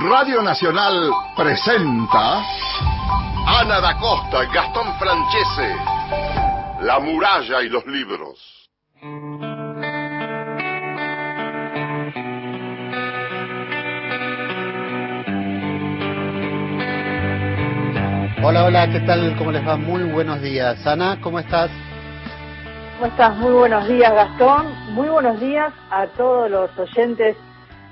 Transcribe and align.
Radio 0.00 0.40
Nacional 0.40 1.12
presenta 1.36 2.42
Ana 3.46 3.78
da 3.78 3.94
Costa, 3.98 4.42
Gastón 4.50 4.86
Francese, 4.98 5.76
La 6.80 6.98
muralla 6.98 7.60
y 7.60 7.68
los 7.68 7.84
libros. 7.86 8.70
Hola, 18.42 18.64
hola, 18.64 18.90
¿qué 18.90 19.00
tal? 19.00 19.36
¿Cómo 19.36 19.52
les 19.52 19.66
va? 19.68 19.76
Muy 19.76 20.04
buenos 20.04 20.40
días. 20.40 20.86
Ana, 20.86 21.20
¿cómo 21.20 21.38
estás? 21.38 21.70
¿Cómo 22.94 23.12
estás? 23.12 23.36
Muy 23.36 23.52
buenos 23.52 23.86
días, 23.86 24.10
Gastón. 24.10 24.72
Muy 24.94 25.10
buenos 25.10 25.38
días 25.38 25.70
a 25.90 26.06
todos 26.06 26.50
los 26.50 26.70
oyentes 26.78 27.36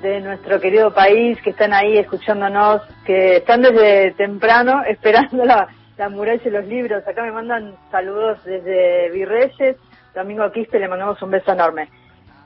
de 0.01 0.21
nuestro 0.21 0.61
querido 0.61 0.93
país 0.93 1.39
que 1.43 1.51
están 1.51 1.75
ahí 1.75 1.99
escuchándonos, 1.99 2.83
que 3.05 3.37
están 3.37 3.63
desde 3.63 4.13
temprano 4.13 4.83
esperando 4.89 5.45
la, 5.45 5.69
la 5.99 6.09
muralla 6.09 6.43
y 6.45 6.51
los 6.51 6.67
libros. 6.67 7.07
Acá 7.07 7.23
me 7.23 7.33
mandan 7.33 7.75
saludos 7.91 8.43
desde 8.45 9.11
Virreyes. 9.11 9.77
Domingo 10.15 10.51
Quiste 10.51 10.79
le 10.79 10.89
mandamos 10.89 11.21
un 11.23 11.31
beso 11.31 11.53
enorme. 11.53 11.89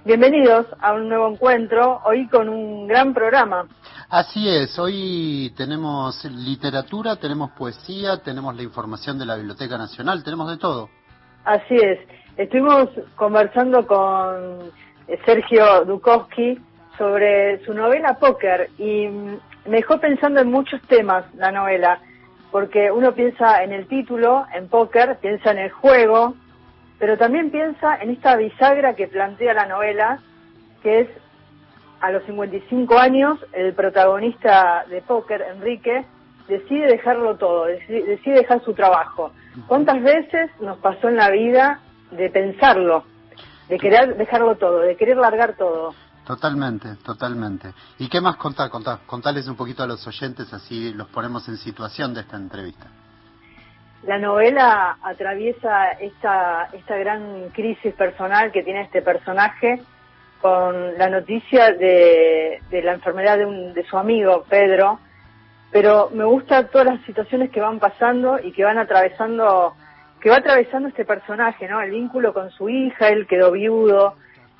Bienvenidos 0.05 0.67
a 0.81 0.93
un 0.93 1.09
nuevo 1.09 1.31
encuentro, 1.31 2.03
hoy 2.05 2.29
con 2.29 2.51
un 2.51 2.87
gran 2.87 3.15
programa. 3.15 3.67
Así 4.11 4.47
es, 4.47 4.79
hoy 4.79 5.51
tenemos 5.57 6.23
literatura, 6.27 7.17
tenemos 7.17 7.53
poesía, 7.53 8.19
tenemos 8.23 8.55
la 8.55 8.63
información 8.63 9.19
de 9.19 9.25
la 9.25 9.37
Biblioteca 9.37 9.79
Nacional, 9.79 10.23
tenemos 10.23 10.51
de 10.51 10.59
todo. 10.59 10.91
Así 11.47 11.77
es, 11.77 11.99
estuvimos 12.37 12.91
conversando 13.17 13.87
con 13.87 14.71
Sergio 15.25 15.87
Dukowski 15.87 16.61
sobre 16.99 17.65
su 17.65 17.75
novela 17.75 18.15
Póker 18.19 18.71
y 18.79 19.09
me 19.67 19.77
dejó 19.79 19.99
pensando 19.99 20.41
en 20.41 20.51
muchos 20.51 20.81
temas 20.83 21.25
la 21.35 21.51
novela, 21.51 22.01
porque 22.51 22.91
uno 22.91 23.13
piensa 23.13 23.63
en 23.63 23.73
el 23.73 23.87
título, 23.87 24.47
en 24.55 24.69
póker, 24.69 25.17
piensa 25.21 25.51
en 25.51 25.59
el 25.59 25.71
juego, 25.71 26.35
pero 26.99 27.17
también 27.17 27.51
piensa 27.51 27.97
en 27.97 28.11
esta 28.11 28.37
bisagra 28.37 28.95
que 28.95 29.09
plantea 29.09 29.55
la 29.55 29.67
novela, 29.67 30.21
que 30.83 31.01
es 31.01 31.09
a 32.01 32.11
los 32.11 32.23
55 32.25 32.99
años, 32.99 33.39
el 33.53 33.73
protagonista 33.73 34.85
de 34.89 35.01
póker, 35.01 35.43
Enrique, 35.55 36.05
decide 36.47 36.87
dejarlo 36.87 37.37
todo, 37.37 37.65
decide 37.65 38.35
dejar 38.35 38.63
su 38.63 38.75
trabajo. 38.75 39.33
¿Cuántas 39.67 40.03
veces 40.03 40.51
nos 40.61 40.79
pasó 40.79 41.09
en 41.09 41.17
la 41.17 41.31
vida 41.31 41.81
de 42.11 42.29
pensarlo, 42.29 43.05
de 43.69 43.79
querer 43.79 44.17
dejarlo 44.17 44.57
todo, 44.57 44.81
de 44.81 44.97
querer 44.97 45.17
largar 45.17 45.55
todo? 45.57 45.95
Totalmente, 46.27 46.97
totalmente. 47.05 47.73
¿Y 47.99 48.09
qué 48.09 48.21
más 48.21 48.37
contar? 48.37 48.71
Contar, 48.71 49.01
contarles 49.07 49.47
un 49.47 49.57
poquito 49.57 49.83
a 49.83 49.87
los 49.87 50.07
oyentes, 50.07 50.53
así 50.53 50.93
los 50.95 51.09
ponemos 51.09 51.47
en 51.49 51.59
situación 51.59 52.15
de 52.15 52.23
esta 52.23 52.37
entrevista. 52.37 52.87
La 54.05 54.19
novela 54.19 54.99
atraviesa 55.03 55.93
esta, 55.93 56.69
esta 56.73 56.97
gran 56.97 57.51
crisis 57.51 57.95
personal 57.95 58.53
que 58.53 58.63
tiene 58.63 58.83
este 58.83 59.03
personaje 59.03 59.83
con 60.41 60.99
la 60.99 61.09
noticia 61.09 61.73
de, 61.73 62.61
de 62.71 62.83
la 62.83 62.93
enfermedad 62.95 63.39
de, 63.39 63.47
un, 63.47 63.73
de 63.73 63.85
su 63.85 63.97
amigo 63.97 64.45
Pedro, 64.49 65.01
pero 65.73 66.11
me 66.13 66.25
gusta 66.25 66.69
todas 66.69 66.87
las 66.87 67.01
situaciones 67.07 67.51
que 67.51 67.61
van 67.61 67.79
pasando 67.79 68.39
y 68.39 68.53
que 68.53 68.63
van 68.63 68.79
atravesando, 68.79 69.75
que 70.21 70.31
va 70.31 70.37
atravesando 70.37 70.89
este 70.89 71.07
personaje, 71.07 71.67
¿no? 71.67 71.81
El 71.81 71.91
vínculo 71.91 72.35
con 72.35 72.51
su 72.51 72.69
hija, 72.69 73.09
él 73.09 73.27
quedó 73.27 73.53
viudo, 73.53 74.17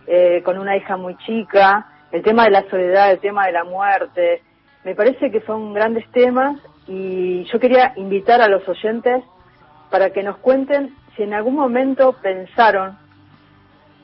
eh, 0.07 0.43
con 0.45 0.59
una 0.59 0.77
hija 0.77 0.97
muy 0.97 1.17
chica, 1.19 1.87
el 2.13 2.23
tema 2.23 2.45
de 2.45 2.51
la 2.51 2.69
soledad, 2.71 3.11
el 3.11 3.21
tema 3.21 3.47
de 3.47 3.53
la 3.53 3.65
muerte. 3.65 4.43
Me 4.85 4.95
parece 4.95 5.31
que 5.31 5.41
son 5.43 5.73
grandes 5.73 6.09
temas 6.13 6.61
y 6.87 7.45
yo 7.45 7.59
quería 7.59 7.93
invitar 7.97 8.41
a 8.41 8.49
los 8.49 8.69
oyentes 8.69 9.25
para 9.91 10.11
que 10.11 10.23
nos 10.23 10.37
cuenten 10.39 10.95
si 11.17 11.23
en 11.23 11.35
algún 11.35 11.55
momento 11.55 12.15
pensaron 12.23 12.99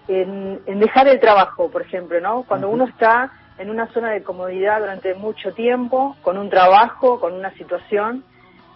en, 0.08 0.60
en 0.66 0.80
dejar 0.80 1.08
el 1.08 1.20
trabajo, 1.20 1.70
por 1.70 1.82
ejemplo, 1.82 2.20
¿no? 2.20 2.44
Cuando 2.44 2.68
uno 2.68 2.84
está 2.84 3.32
en 3.58 3.68
una 3.68 3.86
zona 3.88 4.10
de 4.10 4.22
comodidad 4.22 4.80
durante 4.80 5.14
mucho 5.14 5.52
tiempo, 5.52 6.16
con 6.22 6.38
un 6.38 6.48
trabajo, 6.48 7.20
con 7.20 7.34
una 7.34 7.50
situación, 7.52 8.24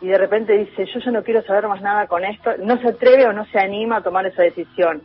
y 0.01 0.09
de 0.09 0.19
repente 0.19 0.53
dice, 0.53 0.85
yo 0.85 1.01
ya 1.01 1.11
no 1.11 1.23
quiero 1.23 1.43
saber 1.43 1.67
más 1.67 1.81
nada 1.81 2.07
con 2.07 2.23
esto, 2.25 2.51
no 2.59 2.77
se 2.79 2.89
atreve 2.89 3.27
o 3.27 3.33
no 3.33 3.47
se 3.47 3.59
anima 3.59 3.97
a 3.97 4.03
tomar 4.03 4.27
esa 4.27 4.43
decisión. 4.43 5.03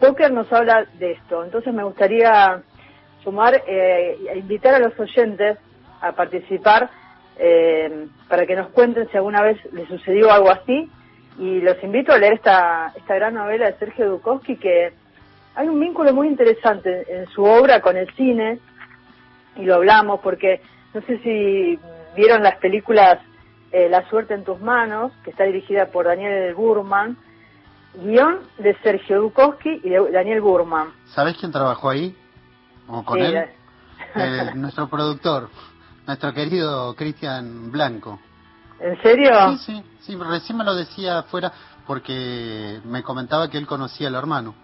Póker 0.00 0.32
nos 0.32 0.52
habla 0.52 0.86
de 0.98 1.12
esto, 1.12 1.44
entonces 1.44 1.72
me 1.72 1.84
gustaría 1.84 2.62
sumar 3.22 3.62
eh, 3.66 4.16
invitar 4.34 4.74
a 4.74 4.78
los 4.78 4.98
oyentes 4.98 5.58
a 6.00 6.12
participar 6.12 6.90
eh, 7.38 8.06
para 8.28 8.46
que 8.46 8.56
nos 8.56 8.68
cuenten 8.68 9.08
si 9.10 9.16
alguna 9.16 9.42
vez 9.42 9.58
les 9.72 9.86
sucedió 9.88 10.32
algo 10.32 10.50
así. 10.50 10.90
Y 11.38 11.60
los 11.60 11.82
invito 11.82 12.12
a 12.12 12.18
leer 12.18 12.34
esta, 12.34 12.92
esta 12.96 13.14
gran 13.14 13.34
novela 13.34 13.66
de 13.66 13.78
Sergio 13.78 14.10
Dukowski 14.10 14.56
que 14.56 14.92
hay 15.54 15.68
un 15.68 15.80
vínculo 15.80 16.12
muy 16.12 16.28
interesante 16.28 17.06
en 17.08 17.26
su 17.28 17.44
obra 17.44 17.80
con 17.80 17.96
el 17.96 18.10
cine 18.14 18.58
y 19.56 19.64
lo 19.64 19.76
hablamos 19.76 20.20
porque 20.20 20.60
no 20.92 21.00
sé 21.02 21.18
si 21.18 21.78
vieron 22.14 22.42
las 22.42 22.56
películas 22.56 23.20
eh, 23.72 23.88
La 23.88 24.08
suerte 24.08 24.34
en 24.34 24.44
tus 24.44 24.60
manos, 24.60 25.12
que 25.22 25.30
está 25.30 25.44
dirigida 25.44 25.86
por 25.86 26.06
Daniel 26.06 26.54
Burman, 26.54 27.16
guion 27.94 28.40
de 28.58 28.76
Sergio 28.82 29.20
Dukowski 29.22 29.80
y 29.82 29.88
de 29.90 30.10
Daniel 30.12 30.40
Burman. 30.40 30.92
¿Sabés 31.14 31.36
quién 31.36 31.52
trabajó 31.52 31.90
ahí? 31.90 32.16
¿O 32.88 33.04
con 33.04 33.18
Sí, 33.18 33.24
él? 33.24 33.34
la- 33.34 33.48
Eh, 34.16 34.50
nuestro 34.54 34.88
productor, 34.88 35.48
nuestro 36.06 36.32
querido 36.32 36.94
Cristian 36.96 37.70
Blanco. 37.70 38.18
¿En 38.80 39.00
serio? 39.02 39.30
Sí, 39.50 39.58
sí, 39.58 39.84
sí, 40.00 40.16
recién 40.16 40.56
me 40.58 40.64
lo 40.64 40.74
decía 40.74 41.18
afuera 41.18 41.52
porque 41.86 42.80
me 42.84 43.02
comentaba 43.02 43.48
que 43.50 43.58
él 43.58 43.66
conocía 43.66 44.08
al 44.08 44.14
hermano. 44.14 44.54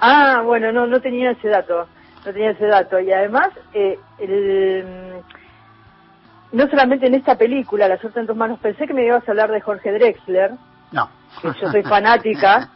Ah, 0.00 0.42
bueno, 0.44 0.72
no, 0.72 0.86
no 0.86 1.00
tenía 1.00 1.30
ese 1.30 1.48
dato, 1.48 1.86
no 2.26 2.32
tenía 2.32 2.50
ese 2.50 2.66
dato. 2.66 2.98
Y 2.98 3.12
además, 3.12 3.48
eh, 3.72 3.98
el, 4.18 5.22
no 6.50 6.68
solamente 6.68 7.06
en 7.06 7.14
esta 7.14 7.36
película, 7.38 7.86
La 7.88 7.98
suerte 7.98 8.18
en 8.20 8.26
tus 8.26 8.36
manos, 8.36 8.58
pensé 8.58 8.86
que 8.86 8.94
me 8.94 9.06
ibas 9.06 9.26
a 9.28 9.30
hablar 9.30 9.50
de 9.52 9.60
Jorge 9.60 9.92
Drexler, 9.92 10.52
No. 10.90 11.08
Que 11.40 11.48
yo 11.60 11.70
soy 11.70 11.82
fanática, 11.82 12.70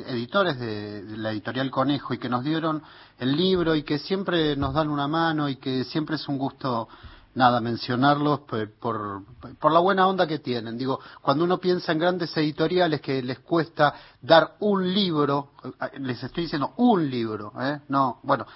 editores 0.09 0.59
de, 0.59 1.03
la 1.17 1.33
editorial 1.33 1.71
Conejo 1.71 2.13
y 2.13 2.19
que 2.19 2.29
nos 2.29 2.45
dieron 2.45 2.83
el 3.19 3.37
libro 3.37 3.75
y 3.75 3.83
que 3.83 3.99
siempre 3.99 4.55
nos 4.57 4.75
dan 4.75 4.91
una 4.91 5.09
mano 5.09 5.49
y 5.49 5.57
que 5.57 5.85
siempre 5.85 6.17
es 6.17 6.29
un 6.29 6.37
gusto 6.37 6.89
nada, 7.35 7.61
mencionarlos 7.61 8.41
por, 8.41 8.73
por, 8.75 9.73
la 9.73 9.79
buena 9.79 10.07
onda 10.07 10.27
que 10.27 10.41
tienen. 10.41 10.77
Digo, 10.77 11.01
cuando 11.23 11.45
uno 11.45 11.59
piensa 11.59 11.93
en 11.93 11.99
grandes 11.99 12.37
editoriales 12.37 13.01
que 13.01 13.23
les 13.23 13.39
cuesta 13.39 13.95
dar 14.21 14.57
un 14.61 14.93
libro, 14.93 15.53
eh, 15.65 15.99
les 16.01 16.23
estoy 16.23 16.45
diciendo 16.45 16.75
un 16.77 17.09
libro, 17.09 17.53
¿eh? 17.61 17.81
No, 17.89 18.19
bueno, 18.25 18.47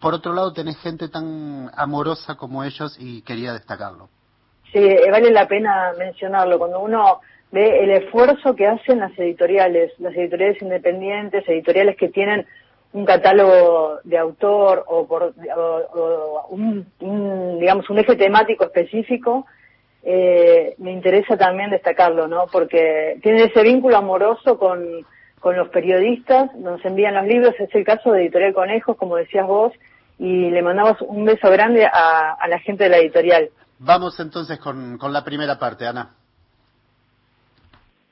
por 0.00 0.14
otro 0.14 0.32
lado 0.32 0.52
tenés 0.52 0.78
gente 0.78 1.08
tan 1.08 1.70
amorosa 1.76 2.36
como 2.36 2.64
ellos 2.64 2.96
y 2.98 3.22
quería 3.22 3.52
destacarlo. 3.52 4.08
Sí, 4.74 4.80
eh, 4.80 5.08
vale 5.08 5.30
la 5.30 5.46
pena 5.46 5.92
mencionarlo. 5.96 6.58
Cuando 6.58 6.80
uno 6.80 7.20
ve 7.52 7.84
el 7.84 7.92
esfuerzo 7.92 8.56
que 8.56 8.66
hacen 8.66 8.98
las 8.98 9.16
editoriales, 9.16 9.92
las 10.00 10.12
editoriales 10.16 10.60
independientes, 10.60 11.48
editoriales 11.48 11.96
que 11.96 12.08
tienen 12.08 12.44
un 12.92 13.04
catálogo 13.04 14.00
de 14.02 14.18
autor 14.18 14.84
o 14.88 15.06
por 15.06 15.32
un, 16.50 16.86
digamos 17.60 17.88
un 17.88 17.98
eje 17.98 18.16
temático 18.16 18.64
específico 18.64 19.46
eh, 20.04 20.74
me 20.78 20.92
interesa 20.92 21.36
también 21.36 21.70
destacarlo 21.70 22.28
no 22.28 22.46
porque 22.52 23.18
tiene 23.20 23.44
ese 23.44 23.62
vínculo 23.62 23.96
amoroso 23.96 24.58
con, 24.58 25.04
con 25.40 25.56
los 25.56 25.68
periodistas 25.68 26.54
nos 26.56 26.84
envían 26.84 27.14
los 27.14 27.26
libros. 27.26 27.54
Es 27.60 27.72
el 27.74 27.84
caso 27.84 28.10
de 28.10 28.22
editorial 28.22 28.54
conejos 28.54 28.96
como 28.96 29.16
decías 29.16 29.46
vos 29.46 29.72
y 30.18 30.50
le 30.50 30.62
mandamos 30.62 31.00
un 31.02 31.24
beso 31.24 31.48
grande 31.50 31.86
a, 31.86 32.32
a 32.32 32.48
la 32.48 32.58
gente 32.58 32.84
de 32.84 32.90
la 32.90 32.98
editorial 32.98 33.50
vamos 33.78 34.18
entonces 34.20 34.58
con, 34.58 34.98
con 34.98 35.12
la 35.12 35.24
primera 35.24 35.58
parte 35.58 35.86
Ana 35.86 36.16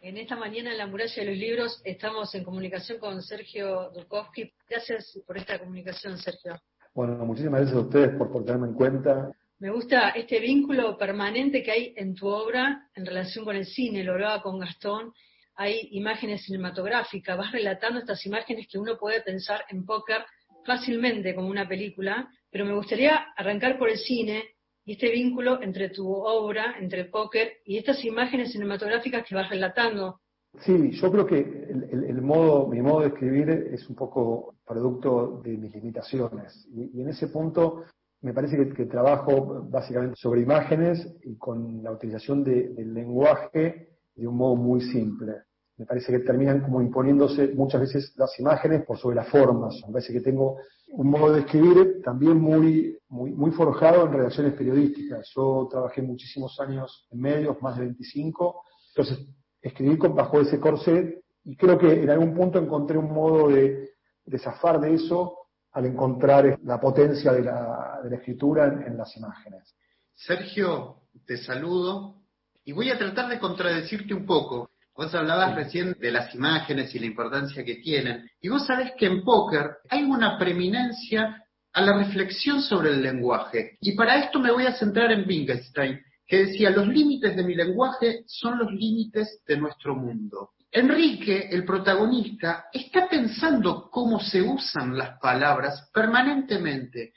en 0.03 0.19
esta 0.19 0.35
mañana 0.35 0.73
en 0.73 0.79
la 0.79 0.89
muralla 0.89 1.15
de 1.15 1.31
los 1.31 1.39
libros 1.39 1.81
estamos 1.85 2.35
en 2.35 2.43
comunicación 2.43 2.99
con 2.99 3.23
Sergio 3.23 3.91
Dukowski. 3.95 4.53
Gracias 4.69 5.17
por 5.25 5.39
esta 5.39 5.61
comunicación, 5.61 6.19
Sergio. 6.19 6.61
Bueno, 6.93 7.25
muchísimas 7.25 7.61
gracias 7.61 7.79
a 7.79 7.87
ustedes 7.87 8.17
por, 8.17 8.33
por 8.33 8.45
tenerme 8.45 8.67
en 8.67 8.75
cuenta. 8.75 9.31
Me 9.61 9.71
gusta 9.71 10.09
este 10.11 10.41
vínculo 10.41 10.99
permanente 10.99 11.63
que 11.63 11.71
hay 11.71 11.95
en 11.97 12.17
tu 12.17 12.27
obra 12.27 12.89
en 12.97 13.07
relación 13.07 13.45
con 13.45 13.55
el 13.55 13.65
cine, 13.65 14.03
lo 14.03 14.15
hablaba 14.15 14.43
con 14.43 14.59
Gastón, 14.59 15.13
hay 15.55 15.89
imágenes 15.93 16.43
cinematográficas, 16.43 17.39
vas 17.39 17.53
relatando 17.53 18.01
estas 18.01 18.27
imágenes 18.27 18.67
que 18.67 18.79
uno 18.79 18.99
puede 18.99 19.23
pensar 19.23 19.65
en 19.69 19.87
póker 19.87 20.25
fácilmente 20.67 21.33
como 21.33 21.47
una 21.47 21.69
película, 21.69 22.29
pero 22.51 22.65
me 22.65 22.75
gustaría 22.75 23.27
arrancar 23.37 23.79
por 23.79 23.89
el 23.89 23.99
cine 23.99 24.43
y 24.85 24.93
este 24.93 25.11
vínculo 25.11 25.63
entre 25.63 25.91
tu 25.91 26.11
obra, 26.11 26.77
entre 26.81 27.05
póker 27.05 27.59
y 27.65 27.79
estas 27.79 28.05
imágenes 28.05 28.53
cinematográficas 28.53 29.27
que 29.27 29.35
vas 29.35 29.49
relatando. 29.49 30.21
Sí, 30.61 30.91
yo 30.91 31.11
creo 31.11 31.27
que 31.27 31.39
el, 31.39 32.21
modo, 32.21 32.69
mi 32.69 32.83
modo 32.83 33.01
de 33.01 33.09
escribir 33.09 33.49
es 33.49 33.89
un 33.89 33.97
poco 33.97 34.55
producto 34.67 35.41
de 35.43 35.57
mis 35.57 35.73
limitaciones. 35.73 36.69
Y, 36.75 37.01
en 37.01 37.09
ese 37.09 37.29
punto 37.29 37.85
me 38.21 38.35
parece 38.35 38.57
que, 38.77 38.85
trabajo 38.85 39.67
básicamente 39.69 40.17
sobre 40.17 40.43
imágenes 40.43 41.17
y 41.25 41.37
con 41.37 41.83
la 41.83 41.93
utilización 41.93 42.45
del 42.45 42.93
lenguaje 42.93 43.89
de 44.15 44.27
un 44.27 44.37
modo 44.37 44.57
muy 44.57 44.81
simple. 44.83 45.43
Me 45.83 45.87
parece 45.87 46.13
que 46.13 46.21
terminan 46.21 46.61
como 46.61 46.81
imponiéndose 46.81 47.49
muchas 47.57 47.81
veces 47.81 48.13
las 48.17 48.39
imágenes 48.39 48.85
por 48.85 48.99
sobre 48.99 49.17
las 49.17 49.29
formas. 49.29 49.75
Me 49.85 49.95
parece 49.95 50.13
que 50.13 50.21
tengo 50.21 50.59
un 50.93 51.11
modo 51.11 51.33
de 51.33 51.41
escribir 51.41 52.01
también 52.05 52.39
muy, 52.39 52.97
muy, 53.09 53.33
muy 53.33 53.51
forjado 53.51 54.07
en 54.07 54.13
redacciones 54.13 54.55
periodísticas. 54.55 55.29
Yo 55.35 55.67
trabajé 55.69 56.01
muchísimos 56.03 56.61
años 56.61 57.09
en 57.11 57.21
medios, 57.21 57.61
más 57.61 57.79
de 57.79 57.87
25, 57.87 58.63
entonces 58.95 59.27
escribí 59.61 59.97
bajo 59.97 60.41
ese 60.41 60.61
corset 60.61 61.21
y 61.43 61.57
creo 61.57 61.77
que 61.77 62.01
en 62.01 62.11
algún 62.11 62.33
punto 62.33 62.61
encontré 62.61 62.97
un 62.97 63.13
modo 63.13 63.49
de, 63.49 63.91
de 64.25 64.39
zafar 64.39 64.81
de 64.81 64.95
eso 64.95 65.37
al 65.73 65.87
encontrar 65.87 66.61
la 66.63 66.79
potencia 66.79 67.33
de 67.33 67.43
la, 67.43 67.99
de 68.05 68.11
la 68.11 68.17
escritura 68.19 68.67
en 68.87 68.97
las 68.97 69.17
imágenes. 69.17 69.75
Sergio, 70.15 70.99
te 71.27 71.39
saludo 71.39 72.23
y 72.63 72.71
voy 72.71 72.89
a 72.91 72.99
tratar 72.99 73.29
de 73.29 73.41
contradecirte 73.41 74.15
un 74.15 74.25
poco. 74.25 74.71
Vos 74.95 75.15
hablabas 75.15 75.55
recién 75.55 75.97
de 75.99 76.11
las 76.11 76.35
imágenes 76.35 76.95
y 76.95 76.99
la 76.99 77.07
importancia 77.07 77.65
que 77.65 77.77
tienen. 77.77 78.29
Y 78.41 78.49
vos 78.49 78.67
sabés 78.67 78.93
que 78.99 79.07
en 79.07 79.25
póker 79.25 79.79
hay 79.89 80.03
una 80.03 80.39
preeminencia 80.39 81.43
a 81.73 81.81
la 81.81 81.97
reflexión 81.97 82.61
sobre 82.61 82.91
el 82.91 83.03
lenguaje. 83.03 83.79
Y 83.81 83.93
para 83.93 84.17
esto 84.17 84.39
me 84.39 84.53
voy 84.53 84.67
a 84.67 84.75
centrar 84.75 85.11
en 85.11 85.27
Wittgenstein, 85.27 85.99
que 86.27 86.45
decía, 86.45 86.71
los 86.71 86.87
límites 86.87 87.35
de 87.35 87.43
mi 87.43 87.55
lenguaje 87.55 88.25
son 88.27 88.59
los 88.59 88.71
límites 88.71 89.43
de 89.47 89.57
nuestro 89.57 89.97
mundo. 89.97 90.51
Enrique, 90.71 91.49
el 91.51 91.65
protagonista, 91.65 92.67
está 92.73 93.09
pensando 93.09 93.91
cómo 93.91 94.21
se 94.21 94.43
usan 94.43 94.97
las 94.97 95.19
palabras 95.19 95.91
permanentemente. 95.93 97.13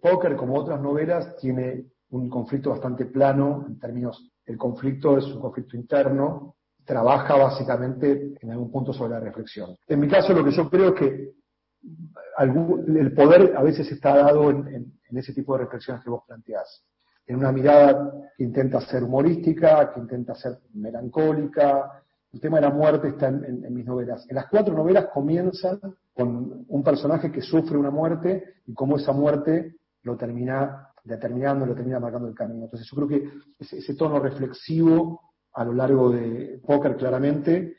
Póker, 0.00 0.36
como 0.36 0.58
otras 0.58 0.80
novelas, 0.80 1.36
tiene 1.36 1.84
un 2.10 2.28
conflicto 2.28 2.70
bastante 2.70 3.06
plano 3.06 3.64
en 3.66 3.78
términos, 3.78 4.28
el 4.44 4.56
conflicto 4.56 5.18
es 5.18 5.24
un 5.24 5.40
conflicto 5.40 5.76
interno, 5.76 6.56
trabaja 6.84 7.36
básicamente 7.36 8.34
en 8.40 8.50
algún 8.50 8.70
punto 8.70 8.92
sobre 8.92 9.12
la 9.12 9.20
reflexión. 9.20 9.76
En 9.86 10.00
mi 10.00 10.08
caso, 10.08 10.32
lo 10.32 10.44
que 10.44 10.50
yo 10.50 10.68
creo 10.68 10.88
es 10.88 10.94
que 10.94 11.32
el 12.38 13.14
poder 13.14 13.54
a 13.56 13.62
veces 13.62 13.90
está 13.90 14.16
dado 14.16 14.50
en, 14.50 14.92
ese 15.10 15.34
tipo 15.34 15.52
de 15.52 15.64
reflexiones 15.64 16.02
que 16.02 16.10
vos 16.10 16.22
planteás. 16.26 16.84
En 17.26 17.36
una 17.36 17.52
mirada 17.52 18.10
que 18.36 18.44
intenta 18.44 18.80
ser 18.80 19.04
humorística, 19.04 19.92
que 19.92 20.00
intenta 20.00 20.34
ser 20.34 20.58
melancólica. 20.74 22.02
El 22.32 22.40
tema 22.40 22.56
de 22.56 22.62
la 22.62 22.70
muerte 22.70 23.08
está 23.08 23.28
en, 23.28 23.72
mis 23.74 23.84
novelas. 23.84 24.26
En 24.28 24.36
las 24.36 24.46
cuatro 24.48 24.74
novelas 24.74 25.08
comienzan 25.12 25.78
con 26.14 26.64
un 26.66 26.82
personaje 26.82 27.30
que 27.30 27.42
sufre 27.42 27.76
una 27.76 27.90
muerte 27.90 28.54
y 28.66 28.74
cómo 28.74 28.96
esa 28.96 29.12
muerte 29.12 29.76
lo 30.02 30.16
termina 30.16 30.88
determinando, 31.04 31.66
lo 31.66 31.74
termina 31.74 32.00
marcando 32.00 32.28
el 32.28 32.34
camino. 32.34 32.64
Entonces 32.64 32.88
yo 32.90 32.96
creo 32.96 33.08
que 33.08 33.28
ese 33.60 33.94
tono 33.94 34.18
reflexivo 34.18 35.31
a 35.54 35.64
lo 35.64 35.72
largo 35.72 36.10
de 36.10 36.58
Póker 36.64 36.96
claramente. 36.96 37.76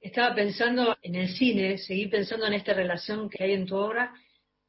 Estaba 0.00 0.34
pensando 0.34 0.96
en 1.02 1.16
el 1.16 1.28
cine, 1.28 1.78
seguí 1.78 2.06
pensando 2.06 2.46
en 2.46 2.54
esta 2.54 2.72
relación 2.72 3.28
que 3.28 3.44
hay 3.44 3.52
en 3.52 3.66
tu 3.66 3.76
obra, 3.76 4.12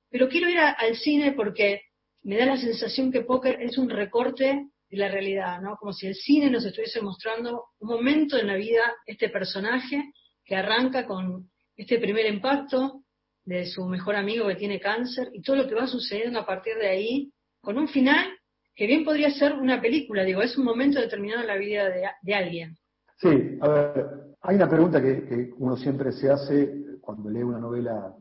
pero 0.09 0.27
quiero 0.27 0.49
ir 0.49 0.57
al 0.59 0.95
cine 0.95 1.33
porque 1.33 1.81
me 2.23 2.37
da 2.37 2.45
la 2.45 2.57
sensación 2.57 3.11
que 3.11 3.21
Póker 3.21 3.61
es 3.61 3.77
un 3.77 3.89
recorte 3.89 4.69
de 4.89 4.97
la 4.97 5.07
realidad, 5.07 5.61
¿no? 5.61 5.77
Como 5.77 5.93
si 5.93 6.07
el 6.07 6.15
cine 6.15 6.49
nos 6.49 6.65
estuviese 6.65 7.01
mostrando 7.01 7.65
un 7.79 7.89
momento 7.89 8.37
en 8.37 8.47
la 8.47 8.55
vida 8.55 8.81
este 9.05 9.29
personaje 9.29 10.11
que 10.43 10.55
arranca 10.55 11.05
con 11.05 11.51
este 11.75 11.99
primer 11.99 12.25
impacto 12.25 13.03
de 13.45 13.67
su 13.67 13.85
mejor 13.85 14.15
amigo 14.15 14.47
que 14.47 14.55
tiene 14.55 14.79
cáncer 14.79 15.29
y 15.33 15.41
todo 15.41 15.57
lo 15.57 15.67
que 15.67 15.75
va 15.75 15.87
sucediendo 15.87 16.39
a 16.39 16.45
partir 16.45 16.75
de 16.75 16.87
ahí, 16.87 17.31
con 17.61 17.77
un 17.77 17.87
final 17.87 18.38
que 18.79 18.87
bien 18.87 19.03
podría 19.03 19.29
ser 19.29 19.55
una 19.55 19.81
película, 19.81 20.23
digo, 20.23 20.41
es 20.41 20.57
un 20.57 20.63
momento 20.63 21.01
determinado 21.01 21.41
en 21.41 21.47
la 21.47 21.57
vida 21.57 21.89
de, 22.21 22.33
alguien. 22.33 22.77
Sí, 23.17 23.57
a 23.59 23.67
ver, 23.67 24.09
hay 24.41 24.55
una 24.55 24.69
pregunta 24.69 25.01
que, 25.01 25.51
uno 25.57 25.75
siempre 25.75 26.13
se 26.13 26.31
hace 26.31 26.97
cuando 27.01 27.29
lee 27.29 27.43
una 27.43 27.59
novela 27.59 28.15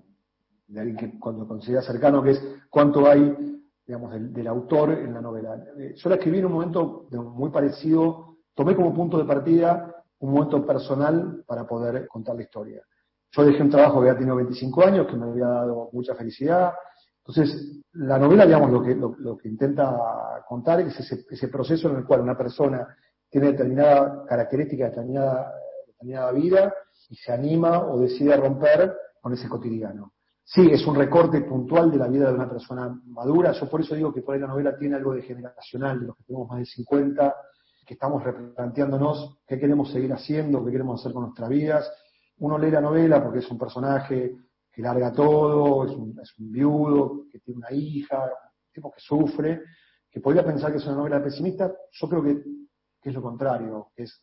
de 0.66 0.80
alguien 0.80 0.96
que 0.96 1.16
cuando 1.20 1.46
considera 1.46 1.80
cercano, 1.82 2.24
que 2.24 2.30
es 2.30 2.42
cuánto 2.70 3.08
hay, 3.08 3.60
digamos, 3.86 4.10
del, 4.10 4.46
autor 4.48 4.90
en 4.94 5.14
la 5.14 5.20
novela. 5.20 5.64
Eh, 5.78 5.94
yo 5.94 6.08
la 6.08 6.16
escribí 6.16 6.38
en 6.38 6.46
un 6.46 6.52
momento 6.54 7.06
muy 7.12 7.50
parecido, 7.50 8.38
tomé 8.52 8.74
como 8.74 8.92
punto 8.92 9.16
de 9.16 9.26
partida 9.26 9.94
un 10.18 10.32
momento 10.32 10.66
personal 10.66 11.44
para 11.46 11.68
poder 11.68 12.08
contar 12.08 12.34
la 12.34 12.42
historia. 12.42 12.82
Yo 13.30 13.44
dejé 13.44 13.62
un 13.62 13.70
trabajo 13.70 14.00
que 14.00 14.08
había 14.08 14.18
tenido 14.18 14.34
25 14.34 14.84
años, 14.84 15.06
que 15.06 15.16
me 15.16 15.26
había 15.26 15.46
dado 15.46 15.88
mucha 15.92 16.16
felicidad, 16.16 16.72
entonces, 17.28 17.78
la 17.92 18.18
novela, 18.18 18.46
digamos, 18.46 18.70
lo 18.70 18.82
que, 18.82 18.94
lo, 18.94 19.36
que 19.36 19.48
intenta 19.48 20.42
contar 20.48 20.80
es 20.80 20.98
ese, 20.98 21.48
proceso 21.48 21.90
en 21.90 21.96
el 21.96 22.06
cual 22.06 22.22
una 22.22 22.38
persona 22.38 22.88
tiene 23.28 23.48
determinada 23.48 24.24
característica, 24.26 24.86
determinada, 24.86 25.52
determinada 25.86 26.32
vida 26.32 26.74
y 27.10 27.16
se 27.16 27.30
anima 27.30 27.86
o 27.86 28.00
decide 28.00 28.34
romper 28.34 28.94
con 29.20 29.34
ese 29.34 29.46
cotidiano. 29.46 30.14
Sí, 30.42 30.70
es 30.70 30.86
un 30.86 30.94
recorte 30.94 31.42
puntual 31.42 31.90
de 31.90 31.98
la 31.98 32.08
vida 32.08 32.28
de 32.28 32.34
una 32.34 32.48
persona 32.48 32.98
madura. 33.04 33.52
Yo 33.52 33.68
por 33.68 33.82
eso 33.82 33.94
digo 33.94 34.14
que 34.14 34.22
por 34.22 34.34
ahí 34.34 34.40
la 34.40 34.46
novela 34.46 34.74
tiene 34.78 34.96
algo 34.96 35.12
de 35.12 35.20
generacional, 35.20 36.00
de 36.00 36.06
los 36.06 36.16
que 36.16 36.24
tenemos 36.24 36.48
más 36.48 36.60
de 36.60 36.64
50, 36.64 37.34
que 37.86 37.92
estamos 37.94 38.24
replanteándonos 38.24 39.38
qué 39.46 39.58
queremos 39.58 39.92
seguir 39.92 40.14
haciendo, 40.14 40.64
qué 40.64 40.72
queremos 40.72 40.98
hacer 41.00 41.12
con 41.12 41.24
nuestras 41.24 41.50
vidas. 41.50 41.92
Uno 42.38 42.56
lee 42.56 42.70
la 42.70 42.80
novela 42.80 43.22
porque 43.22 43.40
es 43.40 43.50
un 43.50 43.58
personaje 43.58 44.34
que 44.78 44.82
larga 44.82 45.10
todo, 45.10 45.86
es 46.22 46.38
un, 46.38 46.52
viudo, 46.52 47.24
que 47.32 47.40
tiene 47.40 47.58
una 47.58 47.72
hija, 47.72 48.26
un 48.26 48.72
tipo 48.72 48.92
que 48.92 49.00
sufre, 49.00 49.62
que 50.08 50.20
podría 50.20 50.44
pensar 50.44 50.70
que 50.70 50.78
es 50.78 50.86
una 50.86 50.98
novela 50.98 51.20
pesimista, 51.20 51.74
yo 51.90 52.08
creo 52.08 52.22
que, 52.22 52.44
es 53.02 53.12
lo 53.12 53.20
contrario, 53.20 53.88
que 53.96 54.04
es, 54.04 54.22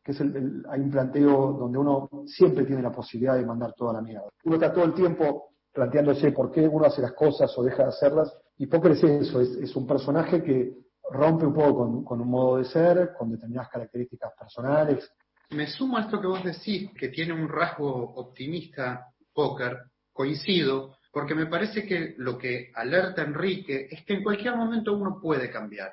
que 0.00 0.12
es 0.12 0.20
el, 0.20 0.64
hay 0.68 0.78
un 0.78 0.92
planteo 0.92 1.54
donde 1.54 1.76
uno 1.76 2.08
siempre 2.24 2.64
tiene 2.66 2.82
la 2.82 2.92
posibilidad 2.92 3.34
de 3.34 3.44
mandar 3.44 3.72
toda 3.72 3.94
la 3.94 4.00
mierda. 4.00 4.28
Uno 4.44 4.54
está 4.54 4.72
todo 4.72 4.84
el 4.84 4.94
tiempo 4.94 5.54
planteándose 5.72 6.30
por 6.30 6.52
qué 6.52 6.68
uno 6.68 6.86
hace 6.86 7.02
las 7.02 7.14
cosas 7.14 7.52
o 7.58 7.64
deja 7.64 7.82
de 7.82 7.88
hacerlas, 7.88 8.32
y 8.58 8.68
es 8.72 9.02
eso, 9.02 9.40
es, 9.40 9.74
un 9.74 9.88
personaje 9.88 10.40
que 10.40 10.72
rompe 11.10 11.46
un 11.46 11.54
poco 11.54 11.78
con, 11.78 12.04
con, 12.04 12.20
un 12.20 12.30
modo 12.30 12.58
de 12.58 12.64
ser, 12.64 13.12
con 13.18 13.28
determinadas 13.28 13.70
características 13.70 14.34
personales. 14.38 15.12
Me 15.50 15.66
sumo 15.66 15.96
a 15.96 16.02
esto 16.02 16.20
que 16.20 16.28
vos 16.28 16.44
decís, 16.44 16.92
que 16.96 17.08
tiene 17.08 17.32
un 17.32 17.48
rasgo 17.48 18.14
optimista 18.14 19.08
Poker, 19.32 19.78
coincido, 20.12 20.96
porque 21.12 21.34
me 21.34 21.46
parece 21.46 21.86
que 21.86 22.14
lo 22.18 22.38
que 22.38 22.70
alerta 22.74 23.22
Enrique 23.22 23.88
es 23.90 24.04
que 24.04 24.14
en 24.14 24.22
cualquier 24.22 24.56
momento 24.56 24.96
uno 24.96 25.18
puede 25.20 25.50
cambiar. 25.50 25.92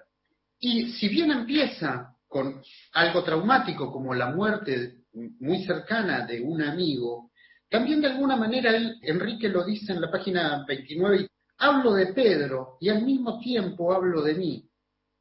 Y 0.59 0.91
si 0.93 1.09
bien 1.09 1.31
empieza 1.31 2.15
con 2.27 2.61
algo 2.93 3.23
traumático 3.23 3.91
como 3.91 4.13
la 4.13 4.31
muerte 4.31 5.03
muy 5.13 5.63
cercana 5.63 6.25
de 6.25 6.41
un 6.41 6.61
amigo, 6.61 7.31
también 7.69 8.01
de 8.01 8.07
alguna 8.07 8.35
manera 8.35 8.75
él, 8.75 8.97
Enrique 9.01 9.49
lo 9.49 9.63
dice 9.65 9.93
en 9.93 10.01
la 10.01 10.11
página 10.11 10.63
29, 10.67 11.27
hablo 11.57 11.93
de 11.93 12.07
Pedro 12.13 12.77
y 12.79 12.89
al 12.89 13.03
mismo 13.03 13.39
tiempo 13.39 13.93
hablo 13.93 14.21
de 14.21 14.35
mí. 14.35 14.69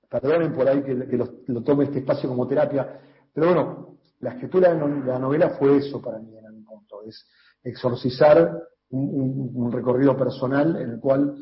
Perdonen 0.08 0.52
por 0.52 0.68
ahí 0.68 0.82
que, 0.82 0.94
lo, 0.94 1.62
tome 1.62 1.84
este 1.84 1.98
espacio 1.98 2.28
como 2.28 2.46
terapia, 2.46 3.00
pero 3.32 3.46
bueno, 3.48 3.98
la 4.20 4.30
escritura 4.30 4.72
de 4.72 5.04
la 5.04 5.18
novela 5.18 5.50
fue 5.50 5.78
eso 5.78 6.00
para 6.00 6.18
mí 6.18 6.36
en 6.36 6.46
algún 6.46 6.64
punto, 6.64 7.02
es 7.02 7.26
exorcizar 7.66 8.62
un, 8.90 9.72
recorrido 9.72 10.16
personal 10.16 10.76
en 10.76 10.90
el 10.90 11.00
cual 11.00 11.36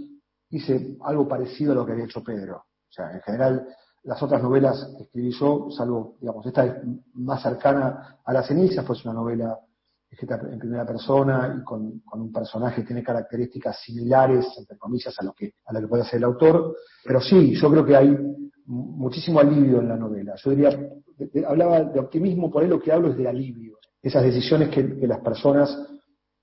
hice 0.50 0.96
algo 1.02 1.28
parecido 1.28 1.72
a 1.72 1.74
lo 1.74 1.84
que 1.84 1.92
había 1.92 2.06
hecho 2.06 2.24
Pedro. 2.24 2.56
O 2.56 2.92
sea, 2.92 3.12
en 3.12 3.20
general, 3.20 3.66
las 4.04 4.22
otras 4.22 4.42
novelas 4.42 4.92
que 4.96 5.04
escribí 5.04 5.30
yo, 5.32 5.68
salvo, 5.70 6.16
digamos, 6.20 6.46
esta 6.46 6.64
es 6.64 6.74
más 7.14 7.42
cercana 7.42 8.20
a 8.24 8.32
las 8.32 8.46
cenizas, 8.46 8.84
pues 8.84 9.04
una 9.04 9.14
novela 9.14 9.58
escrita 10.08 10.40
en 10.50 10.58
primera 10.58 10.86
persona 10.86 11.56
y 11.60 11.64
con, 11.64 12.02
un 12.12 12.32
personaje 12.32 12.82
que 12.82 12.86
tiene 12.86 13.02
características 13.02 13.80
similares, 13.82 14.46
entre 14.56 14.78
comillas, 14.78 15.14
a 15.18 15.24
lo 15.24 15.32
que, 15.32 15.54
a 15.66 15.72
lo 15.72 15.80
que 15.80 15.88
puede 15.88 16.04
hacer 16.04 16.18
el 16.18 16.24
autor. 16.24 16.76
Pero 17.04 17.20
sí, 17.20 17.54
yo 17.54 17.70
creo 17.70 17.84
que 17.84 17.96
hay 17.96 18.16
muchísimo 18.66 19.40
alivio 19.40 19.80
en 19.80 19.88
la 19.88 19.96
novela. 19.96 20.34
Yo 20.36 20.50
diría, 20.50 20.70
hablaba 21.46 21.82
de 21.82 22.00
optimismo, 22.00 22.50
por 22.50 22.62
ahí 22.62 22.68
lo 22.68 22.80
que 22.80 22.92
hablo 22.92 23.10
es 23.10 23.16
de 23.16 23.28
alivio. 23.28 23.78
Esas 24.00 24.22
decisiones 24.22 24.68
que 24.68 25.06
las 25.06 25.20
personas 25.20 25.93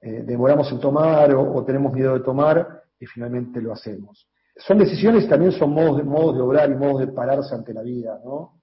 eh, 0.02 0.24
demoramos 0.24 0.72
en 0.72 0.80
tomar 0.80 1.34
o, 1.36 1.64
tenemos 1.64 1.94
miedo 1.94 2.14
de 2.14 2.24
tomar 2.24 2.82
y 3.00 3.06
finalmente 3.06 3.62
lo 3.62 3.72
hacemos. 3.72 4.28
Son 4.58 4.78
decisiones 4.78 5.30
también 5.30 5.52
son 5.52 5.72
modos 5.72 5.98
de, 5.98 6.04
modos 6.04 6.36
de 6.36 6.42
obrar 6.42 6.70
y 6.70 6.76
modos 6.76 7.02
de 7.06 7.14
pararse 7.14 7.54
ante 7.54 7.74
la 7.74 7.84
vida, 7.84 8.20
¿no? 8.24 8.62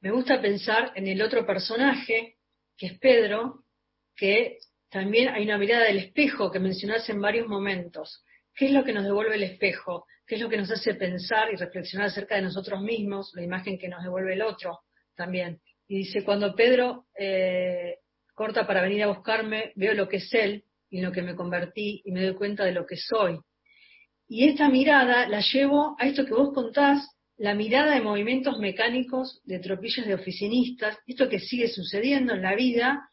Me 0.00 0.10
gusta 0.10 0.40
pensar 0.40 0.92
en 0.94 1.08
el 1.08 1.20
otro 1.22 1.44
personaje, 1.46 2.36
que 2.76 2.86
es 2.86 2.98
Pedro, 2.98 3.64
que 4.14 4.58
también 4.90 5.28
hay 5.30 5.44
una 5.44 5.58
mirada 5.58 5.86
del 5.86 5.98
espejo 5.98 6.50
que 6.50 6.60
mencionaste 6.60 7.12
en 7.12 7.20
varios 7.20 7.48
momentos. 7.48 8.24
¿Qué 8.54 8.66
es 8.66 8.72
lo 8.72 8.84
que 8.84 8.92
nos 8.92 9.04
devuelve 9.04 9.34
el 9.34 9.42
espejo? 9.42 10.06
¿Qué 10.26 10.36
es 10.36 10.40
lo 10.40 10.48
que 10.48 10.56
nos 10.56 10.70
hace 10.70 10.94
pensar 10.94 11.52
y 11.52 11.56
reflexionar 11.56 12.08
acerca 12.08 12.36
de 12.36 12.42
nosotros 12.42 12.80
mismos? 12.80 13.32
La 13.34 13.42
imagen 13.42 13.78
que 13.78 13.88
nos 13.88 14.02
devuelve 14.02 14.34
el 14.34 14.42
otro 14.42 14.80
también. 15.16 15.60
Y 15.88 15.98
dice, 15.98 16.24
cuando 16.24 16.54
Pedro 16.54 17.06
eh, 17.18 17.98
corta 18.34 18.66
para 18.66 18.82
venir 18.82 19.02
a 19.02 19.08
buscarme, 19.08 19.72
veo 19.76 19.94
lo 19.94 20.08
que 20.08 20.16
es 20.16 20.32
él 20.34 20.64
y 20.90 20.98
en 20.98 21.04
lo 21.04 21.12
que 21.12 21.22
me 21.22 21.34
convertí 21.34 22.02
y 22.04 22.12
me 22.12 22.22
doy 22.22 22.34
cuenta 22.34 22.64
de 22.64 22.72
lo 22.72 22.86
que 22.86 22.96
soy. 22.96 23.38
Y 24.28 24.48
esta 24.48 24.68
mirada 24.68 25.28
la 25.28 25.40
llevo 25.40 25.96
a 25.98 26.06
esto 26.06 26.24
que 26.24 26.34
vos 26.34 26.52
contás, 26.52 27.08
la 27.36 27.54
mirada 27.54 27.94
de 27.94 28.00
movimientos 28.00 28.58
mecánicos, 28.58 29.40
de 29.44 29.58
tropillas 29.58 30.06
de 30.06 30.14
oficinistas, 30.14 30.98
esto 31.06 31.28
que 31.28 31.40
sigue 31.40 31.68
sucediendo 31.68 32.34
en 32.34 32.42
la 32.42 32.54
vida, 32.54 33.08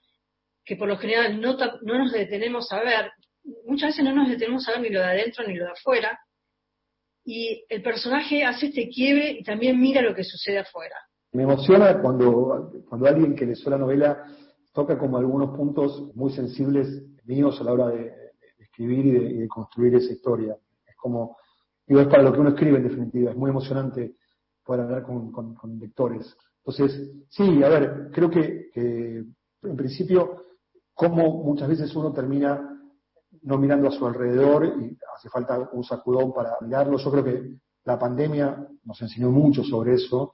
que 0.64 0.76
por 0.76 0.88
lo 0.88 0.98
general 0.98 1.42
no, 1.42 1.58
no 1.58 1.98
nos 1.98 2.12
detenemos 2.12 2.72
a 2.72 2.82
ver, 2.82 3.12
muchas 3.66 3.90
veces 3.90 4.06
no 4.06 4.14
nos 4.14 4.30
detenemos 4.30 4.68
a 4.68 4.74
ver 4.74 4.82
ni 4.82 4.90
lo 4.90 5.00
de 5.00 5.06
adentro 5.06 5.46
ni 5.48 5.56
lo 5.56 5.66
de 5.66 5.72
afuera, 5.72 6.20
y 7.24 7.64
el 7.70 7.82
personaje 7.82 8.44
hace 8.44 8.68
este 8.68 8.90
quiebre 8.90 9.32
y 9.32 9.44
también 9.44 9.80
mira 9.80 10.02
lo 10.02 10.16
que 10.16 10.24
sucede 10.24 10.60
afuera. 10.60 10.96
Me 11.34 11.44
emociona 11.44 12.00
cuando, 12.02 12.72
cuando 12.90 13.08
alguien 13.08 13.36
que 13.36 13.46
leyó 13.46 13.70
la 13.70 13.78
novela 13.78 14.26
toca 14.74 14.98
como 14.98 15.18
algunos 15.18 15.56
puntos 15.56 16.12
muy 16.16 16.32
sensibles 16.32 17.04
míos 17.26 17.60
a 17.60 17.64
la 17.64 17.74
hora 17.74 17.88
de, 17.88 18.14
escribir 18.60 19.06
y 19.06 19.38
de, 19.40 19.48
construir 19.48 19.96
esa 19.96 20.14
historia. 20.14 20.58
Es 20.88 20.96
como, 20.96 21.38
digo, 21.86 22.02
es 22.02 22.08
para 22.08 22.24
lo 22.24 22.32
que 22.32 22.40
uno 22.40 22.50
escribe 22.50 22.78
en 22.78 22.84
definitiva, 22.84 23.32
es 23.32 23.38
muy 23.38 23.50
emocionante 23.50 24.16
poder 24.64 24.84
hablar 24.84 25.04
con, 25.04 25.80
lectores. 25.80 26.36
Entonces, 26.64 27.12
sí, 27.30 27.64
a 27.64 27.70
ver, 27.70 28.10
creo 28.14 28.30
que, 28.30 28.70
en 28.76 29.76
principio, 29.76 30.46
como 30.94 31.44
muchas 31.44 31.68
veces 31.68 31.94
uno 31.96 32.14
termina 32.14 32.68
no 33.44 33.58
mirando 33.58 33.88
a 33.88 33.92
su 33.92 34.06
alrededor 34.06 34.66
y 34.66 34.98
hace 35.16 35.30
falta 35.30 35.70
un 35.74 35.84
sacudón 35.84 36.34
para 36.34 36.58
mirarlo. 36.62 36.98
Yo 36.98 37.12
creo 37.12 37.24
que 37.24 37.56
la 37.86 37.98
pandemia 37.98 38.68
nos 38.84 39.02
enseñó 39.02 39.32
mucho 39.32 39.64
sobre 39.64 39.96
eso 39.96 40.31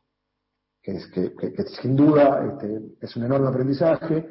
que, 0.88 0.96
es, 0.96 1.08
que, 1.08 1.64
sin 1.82 1.98
duda 1.98 2.46
este, 2.54 2.96
es 3.02 3.16
un 3.18 3.26
enorme 3.26 3.50
aprendizaje, 3.50 4.26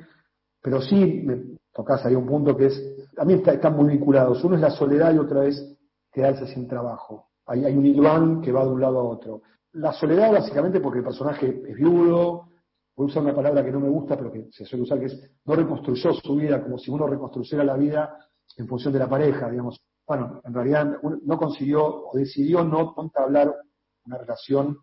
pero 0.62 0.80
sí 0.80 1.22
me 1.22 1.58
tocas 1.70 2.04
ahí 2.06 2.14
un 2.14 2.26
punto 2.26 2.56
que 2.56 2.66
es, 2.66 2.96
también 3.14 3.42
están 3.46 3.76
muy 3.76 3.90
vinculados. 3.90 4.42
Uno 4.42 4.54
es 4.54 4.62
la 4.62 4.70
soledad 4.70 5.12
y 5.12 5.18
otra 5.18 5.40
vez 5.40 5.76
quedarse 6.10 6.46
sin 6.46 6.66
trabajo. 6.66 7.28
Hay, 7.44 7.66
hay 7.66 7.76
un 7.76 7.84
hilván 7.84 8.40
que 8.40 8.52
va 8.52 8.64
de 8.64 8.70
un 8.70 8.80
lado 8.80 9.00
a 9.00 9.04
otro. 9.04 9.42
La 9.72 9.92
soledad 9.92 10.32
básicamente 10.32 10.80
porque 10.80 11.00
el 11.00 11.04
personaje 11.04 11.62
es 11.68 11.76
viudo, 11.76 12.48
voy 12.96 13.04
a 13.04 13.10
usar 13.10 13.22
una 13.22 13.34
palabra 13.34 13.62
que 13.62 13.72
no 13.72 13.80
me 13.80 13.90
gusta, 13.90 14.16
pero 14.16 14.32
que 14.32 14.48
se 14.50 14.64
suele 14.64 14.84
usar, 14.84 14.98
que 14.98 15.06
es 15.06 15.30
no 15.44 15.54
reconstruyó 15.54 16.14
su 16.14 16.36
vida 16.36 16.62
como 16.62 16.78
si 16.78 16.90
uno 16.90 17.06
reconstruyera 17.06 17.64
la 17.64 17.76
vida 17.76 18.16
en 18.56 18.66
función 18.66 18.94
de 18.94 19.00
la 19.00 19.10
pareja, 19.10 19.50
digamos. 19.50 19.78
Bueno, 20.08 20.40
en 20.42 20.54
realidad 20.54 20.96
no 21.02 21.36
consiguió 21.36 21.84
o 21.84 22.16
decidió 22.16 22.64
no 22.64 22.94
entablar 22.96 23.54
una 24.06 24.16
relación 24.16 24.78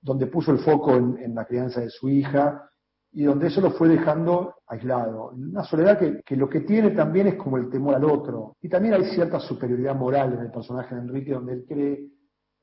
donde 0.00 0.26
puso 0.26 0.52
el 0.52 0.58
foco 0.58 0.94
en, 0.94 1.34
la 1.34 1.44
crianza 1.44 1.80
de 1.80 1.90
su 1.90 2.08
hija 2.08 2.68
y 3.12 3.24
donde 3.24 3.48
eso 3.48 3.60
lo 3.60 3.72
fue 3.72 3.88
dejando 3.88 4.54
aislado. 4.66 5.30
Una 5.30 5.64
soledad 5.64 5.98
que, 5.98 6.36
lo 6.36 6.48
que 6.48 6.60
tiene 6.60 6.90
también 6.90 7.26
es 7.26 7.34
como 7.34 7.56
el 7.56 7.68
temor 7.68 7.94
al 7.94 8.04
otro. 8.04 8.56
Y 8.60 8.68
también 8.68 8.94
hay 8.94 9.04
cierta 9.06 9.40
superioridad 9.40 9.94
moral 9.94 10.32
en 10.34 10.40
el 10.40 10.50
personaje 10.50 10.94
de 10.94 11.00
Enrique, 11.00 11.32
donde 11.32 11.54
él 11.54 11.64
cree 11.68 12.08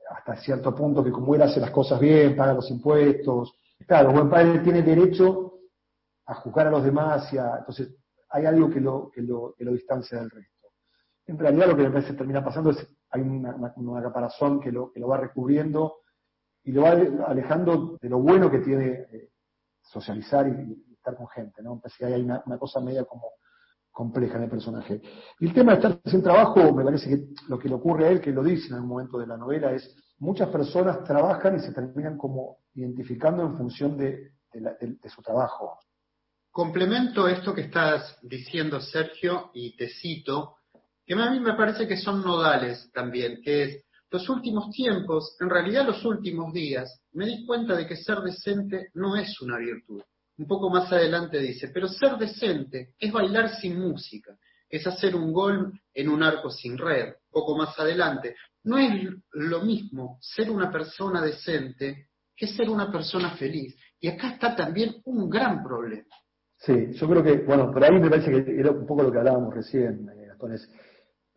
hasta 0.09 0.37
cierto 0.37 0.73
punto 0.73 1.03
que 1.03 1.11
como 1.11 1.35
él 1.35 1.41
hace 1.41 1.59
las 1.59 1.71
cosas 1.71 1.99
bien, 1.99 2.35
paga 2.35 2.53
los 2.53 2.71
impuestos. 2.71 3.53
Claro, 3.85 4.13
buen 4.13 4.29
padre 4.29 4.59
tiene 4.59 4.81
derecho 4.81 5.59
a 6.25 6.35
juzgar 6.35 6.67
a 6.67 6.71
los 6.71 6.83
demás 6.83 7.31
y 7.33 7.37
a, 7.37 7.57
entonces 7.59 7.95
hay 8.29 8.45
algo 8.45 8.69
que 8.69 8.79
lo, 8.79 9.09
que 9.09 9.21
lo, 9.21 9.53
que 9.57 9.65
lo 9.65 9.73
distancia 9.73 10.17
del 10.17 10.29
resto. 10.29 10.67
En 11.25 11.37
realidad 11.37 11.67
lo 11.67 11.75
que 11.75 11.83
me 11.83 11.91
parece 11.91 12.13
termina 12.13 12.43
pasando 12.43 12.71
es 12.71 12.87
hay 13.09 13.21
una, 13.21 13.73
una, 13.75 14.01
caparazón 14.01 14.59
que 14.59 14.71
lo, 14.71 14.91
que 14.91 14.99
lo 14.99 15.07
va 15.07 15.17
recubriendo 15.17 15.97
y 16.67 16.73
lo 16.73 16.81
va 16.81 16.91
alejando 17.27 17.97
de 18.01 18.09
lo 18.09 18.19
bueno 18.19 18.51
que 18.51 18.59
tiene 18.59 19.07
eh, 19.09 19.29
socializar 19.81 20.47
y, 20.47 20.83
estar 20.93 21.15
con 21.15 21.29
gente, 21.29 21.63
¿no? 21.63 21.79
Parece 21.79 21.99
que 21.99 22.13
hay 22.13 22.21
una, 22.21 22.43
cosa 22.59 22.81
media 22.81 23.05
como 23.05 23.31
compleja 23.89 24.35
en 24.35 24.43
el 24.43 24.49
personaje. 24.49 25.01
Y 25.39 25.47
el 25.47 25.53
tema 25.53 25.71
de 25.71 25.77
estar 25.77 26.01
sin 26.11 26.21
trabajo, 26.21 26.73
me 26.73 26.83
parece 26.83 27.09
que 27.09 27.27
lo 27.47 27.57
que 27.57 27.69
le 27.69 27.75
ocurre 27.75 28.07
a 28.07 28.09
él, 28.09 28.19
que 28.19 28.31
lo 28.31 28.43
dice 28.43 28.67
en 28.67 28.73
algún 28.73 28.89
momento 28.89 29.17
de 29.17 29.27
la 29.27 29.37
novela, 29.37 29.71
es 29.71 29.95
muchas 30.17 30.49
personas 30.49 31.05
trabajan 31.05 31.55
y 31.55 31.59
se 31.59 31.71
terminan 31.71 32.17
como 32.17 32.57
identificando 32.73 33.43
en 33.43 33.55
función 33.55 33.97
de, 33.97 34.33
de 34.51 35.09
su 35.09 35.21
trabajo. 35.21 35.79
Complemento 36.51 37.29
esto 37.29 37.55
que 37.55 37.61
estás 37.61 38.19
diciendo, 38.23 38.81
Sergio, 38.81 39.51
y 39.53 39.77
te 39.77 39.87
cito, 39.87 40.57
que 41.05 41.13
a 41.13 41.31
mí 41.31 41.39
me 41.39 41.53
parece 41.53 41.87
que 41.87 41.95
son 41.95 42.21
nodales 42.21 42.91
también, 42.93 43.41
que 43.41 43.63
es 43.63 43.86
los 44.09 44.29
últimos 44.29 44.69
tiempos, 44.71 45.35
en 45.39 45.49
realidad 45.49 45.85
los 45.85 46.03
últimos 46.05 46.53
días, 46.53 47.01
me 47.11 47.25
di 47.25 47.45
cuenta 47.45 47.75
de 47.75 47.85
que 47.85 47.97
ser 47.97 48.19
decente 48.19 48.89
no 48.93 49.15
es 49.15 49.41
una 49.41 49.57
virtud. 49.57 50.01
Un 50.37 50.47
poco 50.47 50.69
más 50.69 50.91
adelante 50.91 51.39
dice, 51.39 51.69
pero 51.73 51.87
ser 51.87 52.17
decente 52.17 52.93
es 52.99 53.11
bailar 53.11 53.55
sin 53.55 53.79
música, 53.79 54.37
es 54.69 54.85
hacer 54.85 55.15
un 55.15 55.33
gol 55.33 55.73
en 55.93 56.09
un 56.09 56.23
arco 56.23 56.49
sin 56.49 56.77
red. 56.77 57.07
Un 57.07 57.31
poco 57.31 57.57
más 57.57 57.77
adelante, 57.79 58.35
no 58.63 58.77
es 58.77 58.93
lo 59.31 59.61
mismo 59.63 60.19
ser 60.21 60.49
una 60.51 60.71
persona 60.71 61.21
decente 61.21 62.09
que 62.35 62.47
ser 62.47 62.69
una 62.69 62.91
persona 62.91 63.31
feliz. 63.31 63.75
Y 63.99 64.07
acá 64.07 64.33
está 64.33 64.55
también 64.55 65.01
un 65.05 65.29
gran 65.29 65.63
problema. 65.63 66.15
Sí, 66.59 66.91
yo 66.93 67.09
creo 67.09 67.23
que, 67.23 67.37
bueno, 67.39 67.71
por 67.71 67.83
ahí 67.83 67.99
me 67.99 68.09
parece 68.09 68.31
que 68.31 68.59
era 68.59 68.71
un 68.71 68.85
poco 68.85 69.03
lo 69.03 69.11
que 69.11 69.17
hablábamos 69.17 69.53
recién, 69.53 70.07
eh, 70.09 70.27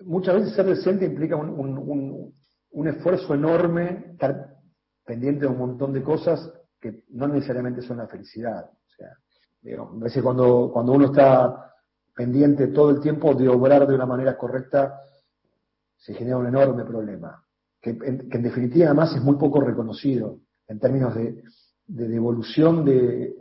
Muchas 0.02 0.36
veces 0.36 0.54
ser 0.54 0.64
decente 0.64 1.04
implica 1.04 1.36
un 1.36 2.32
esfuerzo 2.72 3.34
enorme, 3.34 4.12
estar 4.12 4.56
pendiente 5.04 5.42
de 5.42 5.48
un 5.48 5.58
montón 5.58 5.92
de 5.92 6.02
cosas 6.02 6.52
que 6.80 7.04
no 7.10 7.28
necesariamente 7.28 7.82
son 7.82 7.98
la 7.98 8.06
felicidad. 8.06 8.70
O 8.70 8.90
sea, 8.96 9.08
a 9.78 9.98
veces 9.98 10.22
cuando, 10.22 10.70
cuando 10.72 10.92
uno 10.92 11.06
está 11.06 11.74
pendiente 12.14 12.68
todo 12.68 12.90
el 12.90 13.00
tiempo 13.00 13.34
de 13.34 13.48
obrar 13.48 13.86
de 13.86 13.94
una 13.94 14.06
manera 14.06 14.36
correcta, 14.36 15.00
se 15.96 16.14
genera 16.14 16.38
un 16.38 16.46
enorme 16.46 16.84
problema, 16.84 17.44
que 17.80 17.90
en, 17.90 18.42
definitiva 18.42 18.86
además 18.86 19.14
es 19.14 19.22
muy 19.22 19.36
poco 19.36 19.60
reconocido 19.60 20.40
en 20.66 20.78
términos 20.78 21.14
de, 21.14 21.42
devolución 21.86 22.84
de, 22.84 23.34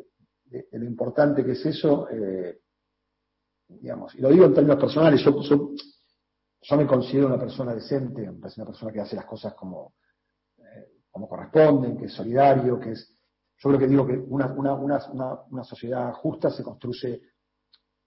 lo 0.71 0.85
importante 0.85 1.45
que 1.45 1.51
es 1.51 1.65
eso, 1.65 2.07
eh, 2.09 2.59
digamos, 3.67 4.15
y 4.15 4.21
lo 4.21 4.29
digo 4.29 4.45
en 4.45 4.53
términos 4.53 4.79
personales, 4.79 5.21
yo, 5.23 5.71
me 6.77 6.85
considero 6.87 7.27
una 7.27 7.39
persona 7.39 7.73
decente, 7.73 8.29
una 8.29 8.65
persona 8.65 8.91
que 8.91 9.01
hace 9.01 9.15
las 9.15 9.25
cosas 9.25 9.53
como, 9.53 9.93
eh, 10.57 11.03
como 11.09 11.27
corresponden, 11.27 11.97
que 11.97 12.05
es 12.05 12.13
solidario, 12.13 12.79
que 12.79 12.91
es, 12.91 13.17
yo 13.57 13.69
creo 13.69 13.79
que 13.79 13.87
digo 13.87 14.05
que 14.05 14.17
una, 14.17 14.47
una, 14.47 14.73
una, 14.73 14.99
una 15.49 15.63
sociedad 15.63 16.13
justa 16.13 16.49
se 16.49 16.63
construye, 16.63 17.21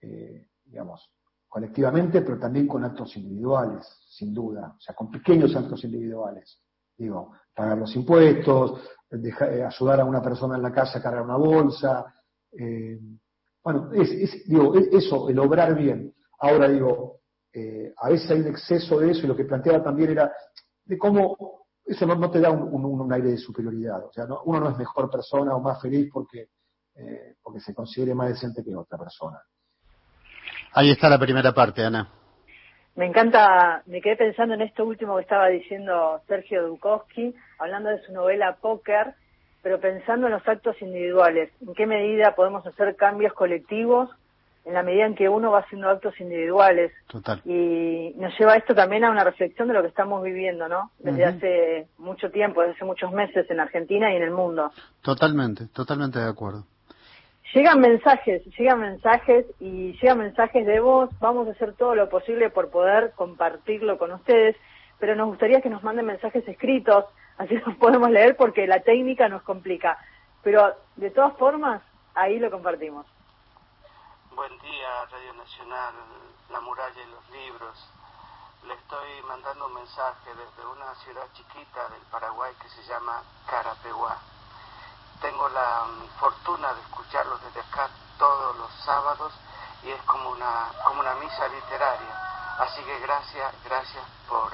eh, 0.01 0.47
digamos, 0.65 1.11
colectivamente, 1.47 2.21
pero 2.21 2.39
también 2.39 2.67
con 2.67 2.83
actos 2.83 3.15
individuales, 3.17 3.85
sin 4.09 4.33
duda, 4.33 4.75
o 4.77 4.79
sea, 4.79 4.95
con 4.95 5.11
pequeños 5.11 5.55
actos 5.55 5.83
individuales. 5.83 6.59
Digo, 6.95 7.33
pagar 7.55 7.77
los 7.77 7.95
impuestos, 7.95 8.81
eh, 9.11 9.63
ayudar 9.63 10.01
a 10.01 10.05
una 10.05 10.21
persona 10.21 10.55
en 10.55 10.61
la 10.63 10.71
casa 10.71 10.99
a 10.99 11.01
cargar 11.01 11.23
una 11.23 11.37
bolsa. 11.37 12.13
Bueno, 13.63 13.91
es, 13.93 14.45
digo, 14.45 14.75
eso, 14.75 15.29
el 15.29 15.39
obrar 15.39 15.75
bien. 15.75 16.13
Ahora 16.39 16.67
digo, 16.67 17.22
eh, 17.53 17.93
a 17.97 18.09
veces 18.09 18.29
hay 18.31 18.39
un 18.41 18.47
exceso 18.47 18.99
de 18.99 19.11
eso 19.11 19.25
y 19.25 19.27
lo 19.27 19.35
que 19.35 19.45
planteaba 19.45 19.83
también 19.83 20.11
era 20.11 20.31
de 20.85 20.97
cómo 20.97 21.67
eso 21.85 22.05
no, 22.05 22.31
te 22.31 22.39
da 22.39 22.49
un, 22.49 23.13
aire 23.13 23.29
de 23.29 23.37
superioridad. 23.37 24.05
O 24.05 24.11
sea, 24.11 24.25
uno 24.45 24.59
no 24.59 24.69
es 24.69 24.77
mejor 24.77 25.09
persona 25.09 25.55
o 25.55 25.61
más 25.61 25.81
feliz 25.81 26.09
porque, 26.11 26.47
porque 27.41 27.59
se 27.59 27.73
considere 27.73 28.15
más 28.15 28.29
decente 28.29 28.63
que 28.63 28.75
otra 28.75 28.97
persona. 28.97 29.41
Ahí 30.73 30.89
está 30.89 31.09
la 31.09 31.19
primera 31.19 31.53
parte, 31.53 31.83
Ana. 31.83 32.09
Me 32.95 33.05
encanta, 33.07 33.81
me 33.87 34.01
quedé 34.01 34.15
pensando 34.15 34.53
en 34.53 34.61
esto 34.61 34.85
último 34.85 35.15
que 35.15 35.23
estaba 35.23 35.47
diciendo 35.47 36.21
Sergio 36.27 36.67
Dukowski, 36.67 37.33
hablando 37.57 37.89
de 37.89 38.03
su 38.03 38.13
novela 38.13 38.57
Póker, 38.61 39.15
pero 39.63 39.79
pensando 39.79 40.27
en 40.27 40.33
los 40.33 40.47
actos 40.47 40.79
individuales, 40.81 41.51
en 41.61 41.73
qué 41.73 41.87
medida 41.87 42.35
podemos 42.35 42.65
hacer 42.67 42.95
cambios 42.95 43.33
colectivos 43.33 44.09
en 44.65 44.73
la 44.73 44.83
medida 44.83 45.05
en 45.05 45.15
que 45.15 45.27
uno 45.27 45.51
va 45.51 45.59
haciendo 45.59 45.89
actos 45.89 46.19
individuales. 46.19 46.91
Total. 47.07 47.41
Y 47.45 48.13
nos 48.17 48.37
lleva 48.39 48.55
esto 48.55 48.73
también 48.73 49.03
a 49.03 49.11
una 49.11 49.23
reflexión 49.23 49.67
de 49.67 49.73
lo 49.73 49.81
que 49.81 49.89
estamos 49.89 50.23
viviendo, 50.23 50.67
¿no? 50.69 50.91
Desde 50.99 51.25
hace 51.25 51.87
mucho 51.97 52.31
tiempo, 52.31 52.61
desde 52.61 52.75
hace 52.75 52.85
muchos 52.85 53.11
meses 53.11 53.49
en 53.49 53.59
Argentina 53.59 54.11
y 54.13 54.17
en 54.17 54.23
el 54.23 54.31
mundo. 54.31 54.71
Totalmente, 55.01 55.67
totalmente 55.67 56.19
de 56.19 56.29
acuerdo. 56.29 56.65
Llegan 57.53 57.81
mensajes, 57.81 58.41
llegan 58.57 58.79
mensajes 58.79 59.45
y 59.59 59.93
llegan 60.01 60.19
mensajes 60.19 60.65
de 60.65 60.79
voz. 60.79 61.09
Vamos 61.19 61.47
a 61.47 61.51
hacer 61.51 61.73
todo 61.73 61.93
lo 61.93 62.09
posible 62.09 62.49
por 62.49 62.69
poder 62.69 63.11
compartirlo 63.15 63.99
con 63.99 64.11
ustedes, 64.11 64.55
pero 64.97 65.15
nos 65.15 65.27
gustaría 65.27 65.61
que 65.61 65.69
nos 65.69 65.83
manden 65.83 66.05
mensajes 66.05 66.47
escritos, 66.47 67.05
así 67.37 67.55
los 67.55 67.75
podemos 67.75 68.09
leer 68.09 68.37
porque 68.37 68.65
la 68.65 68.79
técnica 68.79 69.27
nos 69.27 69.43
complica. 69.43 69.97
Pero 70.41 70.73
de 70.95 71.11
todas 71.11 71.37
formas, 71.37 71.81
ahí 72.15 72.39
lo 72.39 72.49
compartimos. 72.49 73.05
Buen 74.35 74.59
día, 74.59 75.05
Radio 75.11 75.33
Nacional, 75.33 75.93
La 76.49 76.59
Muralla 76.59 77.01
y 77.01 77.11
los 77.11 77.29
Libros. 77.29 77.77
Le 78.63 78.73
estoy 78.73 79.21
mandando 79.27 79.67
un 79.67 79.73
mensaje 79.75 80.33
desde 80.33 80.67
una 80.67 80.95
ciudad 80.95 81.27
chiquita 81.33 81.87
del 81.89 82.01
Paraguay 82.11 82.53
que 82.61 82.69
se 82.69 82.83
llama 82.83 83.21
Carapeguá 83.47 84.17
tengo 85.23 85.47
la 85.47 85.85
mm, 85.85 86.19
fortuna 86.19 86.73
de 86.73 86.81
escucharlos 86.81 87.41
desde 87.43 87.61
acá 87.61 87.89
todos 88.19 88.57
los 88.57 88.69
sábados 88.83 89.31
y 89.81 89.89
es 89.89 90.01
como 90.03 90.31
una, 90.31 90.69
como 90.83 90.99
una 90.99 91.13
misa 91.15 91.47
literaria. 91.47 92.55
Así 92.59 92.83
que 92.83 92.99
gracias, 92.99 93.53
gracias 93.63 94.03
por, 94.27 94.51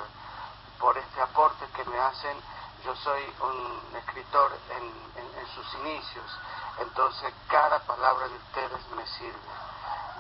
por 0.80 0.96
este 0.96 1.22
aporte 1.22 1.66
que 1.76 1.84
me 1.86 1.98
hacen. 2.00 2.38
Yo 2.86 2.96
soy 2.98 3.24
un 3.42 3.98
escritor 3.98 4.56
en, 4.70 4.84
en 5.18 5.48
sus 5.48 5.74
inicios, 5.82 6.26
entonces 6.78 7.34
cada 7.48 7.80
palabra 7.80 8.28
de 8.28 8.36
ustedes 8.36 8.88
me 8.96 9.06
sirve. 9.08 9.69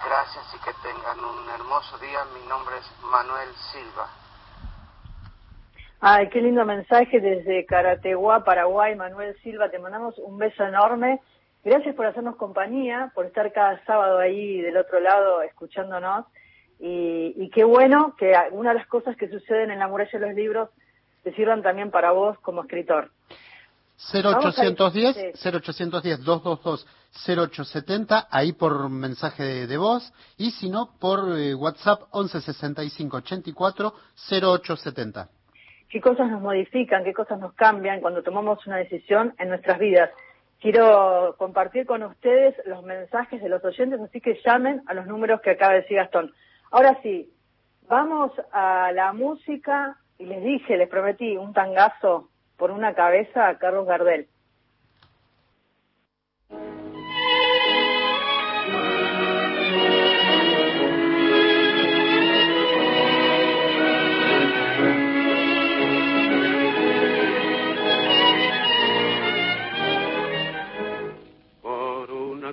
Gracias 0.06 0.46
y 0.56 0.60
que 0.64 0.72
tengan 0.82 1.20
un 1.20 1.50
hermoso 1.50 1.98
día. 2.00 2.20
Mi 2.34 2.48
nombre 2.48 2.76
es 2.78 3.04
Manuel 3.04 3.50
Silva. 3.72 4.08
Ay, 6.00 6.30
qué 6.30 6.42
lindo 6.42 6.64
mensaje 6.64 7.20
desde 7.20 7.66
Carateguá, 7.66 8.44
Paraguay. 8.46 8.96
Manuel 8.96 9.36
Silva, 9.42 9.70
te 9.70 9.80
mandamos 9.80 10.18
un 10.20 10.38
beso 10.38 10.64
enorme. 10.64 11.20
Gracias 11.64 11.94
por 11.96 12.06
hacernos 12.06 12.38
compañía, 12.38 13.12
por 13.14 13.26
estar 13.26 13.52
cada 13.52 13.84
sábado 13.84 14.20
ahí 14.20 14.62
del 14.62 14.78
otro 14.78 15.02
lado 15.02 15.42
escuchándonos. 15.42 16.26
Y, 16.80 17.50
qué 17.54 17.66
bueno 17.66 18.16
que 18.18 18.34
algunas 18.36 18.74
de 18.74 18.80
las 18.80 18.88
cosas 18.88 19.18
que 19.18 19.28
suceden 19.28 19.70
en 19.70 19.80
la 19.80 19.90
muralla 19.90 20.18
de 20.18 20.26
los 20.26 20.34
libros 20.34 20.70
te 21.24 21.34
sirvan 21.34 21.62
también 21.62 21.92
para 21.92 22.12
vos 22.12 22.40
como 22.40 22.62
escritor. 22.62 23.12
0810 24.14 25.34
0810 25.44 26.24
222 26.24 26.88
0870 27.28 28.28
ahí 28.32 28.54
por 28.54 28.90
mensaje 28.90 29.68
de, 29.68 29.78
voz 29.78 30.14
y 30.38 30.52
si 30.52 30.70
no 30.70 30.92
por 31.00 31.38
eh, 31.38 31.54
WhatsApp 31.56 32.02
1165 32.14 33.18
84 33.18 33.94
0870 34.30 35.30
qué 35.90 36.02
cosas 36.02 36.30
nos 36.30 36.42
modifican, 36.42 37.04
qué 37.04 37.14
cosas 37.14 37.40
nos 37.40 37.54
cambian 37.54 38.00
cuando 38.00 38.24
tomamos 38.24 38.66
una 38.68 38.78
decisión 38.78 39.34
en 39.40 39.50
nuestras 39.50 39.80
vidas. 39.80 40.12
Quiero 40.62 41.36
compartir 41.38 41.86
con 41.86 42.04
ustedes 42.04 42.56
los 42.66 42.84
mensajes 42.84 43.42
de 43.42 43.50
los 43.50 43.64
oyentes, 43.64 44.00
así 44.00 44.22
que 44.22 44.40
llamen 44.46 44.84
a 44.88 44.94
los 44.94 45.08
números 45.08 45.42
que 45.42 45.52
acaba 45.52 45.74
de 45.74 45.82
decir 45.82 45.98
Gastón. 45.98 46.34
Ahora 46.72 47.00
sí, 47.02 47.32
vamos 47.88 48.32
a 48.52 48.92
la 48.92 49.14
música 49.14 49.98
y 50.18 50.26
les 50.26 50.44
dije, 50.44 50.78
les 50.78 50.90
prometí 50.90 51.38
un 51.38 51.54
tangazo 51.54 52.30
por 52.60 52.72
una 52.72 52.94
cabeza 52.94 53.48
a 53.48 53.58
Carlos 53.58 53.88
Gardel. 53.88 54.28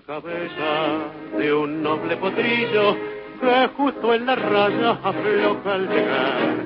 cabeza 0.07 1.11
de 1.37 1.53
un 1.53 1.83
noble 1.83 2.17
potrillo 2.17 2.97
que 3.41 3.69
justo 3.77 4.15
en 4.15 4.25
la 4.25 4.37
raya 4.37 4.91
afloja 5.03 5.75
al 5.75 5.89
llegar 5.89 6.66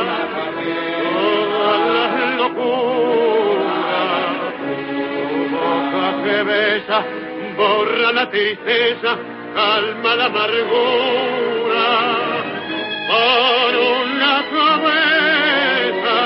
borra 6.43 8.11
la 8.11 8.29
tristeza 8.29 9.17
calma 9.53 10.15
la 10.15 10.25
amargura 10.25 11.87
por 13.07 13.75
una 13.75 14.35
cabeza 14.49 16.17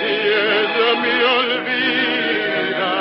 y 0.00 0.12
ella 0.50 0.90
me 1.02 1.14
olvida 1.38 2.92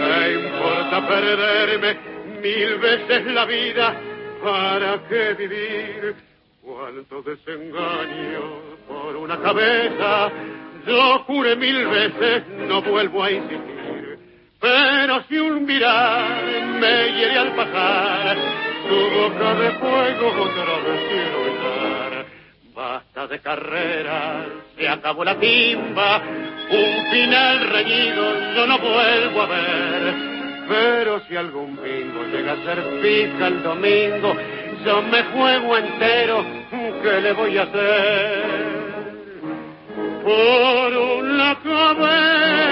¿qué 0.00 0.32
importa 0.32 1.08
perderme 1.08 2.14
mil 2.42 2.78
veces 2.78 3.26
la 3.26 3.44
vida, 3.46 3.94
¿para 4.42 5.00
qué 5.08 5.34
vivir? 5.34 6.14
Cuánto 6.62 7.22
desengaño 7.22 8.42
por 8.88 9.16
una 9.16 9.38
cabeza, 9.38 10.30
yo 10.86 11.18
juré 11.20 11.56
mil 11.56 11.86
veces, 11.86 12.46
no 12.68 12.82
vuelvo 12.82 13.22
a 13.22 13.30
insistir. 13.30 13.73
Pero 14.64 15.22
si 15.28 15.36
un 15.36 15.66
mirar 15.66 16.42
me 16.80 17.12
hiere 17.12 17.38
al 17.38 17.52
pasar, 17.54 18.36
tu 18.88 18.96
boca 19.10 19.54
de 19.56 19.70
fuego 19.72 20.26
otra 20.42 20.78
vez 20.86 21.00
quiero 21.10 21.44
besar. 21.44 22.26
Basta 22.74 23.26
de 23.26 23.38
carreras, 23.40 24.46
se 24.74 24.88
acabó 24.88 25.22
la 25.22 25.38
timba, 25.38 26.22
un 26.70 27.10
final 27.10 27.60
reñido 27.68 28.54
yo 28.54 28.66
no 28.66 28.78
vuelvo 28.78 29.42
a 29.42 29.46
ver 29.46 30.34
pero 30.68 31.20
si 31.28 31.36
algún 31.36 31.76
bingo 31.76 32.24
llega 32.32 32.52
a 32.52 32.56
ser 32.64 32.82
fija 33.02 33.48
el 33.48 33.62
domingo, 33.62 34.34
yo 34.84 35.02
me 35.02 35.22
juego 35.24 35.76
entero, 35.76 36.44
¿qué 37.02 37.20
le 37.20 37.32
voy 37.32 37.58
a 37.58 37.62
hacer? 37.62 38.64
Por 40.24 40.96
una 40.96 41.58
cabeza, 41.62 42.64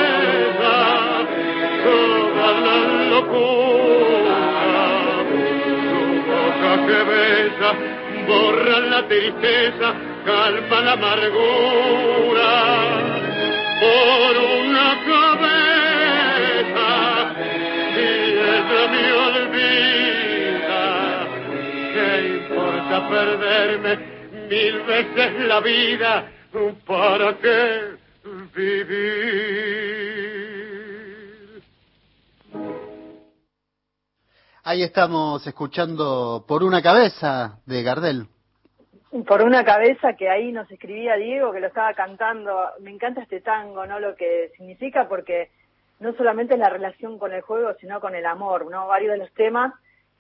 la 2.63 3.05
locura 3.11 4.53
belleza, 7.05 7.75
borran 8.27 8.91
la 8.91 9.07
tristeza, 9.09 9.95
calma 10.25 10.81
la 10.81 10.93
amargura. 10.93 12.53
Por 13.81 14.33
una 14.61 14.89
cabeza, 15.11 16.89
piedra 17.95 18.81
me 18.93 19.05
olvida, 19.29 20.85
¿qué 21.95 22.09
importa 22.37 22.97
perderme 23.09 23.93
mil 24.49 24.75
veces 24.83 25.31
la 25.47 25.61
vida? 25.61 26.13
¿Para 26.87 27.29
qué 27.39 27.61
vivir? 28.55 30.22
Ahí 34.65 34.85
estamos 34.85 35.45
escuchando 35.45 36.45
Por 36.47 36.63
una 36.63 36.81
cabeza 36.81 37.59
de 37.67 37.83
Gardel. 37.83 38.29
Por 39.27 39.43
una 39.43 39.65
cabeza 39.65 40.15
que 40.17 40.31
ahí 40.31 40.53
nos 40.53 40.71
escribía 40.71 41.17
Diego, 41.17 41.53
que 41.53 41.59
lo 41.59 41.67
estaba 41.67 41.93
cantando. 41.95 42.57
Me 42.81 42.93
encanta 42.93 43.23
este 43.23 43.41
tango, 43.41 43.85
¿no? 43.87 43.99
Lo 43.99 44.15
que 44.15 44.53
significa, 44.57 45.09
porque 45.09 45.51
no 45.99 46.15
solamente 46.15 46.55
es 46.55 46.61
la 46.61 46.71
relación 46.71 47.19
con 47.19 47.33
el 47.33 47.43
juego, 47.43 47.75
sino 47.81 48.01
con 48.01 48.15
el 48.15 48.25
amor, 48.25 48.71
¿no? 48.71 48.87
Varios 48.87 49.13
de 49.13 49.19
los 49.19 49.33
temas 49.35 49.75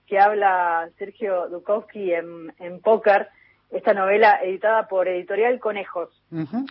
que 0.08 0.18
habla 0.18 0.90
Sergio 0.98 1.48
Dukowski 1.48 2.12
en, 2.12 2.52
en 2.58 2.80
Póker, 2.80 3.28
esta 3.70 3.94
novela 3.94 4.40
editada 4.42 4.88
por 4.88 5.06
Editorial 5.06 5.60
Conejos. 5.60 6.10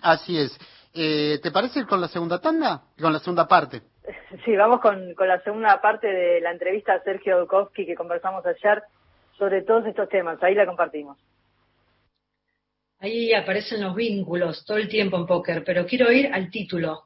Así 0.04 0.38
es. 0.38 0.56
Eh, 0.94 1.40
¿Te 1.42 1.52
parece 1.52 1.80
ir 1.80 1.88
con 1.88 2.02
la 2.02 2.10
segunda 2.10 2.40
tanda? 2.42 2.84
Con 3.00 3.14
la 3.14 3.20
segunda 3.20 3.48
parte. 3.48 3.82
Sí, 4.46 4.56
vamos 4.56 4.82
con, 4.82 5.14
con 5.14 5.28
la 5.28 5.42
segunda 5.42 5.80
parte 5.82 6.08
de 6.08 6.42
la 6.42 6.52
entrevista 6.52 6.94
a 6.94 7.04
Sergio 7.04 7.40
Dukowski 7.40 7.86
que 7.86 7.96
conversamos 7.96 8.46
ayer 8.46 8.82
sobre 9.38 9.64
todos 9.64 9.86
estos 9.86 10.10
temas. 10.10 10.42
Ahí 10.44 10.56
la 10.56 10.66
compartimos. 10.66 11.18
Ahí 13.00 13.34
aparecen 13.34 13.82
los 13.82 13.96
vínculos 13.96 14.64
todo 14.64 14.78
el 14.78 14.88
tiempo 14.88 15.18
en 15.18 15.26
póker, 15.26 15.64
pero 15.64 15.86
quiero 15.88 16.12
ir 16.12 16.32
al 16.32 16.52
título. 16.52 17.06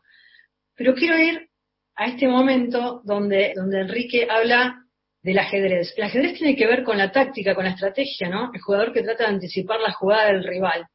Pero 0.75 0.93
quiero 0.93 1.17
ir 1.17 1.49
a 1.95 2.08
este 2.08 2.27
momento 2.27 3.01
donde, 3.05 3.53
donde 3.55 3.79
Enrique 3.79 4.27
habla 4.29 4.84
del 5.21 5.39
ajedrez. 5.39 5.93
El 5.95 6.03
ajedrez 6.03 6.38
tiene 6.38 6.55
que 6.55 6.67
ver 6.67 6.84
con 6.84 6.97
la 6.97 7.12
táctica, 7.12 7.55
con 7.55 7.63
la 7.63 7.71
estrategia, 7.71 8.29
¿no? 8.29 8.51
El 8.53 8.60
jugador 8.60 8.91
que 8.91 9.03
trata 9.03 9.23
de 9.23 9.36
anticipar 9.36 9.79
la 9.79 9.93
jugada 9.93 10.27
del 10.27 10.43
rival, 10.43 10.86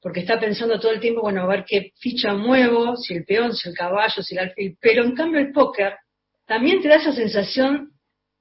porque 0.00 0.20
está 0.20 0.40
pensando 0.40 0.80
todo 0.80 0.92
el 0.92 1.00
tiempo, 1.00 1.20
bueno, 1.20 1.42
a 1.42 1.46
ver 1.46 1.64
qué 1.66 1.92
ficha 1.98 2.34
muevo, 2.34 2.96
si 2.96 3.14
el 3.14 3.24
peón, 3.24 3.54
si 3.54 3.68
el 3.68 3.74
caballo, 3.74 4.22
si 4.22 4.34
el 4.34 4.40
alfil. 4.40 4.76
Pero 4.80 5.04
en 5.04 5.14
cambio 5.14 5.40
el 5.40 5.52
póker 5.52 5.94
también 6.46 6.80
te 6.80 6.88
da 6.88 6.96
esa 6.96 7.12
sensación 7.12 7.92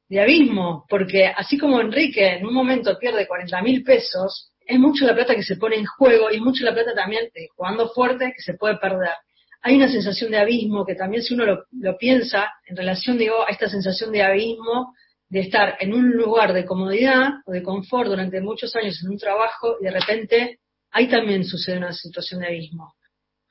de 0.08 0.22
abismo, 0.22 0.86
porque 0.89 1.28
así 1.28 1.58
como 1.58 1.80
Enrique 1.80 2.38
en 2.38 2.45
un 2.45 2.54
momento 2.54 2.98
pierde 2.98 3.28
40 3.28 3.62
mil 3.62 3.84
pesos, 3.84 4.52
es 4.65 4.80
mucho 4.80 5.06
la 5.06 5.13
plata 5.13 5.36
que 5.36 5.43
se 5.43 5.58
pone 5.58 5.76
en 5.76 5.86
juego 5.86 6.32
y 6.32 6.36
es 6.36 6.41
mucho 6.41 6.63
la 6.63 6.74
plata 6.74 6.93
también 6.95 7.30
jugando 7.56 7.89
fuerte 7.89 8.34
que 8.36 8.41
se 8.41 8.54
puede 8.54 8.78
perder. 8.78 9.13
Hay 9.62 9.76
una 9.76 9.89
sensación 9.89 10.32
de 10.32 10.38
abismo 10.38 10.86
que 10.86 10.95
también 10.95 11.22
si 11.22 11.34
uno 11.34 11.45
lo, 11.45 11.65
lo 11.72 11.98
piensa 11.98 12.50
en 12.65 12.78
relación, 12.78 13.17
digo, 13.17 13.45
a 13.45 13.52
esta 13.52 13.67
sensación 13.67 14.12
de 14.12 14.24
abismo 14.24 14.93
de 15.28 15.41
estar 15.41 15.78
en 15.80 15.93
un 15.93 16.12
lugar 16.12 16.54
de 16.54 16.65
comodidad 16.65 17.30
o 17.45 17.52
de 17.52 17.62
confort 17.62 18.10
durante 18.10 18.41
muchos 18.41 18.76
años 18.76 19.00
en 19.04 19.12
un 19.12 19.17
trabajo 19.17 19.76
y 19.80 19.84
de 19.84 19.91
repente 19.91 20.60
ahí 20.91 21.10
también 21.10 21.43
sucede 21.43 21.78
una 21.78 21.93
situación 21.93 22.41
de 22.41 22.47
abismo. 22.47 22.93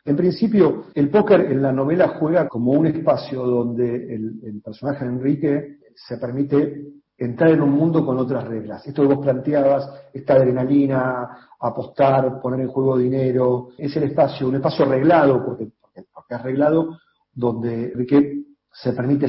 En 0.05 0.17
principio, 0.17 0.87
el 0.95 1.11
póker 1.11 1.41
en 1.53 1.63
la 1.63 1.73
novela 1.73 2.17
juega 2.19 2.49
como 2.49 2.73
un 2.73 2.87
espacio 2.87 3.45
donde 3.45 4.15
el, 4.15 4.41
el 4.43 4.63
personaje 4.63 5.05
Enrique 5.05 5.79
se 5.95 6.17
permite 6.17 6.89
entrar 7.19 7.51
en 7.51 7.61
un 7.61 7.73
mundo 7.73 8.07
con 8.07 8.17
otras 8.17 8.47
reglas. 8.47 8.87
Esto 8.87 9.03
que 9.03 9.15
vos 9.15 9.25
planteabas, 9.25 9.91
esta 10.13 10.35
adrenalina, 10.35 11.49
apostar, 11.61 12.41
poner 12.41 12.61
en 12.61 12.69
juego 12.69 12.97
dinero, 12.97 13.71
es 13.77 13.95
el 13.97 14.05
espacio, 14.05 14.49
un 14.49 14.55
espacio 14.55 14.85
arreglado, 14.85 15.45
porque, 15.45 15.69
porque, 15.81 16.05
porque 16.13 16.35
arreglado, 16.35 16.99
donde 17.33 17.93
Enrique 17.93 18.45
se 18.73 18.93
permite 18.93 19.29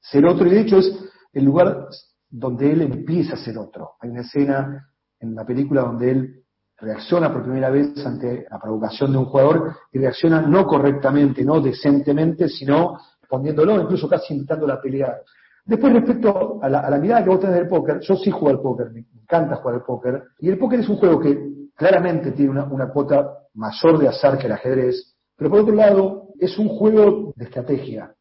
ser 0.00 0.26
otro, 0.26 0.46
y 0.46 0.50
de 0.50 0.60
hecho 0.60 0.78
es 0.78 0.92
el 1.32 1.44
lugar 1.44 1.86
donde 2.28 2.72
él 2.72 2.82
empieza 2.82 3.34
a 3.34 3.44
ser 3.44 3.56
otro. 3.56 3.92
Hay 4.00 4.10
una 4.10 4.22
escena 4.22 4.90
en 5.20 5.34
la 5.34 5.46
película 5.46 5.82
donde 5.82 6.10
él 6.10 6.44
reacciona 6.80 7.32
por 7.32 7.42
primera 7.42 7.70
vez 7.70 8.04
ante 8.06 8.46
la 8.50 8.58
provocación 8.58 9.12
de 9.12 9.18
un 9.18 9.24
jugador 9.26 9.74
y 9.92 9.98
reacciona 9.98 10.40
no 10.42 10.66
correctamente, 10.66 11.44
no 11.44 11.60
decentemente, 11.60 12.48
sino 12.48 12.98
poniéndolo, 13.28 13.80
incluso 13.80 14.08
casi 14.08 14.34
invitándolo 14.34 14.72
a 14.72 14.80
pelear. 14.80 15.22
Después, 15.64 15.92
respecto 15.92 16.60
a 16.62 16.68
la, 16.68 16.80
a 16.80 16.90
la 16.90 16.98
mirada 16.98 17.22
que 17.24 17.30
vos 17.30 17.40
tenés 17.40 17.56
del 17.56 17.68
póker, 17.68 18.00
yo 18.00 18.16
sí 18.16 18.30
juego 18.30 18.48
al 18.50 18.60
póker, 18.62 18.90
me 18.90 19.04
encanta 19.22 19.56
jugar 19.56 19.74
al 19.74 19.82
póker, 19.82 20.22
y 20.38 20.48
el 20.48 20.58
póker 20.58 20.80
es 20.80 20.88
un 20.88 20.96
juego 20.96 21.20
que 21.20 21.38
claramente 21.76 22.32
tiene 22.32 22.50
una, 22.52 22.64
una 22.64 22.88
cuota 22.90 23.34
mayor 23.54 23.98
de 23.98 24.08
azar 24.08 24.38
que 24.38 24.46
el 24.46 24.52
ajedrez, 24.52 25.14
pero 25.36 25.50
por 25.50 25.60
otro 25.60 25.74
lado, 25.74 26.28
es 26.38 26.58
un 26.58 26.68
juego 26.68 27.32
de 27.36 27.44
estrategia. 27.44 28.14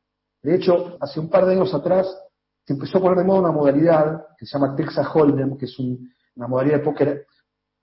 De 0.44 0.56
hecho, 0.56 0.98
hace 1.00 1.20
un 1.20 1.30
par 1.30 1.46
de 1.46 1.54
años 1.54 1.74
atrás 1.74 2.06
se 2.66 2.74
empezó 2.74 2.98
a 2.98 3.02
poner 3.02 3.18
de 3.20 3.24
moda 3.24 3.40
una 3.40 3.52
modalidad 3.52 4.26
que 4.38 4.46
se 4.46 4.58
llama 4.58 4.76
Texas 4.76 5.08
Hold'em, 5.14 5.58
que 5.58 5.66
es 5.66 5.80
un- 5.80 6.10
una 6.36 6.48
modalidad 6.48 6.80
de 6.80 6.84
póker 6.84 7.26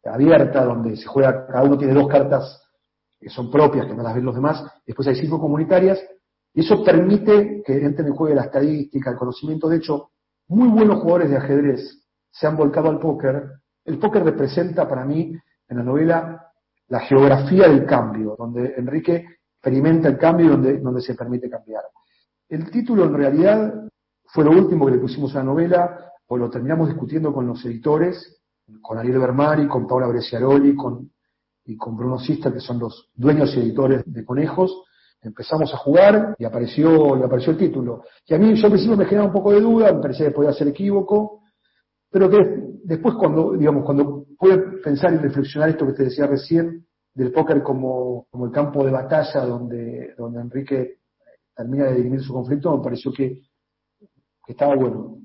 abierta, 0.09 0.65
donde 0.65 0.97
se 0.97 1.07
juega, 1.07 1.47
cada 1.47 1.65
uno 1.65 1.79
tiene 1.79 1.95
dos 1.95 2.09
cartas 2.09 2.63
que 3.19 3.31
son 3.31 3.51
propias, 3.51 3.87
que 3.87 3.95
no 3.95 4.03
las 4.03 4.15
ven 4.15 4.25
los 4.25 4.35
demás, 4.35 4.65
después 4.87 5.09
hay 5.09 5.17
cinco 5.17 5.41
comunitarias, 5.41 5.99
y 6.53 6.61
eso 6.61 6.85
permite 6.85 7.63
que 7.65 7.85
entren 7.85 8.09
en 8.09 8.15
juego 8.15 8.35
la 8.35 8.45
estadística, 8.45 9.11
el 9.11 9.17
conocimiento. 9.17 9.69
De 9.69 9.79
hecho, 9.79 10.11
muy 10.49 10.69
buenos 10.69 11.01
jugadores 11.01 11.31
de 11.31 11.39
ajedrez 11.39 12.07
se 12.31 12.47
han 12.47 12.57
volcado 12.57 12.91
al 12.91 12.99
póker. 12.99 13.45
El 13.85 13.99
póker 13.99 14.23
representa 14.25 14.89
para 14.89 15.05
mí, 15.05 15.35
en 15.69 15.77
la 15.77 15.83
novela, 15.83 16.53
la 16.89 17.01
geografía 17.01 17.69
del 17.69 17.87
cambio, 17.87 18.37
donde 18.39 18.75
Enrique 18.77 19.25
experimenta 19.57 20.09
el 20.09 20.19
cambio 20.19 20.47
y 20.47 20.51
donde, 20.51 20.79
donde 20.79 21.01
se 21.01 21.15
permite 21.15 21.49
cambiar. 21.49 21.83
El 22.49 22.71
título, 22.71 23.05
en 23.05 23.15
realidad, 23.15 23.75
fue 24.27 24.45
lo 24.45 24.51
último 24.51 24.87
que 24.87 24.93
le 24.93 24.99
pusimos 24.99 25.35
a 25.35 25.39
la 25.39 25.45
novela, 25.45 26.13
o 26.27 26.37
lo 26.37 26.51
terminamos 26.51 26.89
discutiendo 26.89 27.33
con 27.33 27.47
los 27.47 27.65
editores, 27.65 28.44
con 28.81 28.99
Ariel 28.99 29.19
Bermari, 29.19 29.67
con 29.69 29.87
Paula 29.87 30.07
Bresciaroli, 30.07 30.75
con, 30.75 31.11
y 31.65 31.77
con 31.77 31.97
Bruno 31.97 32.19
Sista, 32.19 32.53
que 32.53 32.61
son 32.61 32.79
los 32.79 33.11
dueños 33.15 33.55
y 33.57 33.61
editores 33.61 34.03
de 34.07 34.25
Conejos. 34.25 34.85
Empezamos 35.21 35.73
a 35.73 35.79
jugar 35.79 36.35
y 36.39 36.45
apareció, 36.45 37.19
y 37.19 37.23
apareció 37.23 37.53
el 37.53 37.59
título. 37.59 38.05
Y 38.27 38.35
a 38.35 38.39
mí, 38.39 38.55
yo 38.55 38.67
al 38.67 38.73
principio 38.73 38.97
me 38.97 39.05
generaba 39.07 39.29
un 39.29 39.35
poco 39.35 39.53
de 39.53 39.61
duda, 39.61 39.93
me 39.93 40.01
parecía 40.01 40.27
que 40.27 40.35
podía 40.35 40.53
ser 40.53 40.69
equívoco, 40.69 41.43
pero 42.11 42.29
que 42.29 42.39
después 42.85 43.15
cuando, 43.15 43.53
digamos, 43.53 43.85
cuando 43.85 44.27
pude 44.39 44.59
pensar 44.83 45.15
y 45.15 45.17
reflexionar 45.17 45.71
esto 45.71 45.87
que 45.87 45.95
te 45.95 46.05
decía 46.05 46.27
recién, 46.27 46.87
del 47.15 47.33
póker 47.33 47.63
como, 47.63 48.27
como 48.29 48.47
el 48.47 48.53
campo 48.53 48.85
de 48.85 48.91
batalla 48.91 49.47
donde, 49.47 50.15
donde 50.19 50.41
Enrique 50.41 50.99
termina 51.55 51.87
de 51.87 51.95
dirimir 51.95 52.23
su 52.23 52.33
conflicto, 52.33 52.77
me 52.77 52.83
pareció 52.83 53.13
que, 53.13 53.41
que 54.45 54.53
estaba 54.53 54.75
bueno. 54.75 55.19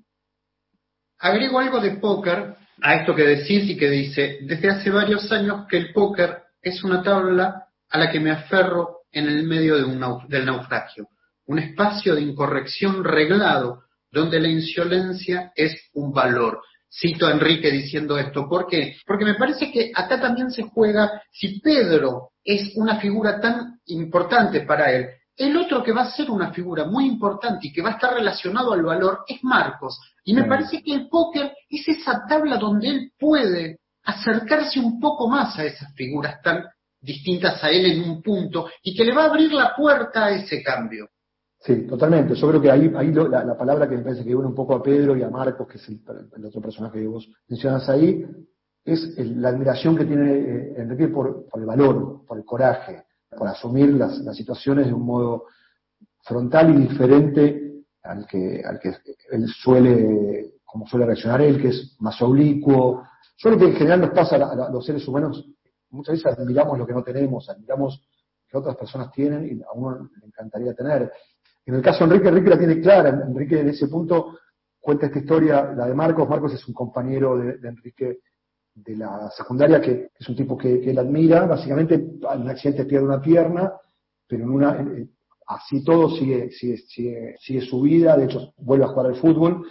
Agrego 1.17 1.59
algo 1.59 1.81
de 1.81 1.97
póker 1.97 2.55
a 2.81 2.95
esto 2.95 3.15
que 3.15 3.23
decís 3.23 3.69
y 3.69 3.77
que 3.77 3.89
dice, 3.89 4.39
desde 4.41 4.69
hace 4.69 4.89
varios 4.89 5.31
años 5.31 5.65
que 5.67 5.77
el 5.77 5.93
póker 5.93 6.37
es 6.61 6.83
una 6.83 7.01
tabla 7.03 7.65
a 7.89 7.97
la 7.97 8.11
que 8.11 8.19
me 8.19 8.31
aferro 8.31 8.99
en 9.11 9.27
el 9.27 9.43
medio 9.43 9.77
de 9.77 9.83
un 9.83 9.99
nau- 9.99 10.27
del 10.27 10.45
naufragio, 10.45 11.07
un 11.47 11.59
espacio 11.59 12.15
de 12.15 12.21
incorrección 12.21 13.03
reglado 13.03 13.83
donde 14.11 14.39
la 14.39 14.47
insolencia 14.49 15.51
es 15.55 15.89
un 15.93 16.11
valor. 16.11 16.61
Cito 16.91 17.27
a 17.27 17.31
Enrique 17.31 17.69
diciendo 17.71 18.17
esto, 18.17 18.47
¿por 18.49 18.67
qué? 18.67 18.95
Porque 19.05 19.25
me 19.25 19.35
parece 19.35 19.71
que 19.71 19.91
acá 19.93 20.19
también 20.19 20.49
se 20.49 20.63
juega, 20.63 21.21
si 21.31 21.59
Pedro 21.59 22.31
es 22.43 22.71
una 22.75 22.99
figura 22.99 23.39
tan 23.39 23.79
importante 23.85 24.61
para 24.61 24.91
él, 24.91 25.07
el 25.39 25.55
otro 25.57 25.81
que 25.81 25.91
va 25.93 26.01
a 26.01 26.11
ser 26.11 26.29
una 26.29 26.51
figura 26.51 26.85
muy 26.85 27.05
importante 27.07 27.67
y 27.67 27.73
que 27.73 27.81
va 27.81 27.89
a 27.89 27.93
estar 27.93 28.13
relacionado 28.13 28.73
al 28.73 28.83
valor 28.83 29.19
es 29.27 29.43
Marcos. 29.43 29.99
Y 30.23 30.33
me 30.33 30.43
Sí. 30.43 30.49
parece 30.49 30.83
que 30.83 30.93
el 30.93 31.07
póker 31.09 31.53
es 31.69 31.87
esa 31.87 32.25
tabla 32.27 32.57
donde 32.57 32.89
él 32.89 33.11
puede 33.17 33.79
acercarse 34.03 34.79
un 34.79 34.99
poco 34.99 35.29
más 35.29 35.57
a 35.57 35.63
esas 35.65 35.93
figuras 35.95 36.41
tan 36.41 36.65
distintas 37.01 37.63
a 37.63 37.69
él 37.69 37.85
en 37.85 38.09
un 38.09 38.21
punto 38.21 38.67
y 38.83 38.95
que 38.95 39.05
le 39.05 39.15
va 39.15 39.23
a 39.23 39.27
abrir 39.29 39.53
la 39.53 39.73
puerta 39.75 40.25
a 40.25 40.31
ese 40.31 40.61
cambio. 40.61 41.07
Sí, 41.61 41.87
totalmente. 41.87 42.35
Yo 42.35 42.47
creo 42.49 42.61
que 42.61 42.71
ahí, 42.71 42.91
ahí 42.95 43.11
lo- 43.11 43.27
la, 43.27 43.43
la 43.43 43.57
palabra 43.57 43.87
que 43.87 43.95
me 43.97 44.03
parece 44.03 44.23
que 44.23 44.35
une 44.35 44.47
un 44.47 44.55
poco 44.55 44.75
a 44.75 44.83
Pedro 44.83 45.15
y 45.15 45.23
a 45.23 45.29
Marcos, 45.29 45.67
que 45.67 45.77
es 45.77 45.87
el, 45.89 46.01
el 46.37 46.45
otro 46.45 46.61
personaje 46.61 46.99
que 46.99 47.07
vos 47.07 47.27
mencionas 47.47 47.87
ahí, 47.89 48.25
es 48.83 49.17
el- 49.17 49.41
la 49.41 49.49
admiración 49.49 49.95
que 49.95 50.05
tiene 50.05 50.31
eh, 50.33 50.73
Enrique 50.77 51.07
por, 51.09 51.47
por 51.49 51.59
el 51.59 51.65
valor, 51.65 52.25
por 52.25 52.37
el 52.37 52.45
coraje, 52.45 53.03
por 53.37 53.47
asumir 53.47 53.93
las, 53.93 54.35
situaciones 54.35 54.87
de 54.87 54.93
un 54.93 55.05
modo 55.05 55.45
frontal 56.23 56.71
y 56.71 56.87
diferente 56.87 57.83
al 58.03 58.25
que, 58.25 58.63
al 58.65 58.79
que 58.79 58.95
él 59.31 59.47
suele, 59.47 60.55
como 60.65 60.87
suele 60.87 61.05
reaccionar 61.05 61.41
él, 61.41 61.61
que 61.61 61.69
es 61.69 61.95
más 61.99 62.21
oblicuo. 62.21 63.03
Yo 63.37 63.57
que 63.57 63.65
en 63.65 63.75
general 63.75 64.01
nos 64.01 64.11
pasa 64.11 64.35
a, 64.35 64.69
los 64.69 64.85
seres 64.85 65.07
humanos, 65.07 65.45
muchas 65.89 66.13
veces 66.13 66.37
admiramos 66.37 66.77
lo 66.77 66.85
que 66.85 66.93
no 66.93 67.03
tenemos, 67.03 67.49
admiramos 67.49 67.99
lo 67.99 68.47
que 68.49 68.57
otras 68.57 68.75
personas 68.75 69.11
tienen 69.11 69.45
y 69.45 69.61
a 69.61 69.71
uno 69.73 70.09
le 70.19 70.27
encantaría 70.27 70.73
tener. 70.73 71.11
En 71.65 71.75
el 71.75 71.81
caso 71.81 71.99
de 71.99 72.05
Enrique, 72.05 72.29
Enrique 72.29 72.49
la 72.49 72.57
tiene 72.57 72.81
clara. 72.81 73.09
Enrique 73.09 73.59
en 73.59 73.69
ese 73.69 73.87
punto 73.87 74.39
cuenta 74.79 75.05
esta 75.05 75.19
historia, 75.19 75.71
la 75.75 75.85
de 75.85 75.93
Marcos. 75.93 76.27
Marcos 76.27 76.53
es 76.53 76.67
un 76.67 76.73
compañero 76.73 77.37
de 77.37 77.67
Enrique 77.67 78.19
de 78.83 78.95
la 78.95 79.29
secundaria, 79.31 79.81
que, 79.81 80.09
es 80.17 80.29
un 80.29 80.35
tipo 80.35 80.57
que, 80.57 80.89
él 80.89 80.97
admira, 80.97 81.45
básicamente 81.45 81.95
en 81.95 82.41
un 82.41 82.49
accidente 82.49 82.85
pierde 82.85 83.05
una 83.05 83.21
pierna, 83.21 83.73
pero 84.27 84.43
en 84.43 84.49
una, 84.49 84.85
así 85.47 85.83
todo 85.83 86.15
sigue, 86.15 86.51
sigue, 86.51 87.35
sigue, 87.39 87.61
su 87.61 87.81
vida, 87.81 88.15
de 88.17 88.25
hecho 88.25 88.53
vuelve 88.57 88.85
a 88.85 88.89
jugar 88.89 89.07
al 89.07 89.15
fútbol. 89.15 89.67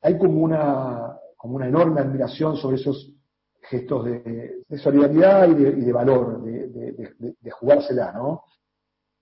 Hay 0.00 0.16
como 0.16 0.40
una, 0.40 1.18
como 1.36 1.56
una 1.56 1.66
enorme 1.66 2.00
admiración 2.00 2.56
sobre 2.56 2.76
esos 2.76 3.12
gestos 3.62 4.04
de, 4.04 4.78
solidaridad 4.78 5.48
y 5.48 5.54
de, 5.54 5.92
valor, 5.92 6.42
de, 6.42 6.68
de, 6.68 7.50
jugársela, 7.50 8.12
¿no? 8.12 8.44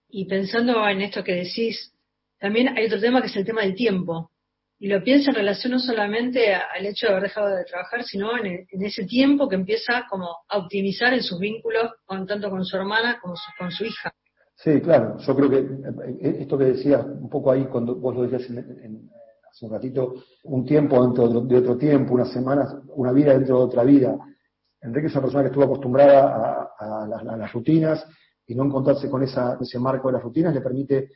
Y 0.08 0.26
pensando 0.26 0.86
en 0.88 1.00
esto 1.00 1.24
que 1.24 1.34
decís, 1.34 1.92
también 2.38 2.68
hay 2.76 2.86
otro 2.86 3.00
tema 3.00 3.20
que 3.20 3.28
es 3.28 3.36
el 3.36 3.44
tema 3.44 3.62
del 3.62 3.74
tiempo. 3.74 4.30
Y 4.78 4.88
lo 4.88 5.02
piensa 5.02 5.30
en 5.30 5.36
relación 5.36 5.72
no 5.72 5.78
solamente 5.78 6.54
al 6.54 6.84
hecho 6.84 7.06
de 7.06 7.12
haber 7.12 7.24
dejado 7.24 7.48
de 7.48 7.64
trabajar, 7.64 8.04
sino 8.04 8.36
en, 8.36 8.66
ese 8.70 9.04
tiempo 9.04 9.48
que 9.48 9.54
empieza 9.54 10.04
como 10.10 10.28
a 10.48 10.58
optimizar 10.58 11.14
en 11.14 11.22
sus 11.22 11.38
vínculos, 11.38 11.90
con, 12.04 12.26
tanto 12.26 12.50
con 12.50 12.64
su 12.64 12.76
hermana 12.76 13.18
como 13.20 13.34
con 13.58 13.70
su 13.70 13.84
hija. 13.84 14.12
Sí, 14.56 14.80
claro. 14.80 15.16
Yo 15.18 15.36
creo 15.36 15.50
que 15.50 15.58
eh, 15.58 16.36
esto 16.40 16.58
que 16.58 16.64
decías 16.64 17.04
un 17.04 17.28
poco 17.28 17.52
ahí, 17.52 17.64
cuando 17.66 17.94
vos 17.94 18.14
lo 18.14 18.22
decías 18.22 18.42
hace 18.42 19.64
un 19.64 19.70
ratito, 19.70 20.14
un 20.44 20.64
tiempo 20.64 21.02
dentro 21.02 21.28
de 21.28 21.56
otro 21.56 21.76
tiempo, 21.78 22.14
unas 22.14 22.30
semanas, 22.30 22.74
una 22.94 23.12
vida 23.12 23.32
dentro 23.32 23.58
de 23.58 23.64
otra 23.64 23.84
vida. 23.84 24.16
Enrique 24.82 25.06
es 25.06 25.12
una 25.14 25.22
persona 25.22 25.42
que 25.42 25.48
estuvo 25.48 25.64
acostumbrada 25.64 26.70
a, 26.78 27.36
las, 27.36 27.52
rutinas 27.52 28.06
y 28.46 28.54
no 28.54 28.64
encontrarse 28.64 29.08
con 29.08 29.22
esa, 29.22 29.58
ese 29.60 29.78
marco 29.78 30.08
de 30.08 30.14
las 30.14 30.22
rutinas 30.22 30.54
le 30.54 30.60
permite 30.60 31.08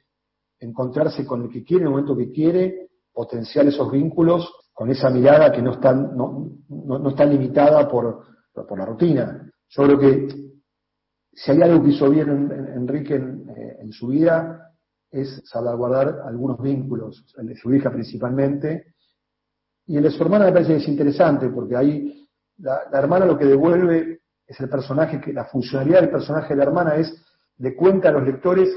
encontrarse 0.59 1.25
con 1.25 1.43
el 1.43 1.51
que 1.51 1.63
quiere 1.63 1.83
en 1.83 1.87
el 1.89 1.91
momento 1.91 2.17
que 2.17 2.31
quiere 2.31 2.90
potenciar 3.21 3.67
esos 3.67 3.93
vínculos 3.93 4.51
con 4.73 4.91
esa 4.91 5.11
mirada 5.11 5.53
que 5.53 5.61
no 5.61 5.73
está, 5.73 5.93
no, 5.93 6.57
no, 6.71 7.11
está 7.11 7.27
limitada 7.27 7.87
por, 7.87 8.25
por, 8.55 8.79
la 8.79 8.87
rutina. 8.87 9.47
Yo 9.69 9.83
creo 9.83 9.99
que 9.99 10.29
si 11.35 11.51
hay 11.51 11.61
algo 11.61 11.83
que 11.83 11.91
hizo 11.91 12.09
bien 12.09 12.51
Enrique 12.75 13.17
eh, 13.17 13.77
en, 13.79 13.93
su 13.93 14.07
vida 14.07 14.73
es 15.11 15.43
salvaguardar 15.45 16.23
algunos 16.25 16.63
vínculos, 16.63 17.27
el 17.37 17.49
de 17.49 17.57
su 17.57 17.75
hija 17.75 17.91
principalmente, 17.91 18.95
y 19.87 19.99
el 19.99 20.05
de 20.05 20.11
su 20.13 20.23
hermana 20.23 20.47
me 20.47 20.53
parece 20.53 20.73
que 20.73 20.79
es 20.79 20.89
interesante, 20.89 21.51
porque 21.51 21.77
ahí 21.77 22.27
la, 22.57 22.85
hermana 22.91 23.27
lo 23.27 23.37
que 23.37 23.45
devuelve 23.45 24.23
es 24.47 24.59
el 24.61 24.71
personaje, 24.71 25.21
que 25.21 25.35
la 25.35 25.45
funcionalidad 25.45 26.01
del 26.01 26.11
personaje 26.11 26.55
de 26.55 26.57
la 26.57 26.65
hermana 26.65 26.95
es, 26.97 27.23
de 27.59 27.77
cuenta 27.77 28.09
a 28.09 28.13
los 28.13 28.25
lectores 28.25 28.71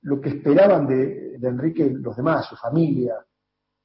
lo 0.00 0.20
que 0.20 0.30
esperaban 0.30 0.88
de, 0.88 1.38
de 1.38 1.48
Enrique 1.48 1.88
los 1.88 2.16
demás, 2.16 2.46
su 2.46 2.56
familia, 2.56 3.14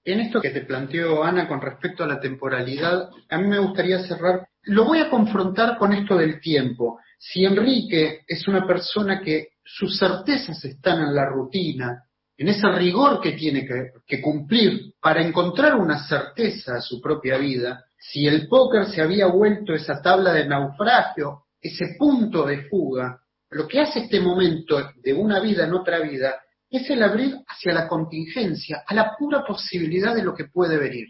en 0.04 0.20
esto 0.20 0.42
que 0.42 0.50
te 0.50 0.62
planteó 0.62 1.24
Ana 1.24 1.48
con 1.48 1.62
respecto 1.62 2.04
a 2.04 2.08
la 2.08 2.20
temporalidad, 2.20 3.10
a 3.30 3.38
mí 3.38 3.48
me 3.48 3.60
gustaría 3.60 4.00
cerrar, 4.00 4.48
lo 4.64 4.86
voy 4.86 5.00
a 5.00 5.10
confrontar 5.10 5.78
con 5.78 5.94
esto 5.94 6.18
del 6.18 6.40
tiempo. 6.40 7.00
Si 7.20 7.46
Enrique 7.46 8.22
es 8.28 8.48
una 8.48 8.66
persona 8.66 9.22
que 9.22 9.50
sus 9.64 9.98
certezas 9.98 10.64
están 10.66 11.02
en 11.02 11.16
la 11.16 11.26
rutina, 11.26 12.04
en 12.38 12.48
ese 12.48 12.68
rigor 12.72 13.22
que 13.22 13.34
tiene 13.34 13.68
que, 14.08 14.22
cumplir 14.22 14.94
para 15.00 15.22
encontrar 15.22 15.76
una 15.76 16.08
certeza 16.08 16.78
a 16.78 16.82
su 16.82 17.00
propia 17.00 17.38
vida, 17.38 17.86
si 18.00 18.26
el 18.26 18.48
póker 18.48 18.86
se 18.88 19.02
había 19.02 19.28
vuelto 19.28 19.74
esa 19.74 20.02
tabla 20.02 20.34
de 20.34 20.48
naufragio, 20.48 21.44
ese 21.62 21.96
punto 22.00 22.44
de 22.46 22.64
fuga, 22.64 23.20
lo 23.52 23.68
que 23.68 23.82
hace 23.82 24.00
este 24.00 24.20
momento 24.20 24.82
de 24.96 25.14
una 25.14 25.40
vida 25.40 25.66
en 25.66 25.74
otra 25.74 26.00
vida 26.00 26.42
es 26.72 26.90
el 26.90 27.04
abrir 27.04 27.36
hacia 27.48 27.74
la 27.74 27.88
contingencia, 27.88 28.84
a 28.88 28.96
la 28.96 29.16
pura 29.18 29.44
posibilidad 29.46 30.16
de 30.16 30.24
lo 30.24 30.34
que 30.34 30.46
puede 30.46 30.78
venir. 30.78 31.10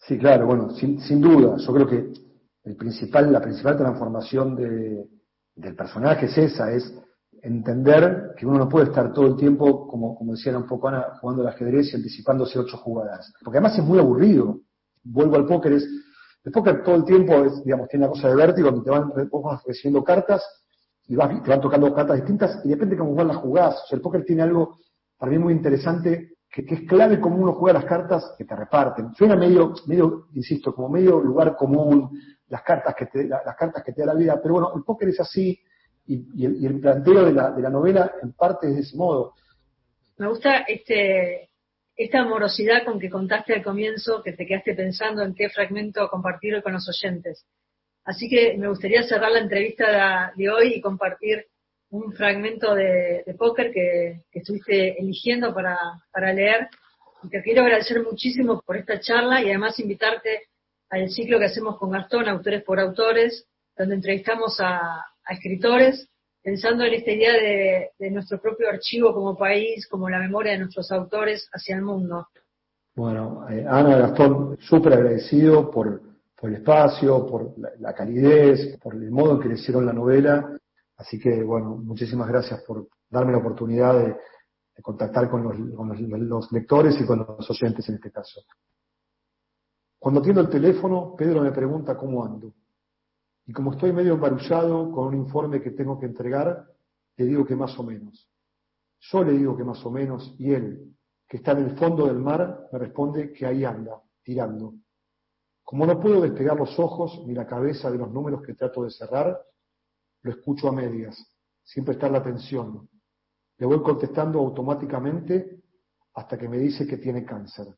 Sí, 0.00 0.18
claro, 0.18 0.46
bueno, 0.46 0.70
sin, 0.70 1.20
duda. 1.20 1.56
Yo 1.58 1.72
creo 1.72 1.86
que 1.86 2.12
el 2.64 2.76
principal, 2.76 3.32
la 3.32 3.40
principal 3.40 3.76
transformación 3.76 4.56
del 4.56 5.76
personaje 5.76 6.26
es 6.26 6.36
esa, 6.36 6.72
es 6.72 6.92
entender 7.40 8.32
que 8.36 8.46
uno 8.46 8.58
no 8.58 8.68
puede 8.68 8.86
estar 8.86 9.12
todo 9.12 9.28
el 9.28 9.36
tiempo, 9.36 9.86
como, 9.86 10.16
como 10.16 10.32
decía 10.32 10.56
un 10.56 10.66
poco 10.66 10.88
Ana, 10.88 11.18
jugando 11.20 11.42
al 11.42 11.48
ajedrez 11.48 11.92
y 11.92 11.96
anticipándose 11.96 12.58
ocho 12.58 12.76
jugadas. 12.76 13.32
Porque 13.44 13.58
además 13.58 13.78
es 13.78 13.84
muy 13.84 14.00
aburrido. 14.00 14.60
Vuelvo 15.04 15.36
al 15.36 15.46
póker, 15.46 15.72
es, 15.72 15.88
el 16.42 16.50
póker 16.50 16.82
todo 16.82 16.96
el 16.96 17.04
tiempo 17.04 17.44
es, 17.44 17.62
digamos, 17.64 17.88
tiene 17.88 18.06
una 18.06 18.12
cosa 18.12 18.28
de 18.28 18.34
vértigo, 18.34 18.70
donde 18.70 18.84
te 18.84 18.90
van, 18.90 19.12
recibiendo 19.64 20.02
cartas 20.02 20.42
y 21.06 21.14
vas, 21.14 21.40
te 21.42 21.48
van 21.48 21.60
tocando 21.60 21.94
cartas 21.94 22.16
distintas 22.16 22.60
y 22.64 22.68
depende 22.68 22.96
de 22.96 23.00
cómo 23.00 23.14
van 23.14 23.28
las 23.28 23.36
jugadas. 23.36 23.76
O 23.84 23.86
sea, 23.86 23.96
el 23.96 24.02
póker 24.02 24.24
tiene 24.24 24.42
algo 24.42 24.78
para 25.18 25.32
mí 25.32 25.38
muy 25.38 25.52
interesante, 25.52 26.36
que, 26.50 26.64
es 26.68 26.88
clave 26.88 27.20
cómo 27.20 27.36
uno 27.36 27.52
juega 27.54 27.80
las 27.80 27.88
cartas 27.88 28.34
que 28.36 28.44
te 28.44 28.56
reparten. 28.56 29.14
Suena 29.14 29.36
medio, 29.36 29.74
medio, 29.86 30.28
insisto, 30.34 30.74
como 30.74 30.88
medio 30.88 31.20
lugar 31.20 31.56
común, 31.56 32.18
las 32.48 32.62
cartas 32.62 32.94
que 32.94 33.06
te, 33.06 33.24
las 33.24 33.56
cartas 33.56 33.82
que 33.84 33.92
te 33.92 34.02
da 34.02 34.12
la 34.12 34.18
vida, 34.18 34.40
pero 34.40 34.54
bueno, 34.54 34.72
el 34.74 34.82
póker 34.82 35.08
es 35.08 35.20
así, 35.20 35.58
y, 36.06 36.66
el, 36.66 36.80
planteo 36.80 37.24
de 37.24 37.32
la, 37.32 37.70
novela 37.70 38.14
en 38.22 38.32
parte 38.32 38.68
es 38.68 38.74
de 38.76 38.80
ese 38.82 38.96
modo. 38.96 39.34
Me 40.18 40.28
gusta 40.28 40.58
este, 40.58 41.50
esta 41.96 42.20
amorosidad 42.20 42.84
con 42.84 43.00
que 43.00 43.10
contaste 43.10 43.54
al 43.54 43.64
comienzo, 43.64 44.22
que 44.22 44.32
te 44.32 44.46
quedaste 44.46 44.74
pensando 44.74 45.22
en 45.22 45.34
qué 45.34 45.48
fragmento 45.50 46.08
compartir 46.08 46.62
con 46.62 46.74
los 46.74 46.88
oyentes. 46.88 47.44
Así 48.04 48.28
que 48.28 48.56
me 48.56 48.68
gustaría 48.68 49.02
cerrar 49.02 49.32
la 49.32 49.40
entrevista 49.40 50.32
de 50.36 50.48
hoy 50.48 50.74
y 50.74 50.80
compartir 50.80 51.46
un 51.96 52.12
fragmento 52.12 52.74
de, 52.74 53.24
póker 53.38 53.72
que, 53.72 54.22
estuviste 54.32 55.00
eligiendo 55.00 55.54
para, 55.54 56.32
leer. 56.32 56.68
Y 57.22 57.28
te 57.28 57.42
quiero 57.42 57.62
agradecer 57.62 58.02
muchísimo 58.02 58.62
por 58.64 58.76
esta 58.76 59.00
charla 59.00 59.42
y 59.42 59.46
además 59.46 59.78
invitarte 59.80 60.42
al 60.90 61.08
ciclo 61.08 61.38
que 61.38 61.46
hacemos 61.46 61.78
con 61.78 61.90
Gastón, 61.90 62.28
Autores 62.28 62.62
por 62.62 62.78
Autores, 62.78 63.46
donde 63.76 63.96
entrevistamos 63.96 64.58
a, 64.60 65.04
escritores, 65.28 66.08
pensando 66.40 66.84
en 66.84 66.94
esta 66.94 67.10
idea 67.10 67.32
de, 67.32 68.10
nuestro 68.10 68.40
propio 68.40 68.68
archivo 68.68 69.12
como 69.12 69.36
país, 69.36 69.88
como 69.88 70.08
la 70.08 70.20
memoria 70.20 70.52
de 70.52 70.58
nuestros 70.58 70.92
autores 70.92 71.48
hacia 71.52 71.76
el 71.76 71.82
mundo. 71.82 72.28
Bueno, 72.94 73.46
eh, 73.50 73.64
Ana 73.68 73.98
Gastón, 73.98 74.56
súper 74.60 74.92
agradecido 74.92 75.70
por, 75.70 76.00
el 76.42 76.54
espacio, 76.54 77.26
por 77.26 77.58
la, 77.58 77.70
la, 77.80 77.92
calidez, 77.92 78.78
por 78.78 78.94
el 78.94 79.10
modo 79.10 79.34
en 79.34 79.40
que 79.40 79.48
le 79.48 79.54
hicieron 79.54 79.84
la 79.84 79.92
novela 79.92 80.56
Así 80.96 81.18
que, 81.18 81.42
bueno, 81.42 81.76
muchísimas 81.76 82.28
gracias 82.28 82.62
por 82.62 82.88
darme 83.10 83.32
la 83.32 83.38
oportunidad 83.38 83.98
de, 83.98 84.16
contactar 84.82 85.30
con 85.30 85.42
los, 85.42 86.52
lectores 86.52 87.00
y 87.00 87.06
con 87.06 87.20
los 87.20 87.50
oyentes 87.50 87.88
en 87.88 87.94
este 87.94 88.10
caso. 88.10 88.42
Cuando 89.98 90.20
atiendo 90.20 90.42
el 90.42 90.50
teléfono, 90.50 91.14
Pedro 91.16 91.40
me 91.40 91.50
pregunta 91.50 91.96
cómo 91.96 92.24
ando. 92.24 92.52
Y 93.46 93.52
como 93.52 93.72
estoy 93.72 93.92
medio 93.92 94.14
embarullado 94.14 94.90
con 94.92 95.08
un 95.08 95.16
informe 95.16 95.62
que 95.62 95.70
tengo 95.70 95.98
que 95.98 96.06
entregar, 96.06 96.66
le 97.16 97.24
digo 97.24 97.46
que 97.46 97.56
más 97.56 97.78
o 97.78 97.84
menos. 97.84 98.28
Yo 99.00 99.24
le 99.24 99.32
digo 99.32 99.56
que 99.56 99.64
más 99.64 99.84
o 99.86 99.90
menos, 99.90 100.34
y 100.38 100.52
él, 100.52 100.94
que 101.28 101.38
está 101.38 101.52
en 101.52 101.58
el 101.58 101.78
fondo 101.78 102.06
del 102.06 102.18
mar, 102.18 102.68
me 102.72 102.78
responde 102.78 103.32
que 103.32 103.46
ahí 103.46 103.64
anda, 103.64 104.02
tirando. 104.22 104.74
Como 105.64 105.86
no 105.86 105.98
puedo 105.98 106.20
despegar 106.20 106.56
los 106.56 106.78
ojos 106.78 107.22
ni 107.26 107.34
la 107.34 107.46
cabeza 107.46 107.90
de 107.90 107.98
los 107.98 108.10
números 108.12 108.42
que 108.42 108.54
trato 108.54 108.84
de 108.84 108.90
cerrar, 108.90 109.38
lo 110.26 110.32
escucho 110.32 110.68
a 110.68 110.72
medias, 110.72 111.16
siempre 111.62 111.94
está 111.94 112.08
la 112.08 112.18
atención. 112.18 112.88
Le 113.58 113.66
voy 113.66 113.80
contestando 113.80 114.40
automáticamente 114.40 115.62
hasta 116.14 116.36
que 116.36 116.48
me 116.48 116.58
dice 116.58 116.86
que 116.86 116.96
tiene 116.96 117.24
cáncer. 117.24 117.68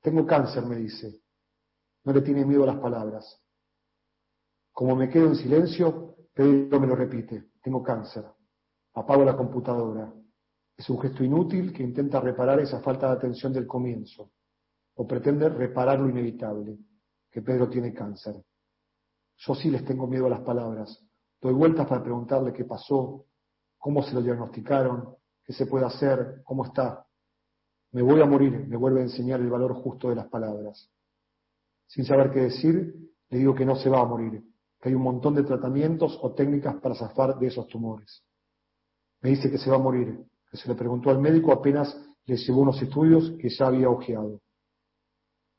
Tengo 0.00 0.26
cáncer, 0.26 0.64
me 0.64 0.76
dice. 0.76 1.20
No 2.04 2.12
le 2.14 2.22
tiene 2.22 2.46
miedo 2.46 2.62
a 2.64 2.68
las 2.68 2.78
palabras. 2.78 3.40
Como 4.72 4.96
me 4.96 5.10
quedo 5.10 5.26
en 5.26 5.36
silencio, 5.36 6.16
Pedro 6.32 6.80
me 6.80 6.86
lo 6.86 6.96
repite. 6.96 7.50
Tengo 7.62 7.82
cáncer. 7.82 8.24
Apago 8.94 9.22
la 9.24 9.36
computadora. 9.36 10.12
Es 10.76 10.88
un 10.88 11.00
gesto 11.00 11.22
inútil 11.22 11.72
que 11.74 11.82
intenta 11.82 12.20
reparar 12.20 12.58
esa 12.60 12.80
falta 12.80 13.08
de 13.08 13.12
atención 13.14 13.52
del 13.52 13.66
comienzo. 13.66 14.32
O 14.94 15.06
pretende 15.06 15.48
reparar 15.50 16.00
lo 16.00 16.08
inevitable, 16.08 16.78
que 17.30 17.42
Pedro 17.42 17.68
tiene 17.68 17.92
cáncer. 17.92 18.42
Yo 19.36 19.54
sí 19.54 19.70
les 19.70 19.84
tengo 19.84 20.06
miedo 20.06 20.26
a 20.26 20.30
las 20.30 20.40
palabras. 20.40 21.03
Doy 21.44 21.52
vueltas 21.52 21.86
para 21.86 22.02
preguntarle 22.02 22.54
qué 22.54 22.64
pasó, 22.64 23.26
cómo 23.76 24.02
se 24.02 24.14
lo 24.14 24.22
diagnosticaron, 24.22 25.14
qué 25.44 25.52
se 25.52 25.66
puede 25.66 25.84
hacer, 25.84 26.40
cómo 26.42 26.64
está. 26.64 27.06
Me 27.92 28.00
voy 28.00 28.22
a 28.22 28.24
morir, 28.24 28.66
me 28.66 28.78
vuelve 28.78 29.00
a 29.00 29.02
enseñar 29.02 29.40
el 29.40 29.50
valor 29.50 29.74
justo 29.74 30.08
de 30.08 30.14
las 30.14 30.26
palabras. 30.28 30.90
Sin 31.86 32.06
saber 32.06 32.30
qué 32.30 32.40
decir, 32.44 32.94
le 33.28 33.38
digo 33.38 33.54
que 33.54 33.66
no 33.66 33.76
se 33.76 33.90
va 33.90 34.00
a 34.00 34.06
morir, 34.06 34.42
que 34.80 34.88
hay 34.88 34.94
un 34.94 35.02
montón 35.02 35.34
de 35.34 35.42
tratamientos 35.42 36.18
o 36.22 36.32
técnicas 36.32 36.76
para 36.76 36.94
zafar 36.94 37.38
de 37.38 37.48
esos 37.48 37.68
tumores. 37.68 38.24
Me 39.20 39.28
dice 39.28 39.50
que 39.50 39.58
se 39.58 39.68
va 39.68 39.76
a 39.76 39.80
morir, 39.80 40.18
que 40.50 40.56
se 40.56 40.66
le 40.66 40.74
preguntó 40.74 41.10
al 41.10 41.18
médico 41.18 41.52
apenas 41.52 41.94
le 42.24 42.38
llevó 42.38 42.62
unos 42.62 42.80
estudios 42.80 43.34
que 43.38 43.50
ya 43.50 43.66
había 43.66 43.90
ojeado, 43.90 44.40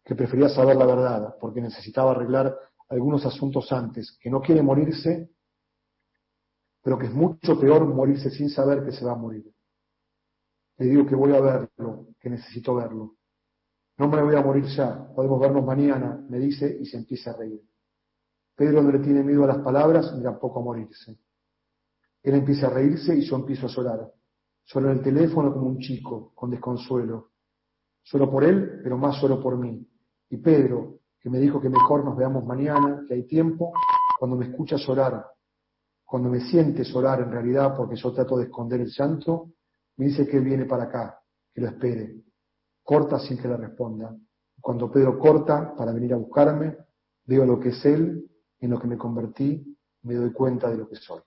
que 0.03 0.15
prefería 0.15 0.49
saber 0.49 0.77
la 0.77 0.87
verdad 0.87 1.35
porque 1.39 1.61
necesitaba 1.61 2.09
arreglar 2.09 2.57
algunos 2.89 3.23
asuntos 3.27 3.71
antes, 3.71 4.17
que 4.19 4.31
no 4.31 4.41
quiere 4.41 4.63
morirse 4.63 5.29
pero 6.85 6.99
que 6.99 7.07
es 7.07 7.13
mucho 7.15 7.59
peor 7.59 7.83
morirse 7.83 8.29
sin 8.29 8.47
saber 8.47 8.85
que 8.85 8.91
se 8.91 9.03
va 9.03 9.13
a 9.13 9.17
morir. 9.17 9.51
Le 10.77 10.85
digo 10.85 11.03
que 11.07 11.15
voy 11.15 11.33
a 11.33 11.41
verlo, 11.41 12.09
que 12.19 12.29
necesito 12.29 12.75
verlo. 12.75 13.15
No 13.97 14.07
me 14.07 14.21
voy 14.21 14.35
a 14.35 14.43
morir 14.43 14.65
ya, 14.65 15.11
podemos 15.15 15.39
vernos 15.39 15.65
mañana, 15.65 16.23
me 16.29 16.37
dice 16.37 16.77
y 16.79 16.85
se 16.85 16.97
empieza 16.97 17.31
a 17.31 17.37
reír. 17.37 17.59
Pedro 18.55 18.83
no 18.83 18.91
le 18.91 18.99
tiene 18.99 19.23
miedo 19.23 19.45
a 19.45 19.47
las 19.47 19.57
palabras 19.63 20.13
ni 20.15 20.21
tampoco 20.21 20.59
a 20.59 20.63
morirse. 20.63 21.17
Él 22.21 22.35
empieza 22.35 22.67
a 22.67 22.69
reírse 22.69 23.17
y 23.17 23.21
yo 23.21 23.35
empiezo 23.37 23.65
a 23.65 23.69
llorar. 23.69 24.11
Lloro 24.65 24.91
en 24.91 24.97
el 24.97 25.03
teléfono 25.03 25.51
como 25.51 25.65
un 25.65 25.79
chico, 25.79 26.33
con 26.35 26.51
desconsuelo. 26.51 27.31
Solo 28.03 28.29
por 28.29 28.43
él, 28.43 28.81
pero 28.83 28.95
más 28.95 29.19
solo 29.19 29.41
por 29.41 29.57
mí. 29.57 29.89
Y 30.29 30.37
Pedro, 30.37 30.99
que 31.19 31.31
me 31.31 31.39
dijo 31.39 31.59
que 31.59 31.69
mejor 31.69 32.05
nos 32.05 32.15
veamos 32.15 32.45
mañana, 32.45 33.03
que 33.07 33.15
hay 33.15 33.23
tiempo, 33.23 33.73
cuando 34.19 34.37
me 34.37 34.45
escucha 34.45 34.75
llorar, 34.75 35.25
cuando 36.05 36.29
me 36.29 36.39
siente 36.39 36.83
llorar 36.83 37.21
en 37.21 37.31
realidad 37.31 37.75
porque 37.75 37.95
yo 37.95 38.13
trato 38.13 38.37
de 38.37 38.45
esconder 38.45 38.79
el 38.79 38.91
llanto, 38.91 39.51
me 39.97 40.05
dice 40.05 40.27
que 40.27 40.39
viene 40.39 40.65
para 40.65 40.83
acá, 40.83 41.19
que 41.53 41.61
lo 41.61 41.67
espere. 41.67 42.21
Corta 42.83 43.19
sin 43.19 43.37
que 43.37 43.47
le 43.47 43.57
responda. 43.57 44.15
Cuando 44.61 44.91
Pedro 44.91 45.17
corta 45.17 45.73
para 45.75 45.91
venir 45.91 46.13
a 46.13 46.17
buscarme, 46.17 46.77
veo 47.25 47.45
lo 47.45 47.59
que 47.59 47.69
es 47.69 47.85
él, 47.85 48.29
en 48.59 48.69
lo 48.69 48.79
que 48.79 48.87
me 48.87 48.97
convertí, 48.97 49.77
me 50.03 50.13
doy 50.13 50.31
cuenta 50.31 50.69
de 50.69 50.77
lo 50.77 50.87
que 50.87 50.95
soy. 50.95 51.21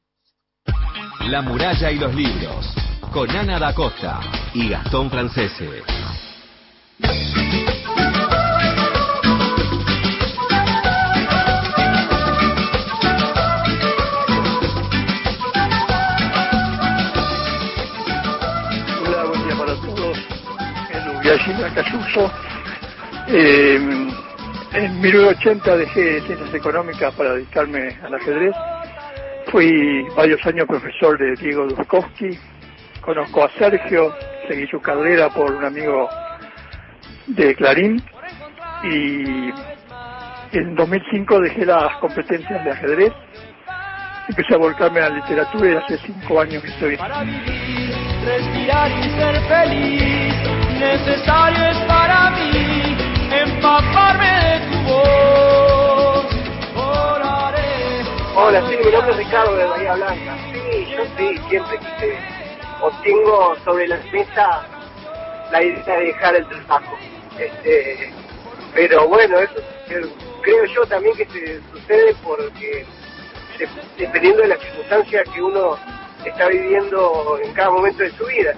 La 1.28 1.42
muralla 1.42 1.90
y 1.90 1.98
los 1.98 2.14
libros, 2.14 2.74
con 3.12 3.28
Ana 3.30 3.58
da 3.58 3.74
Costa 3.74 4.20
y 4.54 4.70
Gastón 4.70 5.10
Francese. 5.10 5.82
Ubiashima 21.28 21.68
Cayuso. 21.74 22.32
Eh, 23.28 23.76
en 24.72 25.00
1980 25.00 25.76
dejé 25.76 26.20
ciencias 26.22 26.54
económicas 26.54 27.14
para 27.14 27.34
dedicarme 27.34 27.98
al 28.02 28.14
ajedrez. 28.14 28.54
Fui 29.48 30.06
varios 30.16 30.44
años 30.46 30.66
profesor 30.66 31.18
de 31.18 31.34
Diego 31.34 31.66
Duskowski. 31.66 32.30
Conozco 33.02 33.44
a 33.44 33.50
Sergio, 33.58 34.14
seguí 34.48 34.66
su 34.68 34.80
carrera 34.80 35.28
por 35.28 35.52
un 35.52 35.64
amigo 35.66 36.08
de 37.26 37.54
Clarín. 37.56 38.02
Y 38.84 39.50
en 40.52 40.74
2005 40.76 41.40
dejé 41.40 41.66
las 41.66 41.94
competencias 41.98 42.64
de 42.64 42.70
ajedrez. 42.70 43.12
Empecé 44.28 44.54
a 44.54 44.58
volcarme 44.58 45.00
a 45.00 45.10
la 45.10 45.16
literatura 45.16 45.72
y 45.72 45.76
hace 45.76 45.98
cinco 46.06 46.40
años 46.40 46.62
que 46.62 46.70
estoy 46.70 46.96
Para 46.96 47.22
y 47.24 49.10
ser 49.10 49.40
feliz, 49.48 50.67
necesario 50.78 51.64
es 51.70 51.78
para 51.86 52.30
mí 52.30 52.96
empaparme 53.32 54.26
de 54.26 54.60
tu 54.70 54.82
voz. 54.84 56.26
Oraré. 56.76 58.04
Hola, 58.36 58.62
sí, 58.68 58.76
mi 58.84 58.90
nombre 58.92 59.10
es 59.12 59.16
Ricardo 59.18 59.56
de 59.56 59.64
Bahía 59.66 59.94
Blanca. 59.94 60.36
Sí, 60.52 60.86
yo 60.96 61.04
sí, 61.16 61.38
siempre 61.48 61.78
quise, 61.78 62.18
o 62.80 62.90
tengo 63.02 63.56
sobre 63.64 63.88
la 63.88 63.96
mesa 64.12 64.62
la 65.50 65.62
idea 65.62 65.96
de 65.96 66.04
dejar 66.06 66.36
el 66.36 66.46
trabajo. 66.48 66.96
Este, 67.38 68.12
pero 68.74 69.08
bueno, 69.08 69.38
eso 69.38 69.58
eh, 69.88 70.06
creo 70.42 70.64
yo 70.66 70.84
también 70.86 71.16
que 71.16 71.24
se 71.26 71.60
sucede 71.72 72.14
porque 72.22 72.84
de- 73.58 73.68
dependiendo 73.96 74.42
de 74.42 74.48
las 74.48 74.60
circunstancias 74.60 75.24
que 75.34 75.42
uno 75.42 75.76
está 76.24 76.48
viviendo 76.48 77.38
en 77.42 77.52
cada 77.54 77.70
momento 77.70 78.02
de 78.02 78.10
su 78.12 78.24
vida. 78.26 78.52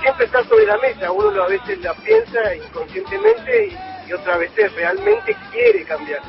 Siempre 0.00 0.26
está 0.26 0.44
sobre 0.44 0.66
la 0.66 0.76
mesa, 0.78 1.10
uno 1.10 1.30
lo- 1.30 1.44
a 1.44 1.48
veces 1.48 1.78
la 1.80 1.94
piensa 1.94 2.54
inconscientemente 2.54 3.66
y, 3.68 4.08
y 4.08 4.12
otras 4.12 4.38
veces 4.38 4.72
realmente 4.74 5.36
quiere 5.52 5.84
cambiar. 5.84 6.22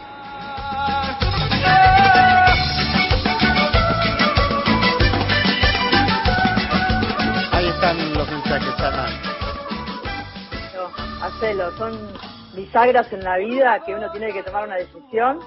Ahí 7.51 7.67
están 7.67 8.13
los 8.13 8.30
mensajes, 8.30 8.73
Ana. 8.80 9.08
No, 10.75 11.23
hacelo, 11.25 11.75
son 11.77 11.97
bisagras 12.56 13.12
en 13.13 13.23
la 13.23 13.38
vida 13.38 13.84
que 13.86 13.95
uno 13.95 14.12
tiene 14.12 14.32
que 14.34 14.43
tomar 14.43 14.65
una 14.67 14.75
decisión. 14.75 15.39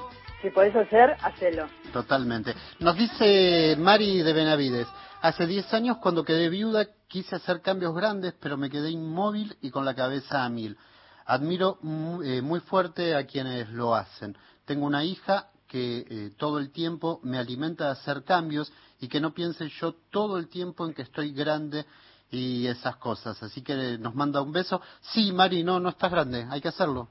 Si 0.42 0.48
podés 0.50 0.74
hacer, 0.74 1.16
hacelo. 1.22 1.66
Totalmente. 1.92 2.54
Nos 2.78 2.96
dice 2.96 3.76
Mari 3.78 4.22
de 4.22 4.32
Benavides, 4.32 4.86
hace 5.20 5.46
10 5.46 5.72
años 5.74 5.98
cuando 5.98 6.24
quedé 6.24 6.48
viuda 6.48 6.86
quise 7.10 7.36
hacer 7.36 7.60
cambios 7.60 7.94
grandes, 7.94 8.34
pero 8.40 8.56
me 8.56 8.70
quedé 8.70 8.90
inmóvil 8.90 9.56
y 9.60 9.70
con 9.70 9.84
la 9.84 9.94
cabeza 9.94 10.44
a 10.44 10.48
mil. 10.48 10.78
Admiro 11.26 11.78
eh, 12.24 12.40
muy 12.40 12.60
fuerte 12.60 13.14
a 13.16 13.26
quienes 13.26 13.68
lo 13.70 13.94
hacen. 13.94 14.36
Tengo 14.64 14.86
una 14.86 15.04
hija 15.04 15.48
que 15.66 16.04
eh, 16.08 16.30
todo 16.38 16.58
el 16.58 16.70
tiempo 16.72 17.20
me 17.22 17.38
alimenta 17.38 17.86
de 17.86 17.90
hacer 17.92 18.22
cambios 18.24 18.72
y 19.00 19.08
que 19.08 19.20
no 19.20 19.34
piense 19.34 19.68
yo 19.68 19.94
todo 20.10 20.38
el 20.38 20.48
tiempo 20.48 20.86
en 20.86 20.94
que 20.94 21.02
estoy 21.02 21.32
grande 21.32 21.84
y 22.30 22.66
esas 22.68 22.96
cosas. 22.96 23.42
Así 23.42 23.62
que 23.62 23.98
nos 23.98 24.14
manda 24.14 24.40
un 24.40 24.52
beso. 24.52 24.80
Sí, 25.00 25.32
Mari, 25.32 25.64
no, 25.64 25.80
no 25.80 25.88
estás 25.90 26.10
grande, 26.12 26.46
hay 26.48 26.60
que 26.60 26.68
hacerlo. 26.68 27.08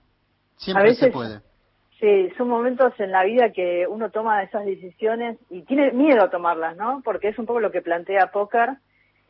Siempre 0.55 0.83
A 0.83 0.85
veces- 0.85 0.99
se 0.99 1.11
puede. 1.11 1.41
Sí, 1.99 2.29
son 2.37 2.47
momentos 2.47 2.93
en 2.99 3.11
la 3.11 3.25
vida 3.25 3.51
que 3.51 3.85
uno 3.85 4.09
toma 4.09 4.41
esas 4.43 4.65
decisiones 4.65 5.37
y 5.49 5.63
tiene 5.63 5.91
miedo 5.91 6.23
a 6.23 6.29
tomarlas, 6.29 6.77
¿no? 6.77 7.01
Porque 7.03 7.27
es 7.27 7.37
un 7.37 7.45
poco 7.45 7.59
lo 7.59 7.71
que 7.71 7.81
plantea 7.81 8.31
Póker, 8.31 8.77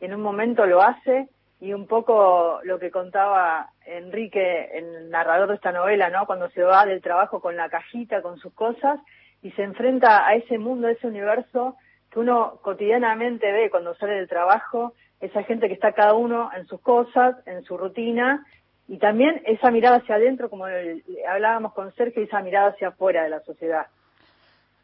en 0.00 0.14
un 0.14 0.22
momento 0.22 0.66
lo 0.66 0.82
hace 0.82 1.28
y 1.60 1.72
un 1.74 1.86
poco 1.86 2.60
lo 2.64 2.78
que 2.78 2.90
contaba 2.90 3.68
Enrique, 3.84 4.70
el 4.72 5.10
narrador 5.10 5.48
de 5.50 5.54
esta 5.56 5.72
novela, 5.72 6.08
¿no? 6.08 6.26
Cuando 6.26 6.48
se 6.50 6.62
va 6.62 6.86
del 6.86 7.02
trabajo 7.02 7.40
con 7.40 7.56
la 7.56 7.68
cajita, 7.68 8.22
con 8.22 8.38
sus 8.38 8.52
cosas 8.54 8.98
y 9.42 9.50
se 9.52 9.62
enfrenta 9.62 10.26
a 10.26 10.34
ese 10.34 10.58
mundo, 10.58 10.86
a 10.88 10.92
ese 10.92 11.06
universo 11.06 11.76
que 12.10 12.18
uno 12.18 12.58
cotidianamente 12.62 13.52
ve 13.52 13.70
cuando 13.70 13.94
sale 13.94 14.14
del 14.14 14.28
trabajo, 14.28 14.94
esa 15.20 15.42
gente 15.44 15.68
que 15.68 15.74
está 15.74 15.92
cada 15.92 16.14
uno 16.14 16.50
en 16.56 16.66
sus 16.66 16.80
cosas, 16.80 17.36
en 17.46 17.62
su 17.62 17.76
rutina 17.76 18.44
y 18.88 18.98
también 18.98 19.42
esa 19.44 19.70
mirada 19.70 19.98
hacia 19.98 20.16
adentro, 20.16 20.48
como 20.50 20.66
el- 20.66 21.04
hablábamos 21.28 21.74
con 21.74 21.94
Sergio, 21.94 22.22
esa 22.22 22.40
mirada 22.40 22.70
hacia 22.70 22.88
afuera 22.88 23.22
de 23.22 23.28
la 23.30 23.40
sociedad. 23.40 23.86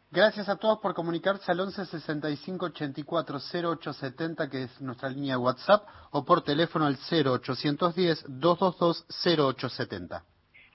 Gracias 0.09 0.47
a 0.47 0.55
todos 0.55 0.79
por 0.79 0.93
comunicarse 0.93 1.51
al 1.51 1.59
11 1.59 1.85
65 1.85 2.67
84 2.67 3.39
0870, 3.39 4.49
que 4.49 4.63
es 4.63 4.81
nuestra 4.81 5.09
línea 5.09 5.33
de 5.35 5.43
WhatsApp, 5.43 5.85
o 6.11 6.23
por 6.23 6.43
teléfono 6.43 6.85
al 6.85 6.95
0810 6.95 8.23
222 8.27 9.05
0870. 9.09 10.23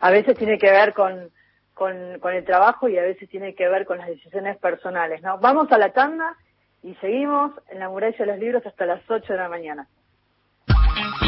A 0.00 0.10
veces 0.10 0.36
tiene 0.36 0.58
que 0.58 0.70
ver 0.70 0.92
con, 0.92 1.30
con, 1.72 2.18
con 2.20 2.34
el 2.34 2.44
trabajo 2.44 2.88
y 2.88 2.98
a 2.98 3.02
veces 3.02 3.28
tiene 3.30 3.54
que 3.54 3.68
ver 3.68 3.86
con 3.86 3.98
las 3.98 4.08
decisiones 4.08 4.58
personales, 4.58 5.22
¿no? 5.22 5.38
Vamos 5.38 5.72
a 5.72 5.78
la 5.78 5.92
tanda 5.92 6.36
y 6.82 6.94
seguimos 6.96 7.52
en 7.70 7.78
la 7.78 7.88
muralla 7.88 8.18
de 8.18 8.26
los 8.26 8.38
libros 8.38 8.66
hasta 8.66 8.84
las 8.84 9.00
8 9.08 9.32
de 9.32 9.38
la 9.38 9.48
mañana. 9.48 9.86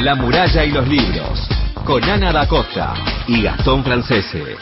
La 0.03 0.15
muralla 0.15 0.65
y 0.65 0.71
los 0.73 0.87
libros, 0.87 1.49
con 1.87 2.03
Ana 2.05 2.33
da 2.33 2.47
Costa 2.47 2.95
y 3.29 3.43
Gastón 3.43 3.83
Francese. 3.83 4.57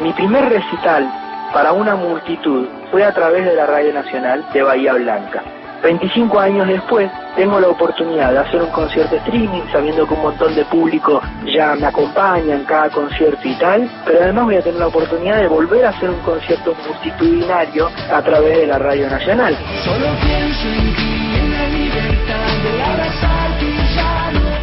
Mi 0.00 0.14
primer 0.14 0.48
recital 0.48 1.06
para 1.52 1.72
una 1.72 1.94
multitud 1.94 2.66
fue 2.90 3.04
a 3.04 3.12
través 3.12 3.44
de 3.44 3.54
la 3.54 3.66
Radio 3.66 3.92
Nacional 3.92 4.42
de 4.50 4.62
Bahía 4.62 4.94
Blanca. 4.94 5.42
25 5.82 6.38
años 6.38 6.66
después 6.68 7.10
tengo 7.36 7.60
la 7.60 7.68
oportunidad 7.68 8.32
de 8.32 8.38
hacer 8.38 8.62
un 8.62 8.70
concierto 8.70 9.16
streaming 9.16 9.62
sabiendo 9.70 10.06
que 10.06 10.14
un 10.14 10.22
montón 10.22 10.54
de 10.54 10.64
público 10.64 11.20
ya 11.44 11.74
me 11.74 11.86
acompaña 11.86 12.54
en 12.54 12.64
cada 12.64 12.88
concierto 12.88 13.46
y 13.46 13.54
tal, 13.58 13.90
pero 14.06 14.20
además 14.22 14.44
voy 14.44 14.56
a 14.56 14.62
tener 14.62 14.80
la 14.80 14.86
oportunidad 14.86 15.40
de 15.40 15.48
volver 15.48 15.84
a 15.84 15.90
hacer 15.90 16.08
un 16.08 16.20
concierto 16.20 16.74
multitudinario 16.86 17.90
a 18.10 18.22
través 18.22 18.58
de 18.58 18.66
la 18.66 18.78
Radio 18.78 19.08
Nacional. 19.10 19.56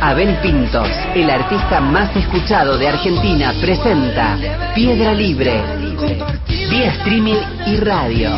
Abel 0.01 0.36
Pintos, 0.41 0.89
el 1.15 1.29
artista 1.29 1.79
más 1.81 2.15
escuchado 2.15 2.77
de 2.77 2.88
Argentina, 2.88 3.53
presenta 3.60 4.38
Piedra 4.75 5.13
Libre, 5.13 5.62
vía 6.69 6.89
streaming 6.99 7.41
y 7.65 7.77
radio. 7.77 8.29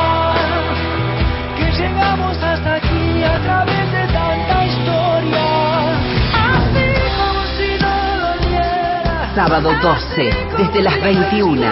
Sábado 9.38 9.72
12, 9.80 10.30
desde 10.58 10.82
las 10.82 11.00
21. 11.00 11.64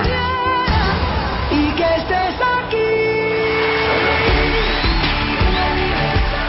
Y 1.50 1.72
que 1.72 1.82
estés 1.82 2.36
aquí. 2.40 2.76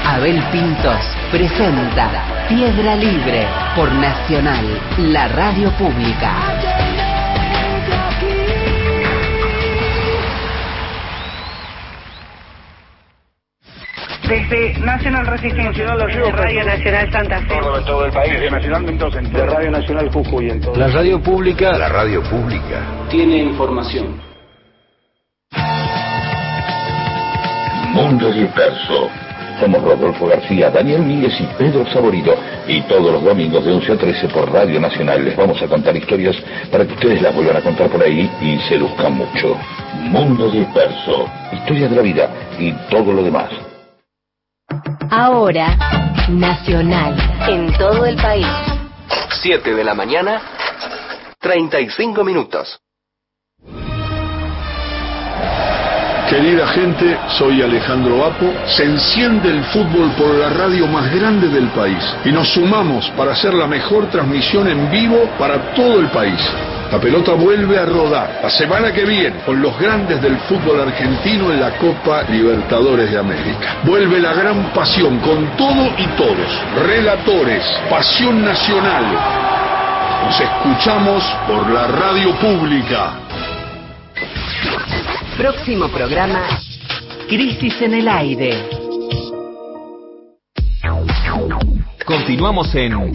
Abel 0.06 0.42
Pintos 0.52 1.04
presenta 1.32 2.24
Piedra 2.48 2.96
Libre 2.96 3.48
por 3.76 3.92
Nacional, 3.94 4.80
la 5.00 5.28
radio 5.30 5.72
pública. 5.72 6.57
Desde 14.28 14.78
Nacional 14.80 15.26
Resistencia, 15.26 15.86
de 15.86 16.32
Radio 16.32 16.66
Nacional 16.66 17.12
Santa 17.14 17.40
Fe. 17.44 17.60
Todo, 17.62 17.82
todo 17.86 18.06
el 18.06 18.12
país, 18.12 18.38
de 18.38 18.52
Nacional 18.52 18.84
Mendoza, 18.84 19.22
de 19.22 19.46
Radio 19.46 19.72
Nacional 19.72 20.10
Jujuy. 20.12 20.50
En 20.50 20.60
todo. 20.60 20.76
La 20.76 20.90
radio 20.90 21.22
pública. 21.22 21.72
La 21.78 21.88
radio 21.88 22.22
pública. 22.24 22.82
Tiene 23.10 23.38
información. 23.38 24.20
Mundo 27.94 28.30
Disperso. 28.34 29.10
Somos 29.62 29.82
Rodolfo 29.82 30.28
García, 30.28 30.72
Daniel 30.72 31.04
Míguez 31.04 31.34
y 31.40 31.46
Pedro 31.58 31.86
Saborito. 31.94 32.36
Y 32.68 32.82
todos 32.82 33.14
los 33.14 33.24
domingos 33.24 33.64
de 33.64 33.72
11 33.72 33.94
a 33.94 33.98
13 33.98 34.28
por 34.28 34.52
Radio 34.52 34.78
Nacional 34.82 35.24
les 35.24 35.38
vamos 35.38 35.62
a 35.62 35.68
contar 35.68 35.96
historias 35.96 36.36
para 36.70 36.86
que 36.86 36.94
ustedes 36.96 37.22
las 37.22 37.34
vuelvan 37.34 37.56
a 37.56 37.62
contar 37.62 37.90
por 37.90 38.04
ahí 38.04 38.30
y 38.42 38.60
se 38.68 38.78
luzcan 38.78 39.14
mucho. 39.14 39.56
Mundo 40.12 40.52
Disperso. 40.52 41.30
Historia 41.54 41.88
de 41.88 41.96
la 41.96 42.02
vida 42.02 42.30
y 42.60 42.74
todo 42.90 43.14
lo 43.14 43.24
demás. 43.24 43.50
Ahora, 45.10 45.78
Nacional, 46.30 47.16
en 47.48 47.72
todo 47.78 48.06
el 48.06 48.16
país. 48.18 48.48
7 49.42 49.74
de 49.74 49.84
la 49.84 49.94
mañana, 49.94 50.42
35 51.40 52.24
minutos. 52.24 52.80
Querida 56.30 56.68
gente, 56.68 57.18
soy 57.38 57.62
Alejandro 57.62 58.26
Apo. 58.26 58.52
Se 58.66 58.84
enciende 58.84 59.50
el 59.50 59.64
fútbol 59.66 60.12
por 60.18 60.36
la 60.36 60.50
radio 60.50 60.86
más 60.88 61.14
grande 61.14 61.48
del 61.48 61.68
país 61.70 62.04
y 62.26 62.32
nos 62.34 62.50
sumamos 62.50 63.10
para 63.12 63.32
hacer 63.32 63.54
la 63.54 63.66
mejor 63.66 64.10
transmisión 64.10 64.68
en 64.68 64.92
vivo 64.92 65.30
para 65.40 65.74
todo 65.74 66.02
el 66.02 66.08
país. 66.08 66.42
La 66.92 67.02
pelota 67.02 67.34
vuelve 67.34 67.78
a 67.78 67.86
rodar 67.86 68.40
la 68.42 68.50
semana 68.50 68.94
que 68.94 69.04
viene 69.04 69.42
con 69.46 69.62
los 69.62 69.78
grandes 69.78 70.22
del 70.22 70.38
fútbol 70.48 70.80
argentino 70.80 71.52
en 71.52 71.60
la 71.60 71.72
Copa 71.78 72.24
Libertadores 72.30 73.12
de 73.12 73.20
América. 73.20 73.78
Vuelve 73.84 74.20
la 74.22 74.34
gran 74.34 74.72
pasión 74.74 75.20
con 75.20 75.58
todo 75.58 75.92
y 75.98 76.08
todos. 76.16 76.86
Relatores, 76.86 77.64
pasión 77.90 78.44
nacional. 78.44 79.04
Nos 80.26 80.40
escuchamos 80.40 81.24
por 81.46 81.70
la 81.70 81.88
radio 81.88 82.34
pública. 82.40 83.20
Próximo 85.38 85.90
programa, 85.90 86.42
Crisis 87.28 87.82
en 87.82 87.96
el 87.96 88.08
Aire. 88.08 88.64
Continuamos 92.06 92.74
en 92.76 93.14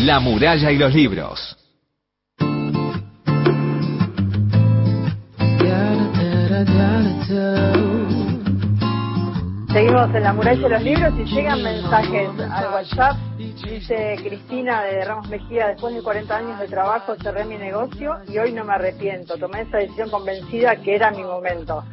La 0.00 0.20
muralla 0.20 0.70
y 0.70 0.76
los 0.76 0.94
libros. 0.94 1.56
Seguimos 9.72 10.14
en 10.14 10.22
la 10.22 10.32
muralla 10.34 10.62
de 10.62 10.68
los 10.68 10.82
libros 10.82 11.14
y 11.18 11.24
llegan 11.24 11.62
mensajes 11.62 12.28
al 12.50 12.72
WhatsApp. 12.74 13.16
Dice 13.38 14.16
Cristina 14.22 14.82
de 14.82 15.02
Ramos 15.02 15.28
Mejía, 15.30 15.68
después 15.68 15.94
de 15.94 16.02
40 16.02 16.36
años 16.36 16.58
de 16.60 16.68
trabajo 16.68 17.14
cerré 17.22 17.46
mi 17.46 17.56
negocio 17.56 18.18
y 18.28 18.36
hoy 18.36 18.52
no 18.52 18.64
me 18.64 18.74
arrepiento. 18.74 19.38
Tomé 19.38 19.62
esa 19.62 19.78
decisión 19.78 20.10
convencida 20.10 20.76
que 20.76 20.94
era 20.94 21.10
mi 21.10 21.22
momento. 21.22 21.84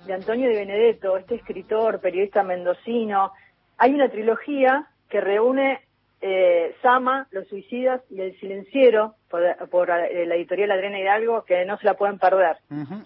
de 0.05 0.13
Antonio 0.13 0.49
Di 0.49 0.55
Benedetto, 0.55 1.17
este 1.17 1.33
escritor, 1.33 1.99
periodista 1.99 2.43
mendocino. 2.43 3.31
Hay 3.79 3.95
una 3.95 4.09
trilogía 4.09 4.87
que 5.09 5.21
reúne 5.21 5.86
eh, 6.21 6.75
Sama, 6.81 7.27
Los 7.31 7.47
Suicidas 7.47 8.01
y 8.09 8.21
El 8.21 8.39
Silenciero, 8.39 9.15
por, 9.29 9.41
por 9.69 9.89
eh, 9.89 10.25
la 10.25 10.35
editorial 10.35 10.71
Adriana 10.71 10.99
Hidalgo, 10.99 11.43
que 11.45 11.65
no 11.65 11.77
se 11.77 11.85
la 11.85 11.95
pueden 11.95 12.17
perder. 12.17 12.57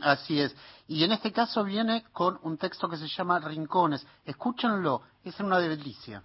Así 0.02 0.40
es. 0.40 0.56
Y 0.88 1.04
en 1.04 1.12
este 1.12 1.32
caso 1.32 1.64
viene 1.64 2.04
con 2.14 2.40
un 2.44 2.58
texto 2.58 2.90
que 2.90 2.98
se 2.98 3.08
llama 3.08 3.40
Rincones. 3.40 4.06
Escúchenlo, 4.26 5.02
es 5.24 5.40
una 5.40 5.60
delicia. 5.60 6.24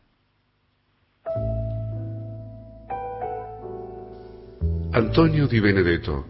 Antonio 4.93 5.47
Di 5.47 5.61
Benedetto, 5.61 6.25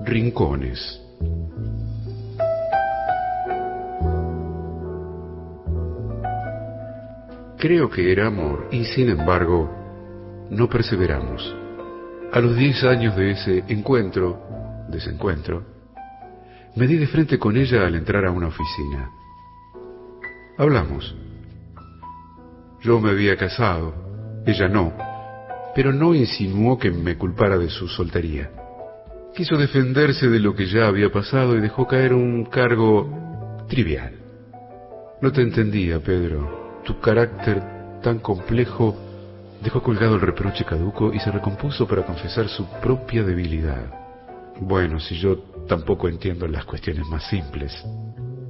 Rincones. 0.00 1.00
Creo 7.60 7.90
que 7.90 8.10
era 8.10 8.28
amor 8.28 8.68
y 8.70 8.86
sin 8.86 9.10
embargo 9.10 9.70
no 10.48 10.66
perseveramos. 10.70 11.54
A 12.32 12.40
los 12.40 12.56
diez 12.56 12.82
años 12.84 13.14
de 13.16 13.32
ese 13.32 13.64
encuentro, 13.68 14.40
desencuentro, 14.88 15.62
me 16.74 16.86
di 16.86 16.96
de 16.96 17.06
frente 17.06 17.38
con 17.38 17.58
ella 17.58 17.86
al 17.86 17.96
entrar 17.96 18.24
a 18.24 18.30
una 18.30 18.46
oficina. 18.46 19.10
Hablamos. 20.56 21.14
Yo 22.80 22.98
me 22.98 23.10
había 23.10 23.36
casado, 23.36 24.42
ella 24.46 24.66
no, 24.66 24.94
pero 25.74 25.92
no 25.92 26.14
insinuó 26.14 26.78
que 26.78 26.90
me 26.90 27.18
culpara 27.18 27.58
de 27.58 27.68
su 27.68 27.88
soltería. 27.88 28.50
Quiso 29.34 29.58
defenderse 29.58 30.30
de 30.30 30.40
lo 30.40 30.54
que 30.54 30.64
ya 30.64 30.86
había 30.86 31.12
pasado 31.12 31.58
y 31.58 31.60
dejó 31.60 31.86
caer 31.86 32.14
un 32.14 32.46
cargo 32.46 33.66
trivial. 33.68 34.14
No 35.20 35.30
te 35.30 35.42
entendía, 35.42 36.00
Pedro. 36.00 36.59
Tu 36.84 36.98
carácter 37.00 37.62
tan 38.02 38.18
complejo 38.18 38.96
dejó 39.62 39.82
colgado 39.82 40.14
el 40.14 40.20
reproche 40.20 40.64
caduco 40.64 41.12
y 41.12 41.20
se 41.20 41.30
recompuso 41.30 41.86
para 41.86 42.04
confesar 42.04 42.48
su 42.48 42.66
propia 42.80 43.22
debilidad. 43.22 44.00
Bueno, 44.60 45.00
si 45.00 45.16
yo 45.16 45.38
tampoco 45.68 46.08
entiendo 46.08 46.46
las 46.46 46.64
cuestiones 46.64 47.06
más 47.06 47.28
simples. 47.28 47.72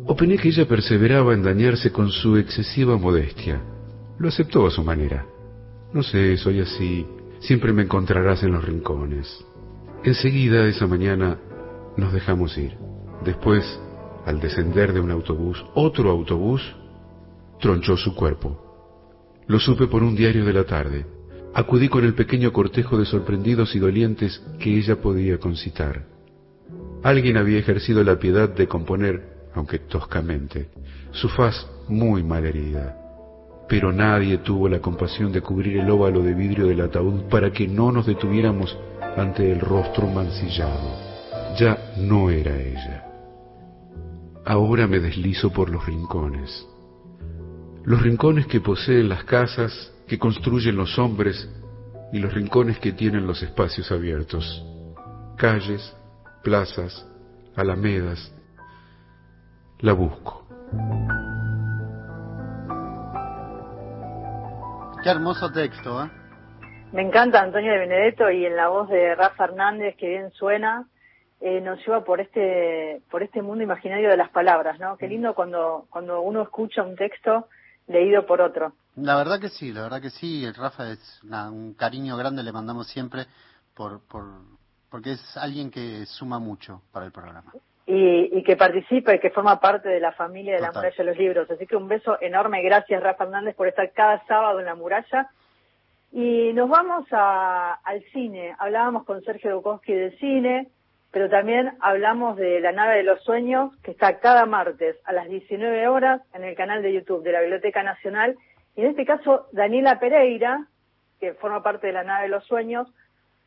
Opiné 0.07 0.39
que 0.39 0.49
ella 0.49 0.67
perseveraba 0.67 1.35
en 1.35 1.43
dañarse 1.43 1.93
con 1.93 2.11
su 2.11 2.37
excesiva 2.37 2.97
modestia. 2.97 3.61
Lo 4.19 4.29
aceptó 4.29 4.67
a 4.67 4.71
su 4.71 4.83
manera. 4.83 5.27
No 5.93 6.03
sé, 6.03 6.37
soy 6.37 6.61
así. 6.61 7.07
Siempre 7.41 7.73
me 7.73 7.83
encontrarás 7.83 8.43
en 8.43 8.53
los 8.53 8.65
rincones. 8.65 9.45
Enseguida, 10.05 10.67
esa 10.67 10.87
mañana, 10.87 11.39
nos 11.97 12.13
dejamos 12.13 12.57
ir. 12.59 12.77
Después, 13.25 13.65
al 14.27 14.41
descender 14.41 14.93
de 14.93 15.01
un 15.01 15.11
autobús, 15.11 15.65
otro 15.75 16.11
autobús 16.11 16.61
tronchó 17.61 17.97
su 17.97 18.15
cuerpo. 18.15 18.71
Lo 19.47 19.59
supe 19.59 19.87
por 19.87 20.03
un 20.03 20.17
diario 20.17 20.45
de 20.45 20.53
la 20.53 20.65
tarde. 20.65 21.07
Acudí 21.55 21.89
con 21.89 22.05
el 22.05 22.15
pequeño 22.15 22.53
cortejo 22.53 22.97
de 22.99 23.05
sorprendidos 23.05 23.75
y 23.75 23.79
dolientes 23.79 24.43
que 24.59 24.77
ella 24.77 25.01
podía 25.01 25.39
concitar. 25.39 26.07
Alguien 27.03 27.37
había 27.37 27.59
ejercido 27.59 28.05
la 28.05 28.19
piedad 28.19 28.49
de 28.49 28.69
componer, 28.69 29.49
aunque 29.55 29.79
toscamente, 29.79 30.69
su 31.13 31.29
faz 31.29 31.67
muy 31.89 32.23
malherida. 32.23 32.97
Pero 33.69 33.93
nadie 33.93 34.39
tuvo 34.39 34.69
la 34.69 34.81
compasión 34.81 35.33
de 35.33 35.41
cubrir 35.41 35.79
el 35.79 35.91
óvalo 35.91 36.23
de 36.23 36.35
vidrio 36.35 36.67
del 36.67 36.81
ataúd 36.81 37.23
para 37.31 37.53
que 37.53 37.67
no 37.67 37.91
nos 37.91 38.07
detuviéramos 38.07 38.77
ante 39.17 39.51
el 39.51 39.61
rostro 39.61 40.07
mancillado. 40.07 41.11
Ya 41.59 41.93
no 41.99 42.31
era 42.31 42.57
ella. 42.57 43.07
Ahora 44.45 44.87
me 44.87 45.01
deslizo 45.01 45.53
por 45.53 45.71
los 45.71 45.85
rincones. 45.87 46.67
Los 47.85 48.03
rincones 48.03 48.47
que 48.47 48.61
poseen 48.61 49.09
las 49.09 49.25
casas, 49.25 49.93
que 50.07 50.19
construyen 50.19 50.77
los 50.77 50.99
hombres, 50.99 51.49
y 52.13 52.19
los 52.19 52.35
rincones 52.35 52.79
que 52.79 52.93
tienen 52.93 53.27
los 53.27 53.43
espacios 53.43 53.91
abiertos. 53.91 54.65
Calles, 55.37 55.97
plazas, 56.43 57.07
alamedas. 57.57 58.35
La 59.79 59.93
busco. 59.93 60.47
Qué 65.03 65.09
hermoso 65.09 65.51
texto, 65.51 66.05
¿eh? 66.05 66.11
Me 66.93 67.03
encanta 67.03 67.41
Antonio 67.41 67.73
de 67.73 67.79
Benedetto 67.79 68.31
y 68.31 68.45
en 68.45 68.57
la 68.57 68.69
voz 68.69 68.89
de 68.91 69.15
Rafa 69.15 69.45
Hernández, 69.45 69.97
que 69.97 70.09
bien 70.09 70.31
suena, 70.33 70.87
eh, 71.41 71.61
nos 71.61 71.79
lleva 71.87 72.05
por 72.05 72.21
este, 72.21 73.01
por 73.11 73.23
este 73.23 73.41
mundo 73.41 73.65
imaginario 73.65 74.11
de 74.11 74.17
las 74.17 74.29
palabras, 74.31 74.79
¿no? 74.81 74.99
Qué 74.99 75.09
lindo 75.09 75.35
cuando, 75.35 75.87
cuando 75.89 76.21
uno 76.21 76.43
escucha 76.43 76.83
un 76.83 76.97
texto 76.97 77.47
leído 77.87 78.27
por 78.27 78.41
otro. 78.41 78.73
La 78.97 79.17
verdad 79.17 79.41
que 79.41 79.49
sí, 79.49 79.73
la 79.73 79.83
verdad 79.83 80.01
que 80.03 80.11
sí. 80.11 80.45
El 80.45 80.55
Rafa 80.55 80.91
es 80.91 81.21
una- 81.25 81.51
un 81.51 81.75
cariño 81.75 82.17
grande, 82.17 82.43
le 82.43 82.53
mandamos 82.53 82.89
siempre 82.89 83.27
por, 83.75 84.01
por, 84.07 84.25
porque 84.91 85.13
es 85.13 85.37
alguien 85.37 85.71
que 85.71 86.05
suma 86.07 86.39
mucho 86.39 86.83
para 86.93 87.07
el 87.07 87.13
programa. 87.13 87.53
Y, 87.87 88.39
y 88.39 88.43
que 88.45 88.57
participa 88.57 89.15
y 89.15 89.19
que 89.21 89.31
forma 89.31 89.59
parte 89.59 89.89
de 89.89 89.99
la 90.01 90.13
familia 90.13 90.55
de 90.55 90.61
la 90.61 90.69
muralla 90.73 90.95
de 90.97 91.05
los 91.05 91.17
libros. 91.17 91.51
Así 91.51 91.67
que 91.67 91.77
un 91.77 91.89
beso 91.89 92.19
enorme. 92.21 92.63
Gracias, 92.63 93.03
Rafa 93.03 93.25
Hernández, 93.25 93.57
por 93.57 93.67
estar 93.69 93.91
cada 93.93 94.25
sábado 94.27 94.61
en 94.61 94.67
la 94.67 94.75
muralla. 94.75 95.29
Y 96.13 96.53
nos 96.53 96.69
vamos 96.69 97.07
a- 97.13 97.75
al 97.85 98.03
cine. 98.13 98.55
Hablábamos 98.59 99.05
con 99.05 99.23
Sergio 99.23 99.53
Dukowski 99.55 99.93
de 99.93 100.17
cine, 100.19 100.69
pero 101.11 101.29
también 101.29 101.73
hablamos 101.81 102.37
de 102.37 102.61
La 102.61 102.73
nave 102.73 102.99
de 102.99 103.03
los 103.03 103.23
sueños, 103.25 103.73
que 103.83 103.91
está 103.91 104.21
cada 104.21 104.47
martes 104.47 104.97
a 105.05 105.13
las 105.13 105.29
19 105.29 105.89
horas 105.89 106.23
en 106.35 106.45
el 106.45 106.55
canal 106.55 106.83
de 106.83 106.93
YouTube 106.93 107.25
de 107.25 107.33
la 107.33 107.41
Biblioteca 107.41 107.83
Nacional. 107.83 108.37
Y 108.77 108.83
en 108.83 108.89
este 108.89 109.05
caso, 109.05 109.49
Daniela 109.53 109.99
Pereira, 109.99 110.67
que 111.19 111.35
forma 111.35 111.63
parte 111.63 111.89
de 111.89 111.93
La 111.93 112.05
nave 112.05 112.25
de 112.25 112.29
los 112.29 112.45
sueños, 112.45 112.87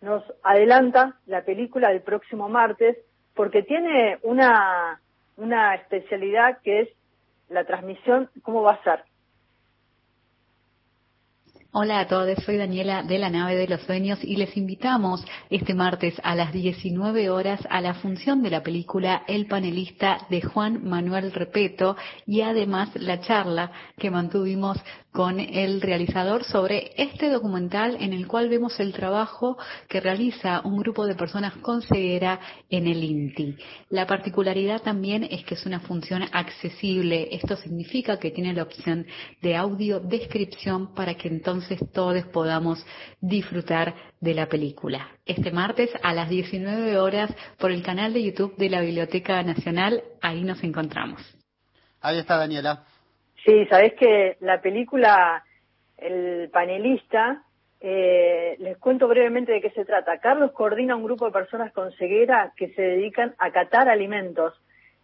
nos 0.01 0.23
adelanta 0.43 1.15
la 1.25 1.43
película 1.43 1.89
del 1.89 2.01
próximo 2.01 2.49
martes 2.49 2.97
porque 3.33 3.63
tiene 3.63 4.19
una, 4.23 4.99
una 5.37 5.75
especialidad 5.75 6.59
que 6.61 6.81
es 6.81 6.89
la 7.49 7.63
transmisión, 7.63 8.29
cómo 8.41 8.61
va 8.61 8.73
a 8.73 8.83
ser. 8.83 9.03
Hola 11.75 12.01
a 12.01 12.07
todos, 12.07 12.37
soy 12.45 12.57
Daniela 12.57 13.01
de 13.01 13.17
la 13.17 13.31
nave 13.31 13.55
de 13.55 13.67
los 13.67 13.81
sueños 13.81 14.19
y 14.23 14.35
les 14.35 14.55
invitamos 14.55 15.25
este 15.49 15.73
martes 15.73 16.13
a 16.21 16.35
las 16.35 16.53
19 16.53 17.31
horas 17.31 17.61
a 17.67 17.81
la 17.81 17.95
función 17.95 18.43
de 18.43 18.51
la 18.51 18.61
película 18.61 19.23
El 19.27 19.47
panelista 19.47 20.19
de 20.29 20.43
Juan 20.43 20.87
Manuel 20.87 21.31
Repeto 21.31 21.97
y 22.27 22.41
además 22.41 22.91
la 22.93 23.21
charla 23.21 23.71
que 23.97 24.11
mantuvimos 24.11 24.77
con 25.11 25.39
el 25.39 25.81
realizador 25.81 26.43
sobre 26.43 26.91
este 26.95 27.29
documental 27.29 27.97
en 27.99 28.13
el 28.13 28.27
cual 28.27 28.49
vemos 28.49 28.79
el 28.79 28.93
trabajo 28.93 29.57
que 29.87 29.99
realiza 29.99 30.61
un 30.63 30.77
grupo 30.77 31.05
de 31.05 31.15
personas 31.15 31.55
con 31.57 31.81
ceguera 31.81 32.39
en 32.69 32.87
el 32.87 33.03
INTI. 33.03 33.55
La 33.89 34.07
particularidad 34.07 34.81
también 34.81 35.23
es 35.23 35.43
que 35.43 35.53
es 35.53 35.65
una 35.67 35.79
función 35.81 36.23
accesible. 36.31 37.29
Esto 37.31 37.55
significa 37.57 38.17
que 38.17 38.31
tiene 38.31 38.53
la 38.53 38.63
opción 38.63 39.05
de 39.41 39.55
audio 39.55 39.99
descripción 39.99 40.95
para 40.95 41.13
que 41.13 41.27
entonces 41.27 41.62
todos 41.93 42.25
podamos 42.25 42.85
disfrutar 43.21 43.93
de 44.19 44.33
la 44.33 44.47
película. 44.47 45.07
Este 45.25 45.51
martes 45.51 45.89
a 46.03 46.13
las 46.13 46.29
19 46.29 46.97
horas 46.97 47.35
por 47.59 47.71
el 47.71 47.83
canal 47.83 48.13
de 48.13 48.23
YouTube 48.23 48.55
de 48.57 48.69
la 48.69 48.81
Biblioteca 48.81 49.41
Nacional, 49.43 50.03
ahí 50.21 50.43
nos 50.43 50.63
encontramos. 50.63 51.21
Ahí 52.01 52.19
está 52.19 52.37
Daniela. 52.37 52.83
Sí, 53.45 53.65
sabés 53.67 53.93
que 53.93 54.37
la 54.39 54.61
película 54.61 55.43
El 55.97 56.49
panelista, 56.49 57.43
eh, 57.79 58.55
les 58.59 58.77
cuento 58.77 59.07
brevemente 59.07 59.51
de 59.51 59.61
qué 59.61 59.69
se 59.71 59.85
trata. 59.85 60.17
Carlos 60.19 60.51
coordina 60.51 60.95
un 60.95 61.03
grupo 61.03 61.25
de 61.25 61.31
personas 61.31 61.71
con 61.73 61.91
ceguera 61.93 62.53
que 62.55 62.73
se 62.73 62.81
dedican 62.81 63.35
a 63.37 63.51
catar 63.51 63.89
alimentos. 63.89 64.53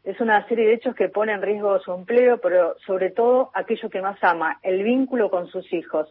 Es 0.04 0.20
una 0.22 0.48
serie 0.48 0.68
de 0.68 0.74
hechos 0.76 0.96
que 0.96 1.10
pone 1.10 1.34
en 1.34 1.42
riesgo 1.42 1.78
su 1.80 1.94
empleo, 1.94 2.40
pero 2.40 2.76
sobre 2.86 3.12
todo 3.12 3.52
aquello 3.54 3.90
que 3.90 4.02
más 4.02 4.18
ama, 4.24 4.60
el 4.64 4.84
vínculo 4.84 5.30
con 5.30 5.48
sus 5.48 5.72
hijos. 5.74 6.08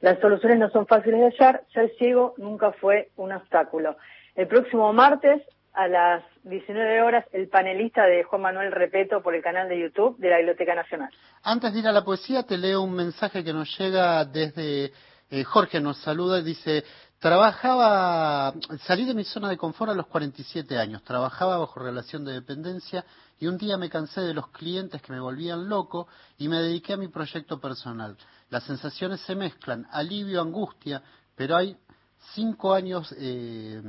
Las 0.00 0.20
soluciones 0.20 0.58
no 0.58 0.70
son 0.70 0.86
fáciles 0.86 1.20
de 1.20 1.30
hallar, 1.30 1.64
ser 1.72 1.90
ciego 1.98 2.34
nunca 2.36 2.72
fue 2.72 3.10
un 3.16 3.32
obstáculo. 3.32 3.96
El 4.34 4.46
próximo 4.46 4.92
martes 4.92 5.42
a 5.72 5.88
las 5.88 6.24
19 6.44 7.02
horas, 7.02 7.24
el 7.32 7.48
panelista 7.48 8.04
de 8.04 8.24
Juan 8.24 8.42
Manuel 8.42 8.72
Repeto 8.72 9.22
por 9.22 9.34
el 9.34 9.42
canal 9.42 9.68
de 9.68 9.80
YouTube 9.80 10.16
de 10.18 10.30
la 10.30 10.38
Biblioteca 10.38 10.74
Nacional. 10.74 11.10
Antes 11.42 11.72
de 11.72 11.80
ir 11.80 11.86
a 11.86 11.92
la 11.92 12.04
poesía, 12.04 12.42
te 12.42 12.58
leo 12.58 12.82
un 12.82 12.94
mensaje 12.94 13.44
que 13.44 13.52
nos 13.52 13.76
llega 13.78 14.24
desde 14.24 14.92
eh, 15.30 15.44
Jorge, 15.44 15.80
nos 15.80 15.98
saluda 15.98 16.38
y 16.38 16.42
dice, 16.42 16.84
trabajaba, 17.18 18.54
salí 18.86 19.04
de 19.04 19.14
mi 19.14 19.24
zona 19.24 19.48
de 19.48 19.56
confort 19.56 19.90
a 19.90 19.94
los 19.94 20.06
47 20.06 20.78
años, 20.78 21.02
trabajaba 21.04 21.58
bajo 21.58 21.80
relación 21.80 22.24
de 22.24 22.32
dependencia 22.32 23.04
y 23.38 23.46
un 23.46 23.58
día 23.58 23.76
me 23.76 23.90
cansé 23.90 24.22
de 24.22 24.34
los 24.34 24.48
clientes 24.48 25.02
que 25.02 25.12
me 25.12 25.20
volvían 25.20 25.68
loco 25.68 26.08
y 26.38 26.48
me 26.48 26.60
dediqué 26.60 26.94
a 26.94 26.96
mi 26.96 27.08
proyecto 27.08 27.60
personal. 27.60 28.16
Las 28.50 28.64
sensaciones 28.64 29.20
se 29.20 29.34
mezclan, 29.34 29.86
alivio, 29.90 30.40
angustia, 30.40 31.02
pero 31.36 31.56
hay 31.56 31.76
cinco 32.34 32.72
años, 32.72 33.14
eh, 33.18 33.80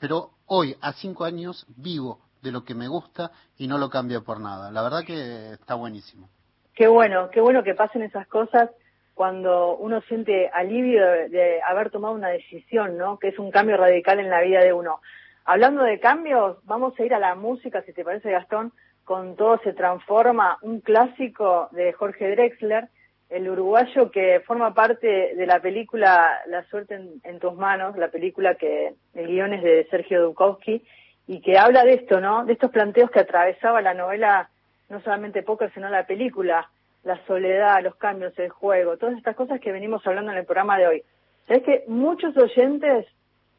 pero 0.00 0.30
hoy 0.46 0.76
a 0.80 0.92
cinco 0.92 1.24
años 1.24 1.66
vivo 1.76 2.20
de 2.42 2.52
lo 2.52 2.64
que 2.64 2.74
me 2.74 2.88
gusta 2.88 3.30
y 3.56 3.66
no 3.66 3.78
lo 3.78 3.90
cambio 3.90 4.24
por 4.24 4.40
nada. 4.40 4.70
La 4.70 4.82
verdad 4.82 5.04
que 5.06 5.52
está 5.52 5.74
buenísimo. 5.74 6.28
Qué 6.74 6.86
bueno, 6.86 7.30
qué 7.30 7.40
bueno 7.40 7.62
que 7.62 7.74
pasen 7.74 8.02
esas 8.02 8.26
cosas 8.28 8.70
cuando 9.14 9.76
uno 9.76 10.00
siente 10.02 10.48
alivio 10.48 11.04
de, 11.04 11.28
de 11.28 11.62
haber 11.62 11.90
tomado 11.90 12.14
una 12.14 12.28
decisión, 12.28 12.96
¿no? 12.96 13.18
Que 13.18 13.28
es 13.28 13.38
un 13.38 13.50
cambio 13.50 13.76
radical 13.76 14.20
en 14.20 14.30
la 14.30 14.40
vida 14.42 14.60
de 14.60 14.72
uno. 14.72 15.00
Hablando 15.44 15.82
de 15.82 15.98
cambios, 15.98 16.58
vamos 16.64 16.92
a 16.98 17.04
ir 17.04 17.14
a 17.14 17.18
la 17.18 17.34
música, 17.34 17.82
si 17.82 17.92
te 17.92 18.04
parece, 18.04 18.30
Gastón, 18.30 18.72
con 19.04 19.34
Todo 19.34 19.58
se 19.64 19.72
transforma, 19.72 20.58
un 20.62 20.80
clásico 20.80 21.68
de 21.72 21.92
Jorge 21.94 22.30
Drexler, 22.30 22.90
el 23.30 23.48
uruguayo 23.48 24.10
que 24.10 24.40
forma 24.46 24.72
parte 24.74 25.34
de 25.34 25.46
la 25.46 25.60
película 25.60 26.40
La 26.46 26.64
suerte 26.64 26.94
en, 26.94 27.20
en 27.24 27.38
tus 27.38 27.54
manos, 27.54 27.96
la 27.96 28.08
película 28.08 28.54
que 28.54 28.94
el 29.14 29.26
guion 29.26 29.54
es 29.54 29.62
de 29.62 29.86
Sergio 29.90 30.22
Dukowski, 30.22 30.82
y 31.28 31.40
que 31.42 31.58
habla 31.58 31.84
de 31.84 31.94
esto, 31.94 32.20
¿no? 32.20 32.46
De 32.46 32.54
estos 32.54 32.70
planteos 32.70 33.10
que 33.10 33.20
atravesaba 33.20 33.82
la 33.82 33.92
novela, 33.92 34.48
no 34.88 35.00
solamente 35.02 35.42
Póker, 35.42 35.72
sino 35.74 35.90
la 35.90 36.06
película, 36.06 36.70
la 37.04 37.22
soledad, 37.26 37.82
los 37.82 37.96
cambios, 37.96 38.36
el 38.38 38.48
juego, 38.48 38.96
todas 38.96 39.16
estas 39.16 39.36
cosas 39.36 39.60
que 39.60 39.70
venimos 39.70 40.04
hablando 40.06 40.32
en 40.32 40.38
el 40.38 40.46
programa 40.46 40.78
de 40.78 40.86
hoy. 40.86 41.02
¿Sabes 41.46 41.62
que 41.64 41.84
muchos 41.86 42.34
oyentes, 42.36 43.06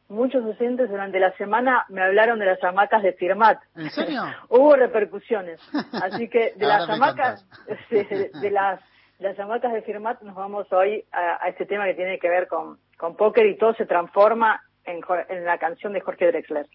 muchos 0.07 0.43
oyentes 0.43 0.89
durante 0.89 1.20
la 1.20 1.32
semana 1.38 1.86
me 1.89 2.01
hablaron 2.01 2.39
de 2.39 2.47
las 2.47 2.63
hamacas 2.63 3.03
de 3.03 3.13
Firmat? 3.13 3.59
¿En 3.76 3.91
serio? 3.91 4.24
Hubo 4.49 4.76
repercusiones. 4.76 5.59
Así 5.93 6.28
que 6.28 6.53
de 6.55 6.65
Ahora 6.65 6.80
las 6.80 6.89
hamacas, 6.89 7.45
de, 7.91 8.32
de 8.34 8.51
las, 8.51 8.80
las 9.20 9.38
hamacas 9.38 9.74
de 9.74 9.82
Firmat 9.82 10.22
nos 10.22 10.36
vamos 10.36 10.72
hoy 10.72 11.05
a, 11.11 11.47
este 11.49 11.65
tema 11.65 11.86
que 11.86 11.93
tiene 11.93 12.20
que 12.20 12.30
ver 12.30 12.47
con, 12.47 12.80
con 12.97 13.15
póker 13.15 13.45
y 13.45 13.57
todo 13.57 13.74
se 13.74 13.86
transforma 13.86 14.61
en, 14.86 15.01
en 15.28 15.45
la 15.45 15.57
canción 15.57 15.93
de 15.93 16.01
Jorge 16.01 16.28
Drexler. 16.28 16.67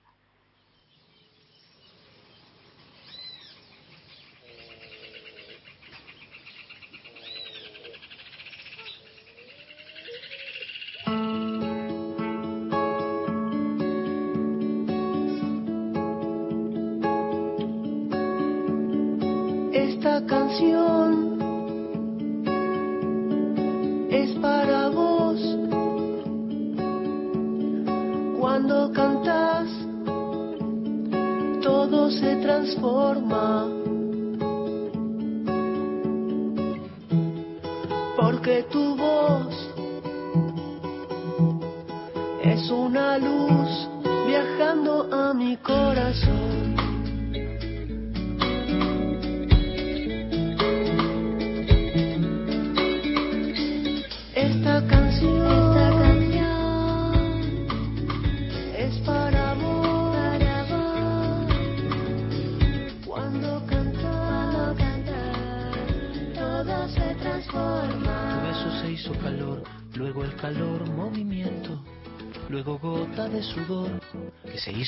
Se 32.85 33.54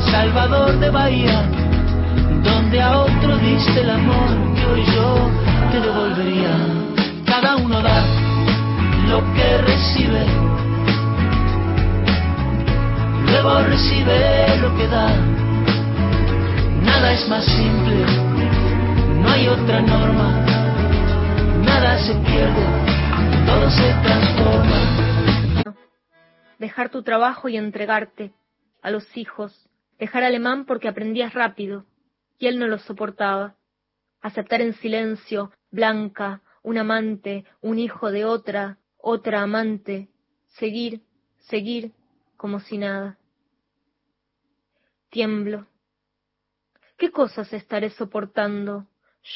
Salvador 0.00 0.78
de 0.78 0.90
Bahía 0.90 1.48
donde 2.42 2.80
a 2.80 3.00
otro 3.00 3.38
diste 3.38 3.80
el 3.80 3.90
amor 3.90 4.54
que 4.54 4.66
hoy 4.66 4.84
yo 4.94 5.30
te 5.70 5.80
devolvería. 5.80 6.56
Cada 7.26 7.56
uno 7.56 7.80
da 7.82 8.04
lo 9.08 9.20
que 9.34 9.58
recibe, 9.58 10.24
luego 13.26 13.62
recibe 13.62 14.58
lo 14.60 14.76
que 14.76 14.88
da. 14.88 15.08
Nada 16.82 17.12
es 17.12 17.28
más 17.28 17.44
simple, 17.44 18.04
no 19.22 19.28
hay 19.30 19.48
otra 19.48 19.80
norma, 19.80 20.44
nada 21.64 21.98
se 21.98 22.14
pierde, 22.14 22.64
todo 23.46 23.70
se 23.70 23.94
transforma. 24.02 25.74
Dejar 26.58 26.88
tu 26.88 27.02
trabajo 27.02 27.48
y 27.48 27.56
entregarte 27.56 28.32
a 28.82 28.90
los 28.90 29.16
hijos, 29.16 29.67
dejar 29.98 30.22
alemán 30.22 30.64
porque 30.64 30.88
aprendías 30.88 31.34
rápido, 31.34 31.84
y 32.38 32.46
él 32.46 32.58
no 32.58 32.66
lo 32.66 32.78
soportaba. 32.78 33.56
Aceptar 34.20 34.60
en 34.60 34.74
silencio, 34.74 35.52
Blanca, 35.70 36.42
un 36.62 36.78
amante, 36.78 37.44
un 37.60 37.78
hijo 37.78 38.10
de 38.10 38.24
otra, 38.24 38.78
otra 38.96 39.42
amante, 39.42 40.08
seguir, 40.58 41.02
seguir 41.48 41.92
como 42.36 42.60
si 42.60 42.78
nada. 42.78 43.18
Tiemblo. 45.10 45.66
¿Qué 46.96 47.10
cosas 47.10 47.52
estaré 47.52 47.90
soportando 47.90 48.86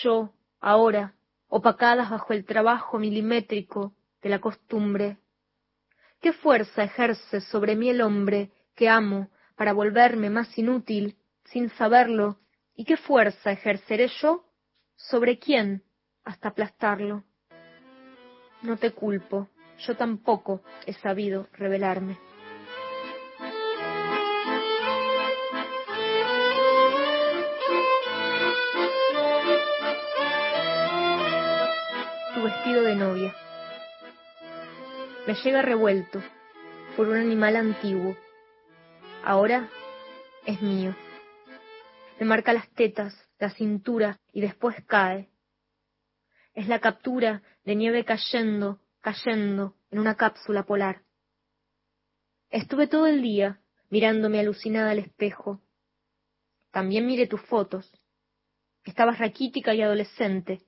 yo, 0.02 0.32
ahora, 0.60 1.14
opacadas 1.48 2.10
bajo 2.10 2.32
el 2.32 2.44
trabajo 2.44 2.98
milimétrico 2.98 3.94
de 4.20 4.28
la 4.28 4.40
costumbre? 4.40 5.18
¿Qué 6.20 6.32
fuerza 6.32 6.84
ejerce 6.84 7.40
sobre 7.40 7.76
mí 7.76 7.88
el 7.88 8.00
hombre 8.00 8.50
que 8.74 8.88
amo 8.88 9.28
para 9.56 9.72
volverme 9.72 10.30
más 10.30 10.56
inútil, 10.58 11.16
sin 11.44 11.70
saberlo, 11.70 12.38
¿Y 12.74 12.84
qué 12.84 12.96
fuerza 12.96 13.52
ejerceré 13.52 14.08
yo 14.20 14.44
sobre 14.96 15.38
quién 15.38 15.84
hasta 16.24 16.48
aplastarlo? 16.48 17.24
No 18.62 18.78
te 18.78 18.92
culpo, 18.92 19.48
yo 19.78 19.96
tampoco 19.96 20.62
he 20.86 20.94
sabido 20.94 21.48
revelarme. 21.52 22.18
Tu 32.34 32.42
vestido 32.42 32.82
de 32.82 32.96
novia. 32.96 33.36
Me 35.26 35.34
llega 35.34 35.60
revuelto 35.60 36.22
por 36.96 37.08
un 37.08 37.18
animal 37.18 37.56
antiguo. 37.56 38.16
Ahora 39.24 39.68
es 40.46 40.60
mío 40.60 40.94
me 42.22 42.28
marca 42.28 42.52
las 42.52 42.70
tetas, 42.74 43.12
la 43.40 43.50
cintura 43.50 44.20
y 44.32 44.42
después 44.42 44.76
cae. 44.86 45.28
Es 46.54 46.68
la 46.68 46.78
captura 46.78 47.42
de 47.64 47.74
nieve 47.74 48.04
cayendo, 48.04 48.78
cayendo 49.00 49.74
en 49.90 49.98
una 49.98 50.14
cápsula 50.14 50.62
polar. 50.62 51.02
Estuve 52.48 52.86
todo 52.86 53.08
el 53.08 53.22
día 53.22 53.60
mirándome 53.90 54.38
alucinada 54.38 54.92
al 54.92 55.00
espejo. 55.00 55.60
También 56.70 57.06
miré 57.06 57.26
tus 57.26 57.42
fotos. 57.42 57.90
Estabas 58.84 59.18
raquítica 59.18 59.74
y 59.74 59.82
adolescente, 59.82 60.62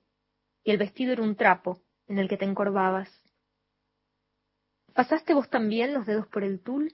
y 0.61 0.71
el 0.71 0.77
vestido 0.77 1.13
era 1.13 1.23
un 1.23 1.37
trapo 1.37 1.81
en 2.07 2.19
el 2.19 2.27
que 2.27 2.35
te 2.35 2.43
encorvabas. 2.43 3.09
¿Pasaste 4.93 5.33
vos 5.33 5.49
también 5.49 5.93
los 5.93 6.05
dedos 6.05 6.27
por 6.27 6.43
el 6.43 6.61
tul? 6.61 6.93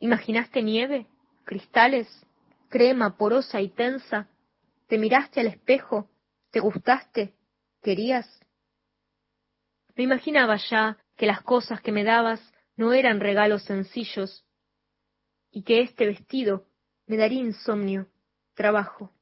¿Imaginaste 0.00 0.62
nieve? 0.62 1.06
¿Cristales? 1.44 2.08
crema 2.68 3.16
porosa 3.16 3.60
y 3.60 3.68
tensa, 3.68 4.28
te 4.86 4.98
miraste 4.98 5.40
al 5.40 5.46
espejo, 5.46 6.08
te 6.50 6.60
gustaste, 6.60 7.34
querías. 7.82 8.26
Me 9.96 10.04
imaginaba 10.04 10.56
ya 10.70 10.98
que 11.16 11.26
las 11.26 11.42
cosas 11.42 11.80
que 11.80 11.92
me 11.92 12.04
dabas 12.04 12.40
no 12.76 12.92
eran 12.92 13.20
regalos 13.20 13.64
sencillos 13.64 14.44
y 15.50 15.62
que 15.62 15.80
este 15.80 16.06
vestido 16.06 16.66
me 17.06 17.16
daría 17.16 17.40
insomnio, 17.40 18.08
trabajo. 18.54 19.12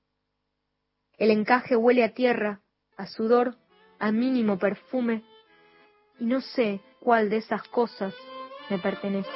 El 1.17 1.31
encaje 1.31 1.77
huele 1.77 2.05
a 2.05 2.13
tierra, 2.13 2.61
a 2.97 3.07
sudor, 3.07 3.57
a 3.99 4.13
mínimo 4.13 4.59
perfume, 4.59 5.25
y 6.19 6.27
no 6.27 6.41
sé 6.41 6.81
cuál 7.01 7.31
de 7.31 7.39
esas 7.39 7.63
cosas 7.69 8.15
me 8.69 8.79
pertenece. 8.79 9.31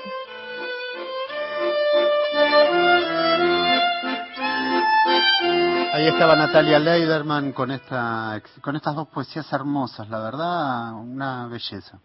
Ahí 5.92 6.06
estaba 6.06 6.36
Natalia 6.36 6.78
Leiderman 6.78 7.50
con 7.52 7.72
esta 7.72 8.40
con 8.62 8.76
estas 8.76 8.94
dos 8.94 9.08
poesías 9.08 9.52
hermosas, 9.52 10.08
la 10.08 10.20
verdad, 10.20 10.94
una 10.94 11.48
belleza. 11.48 11.98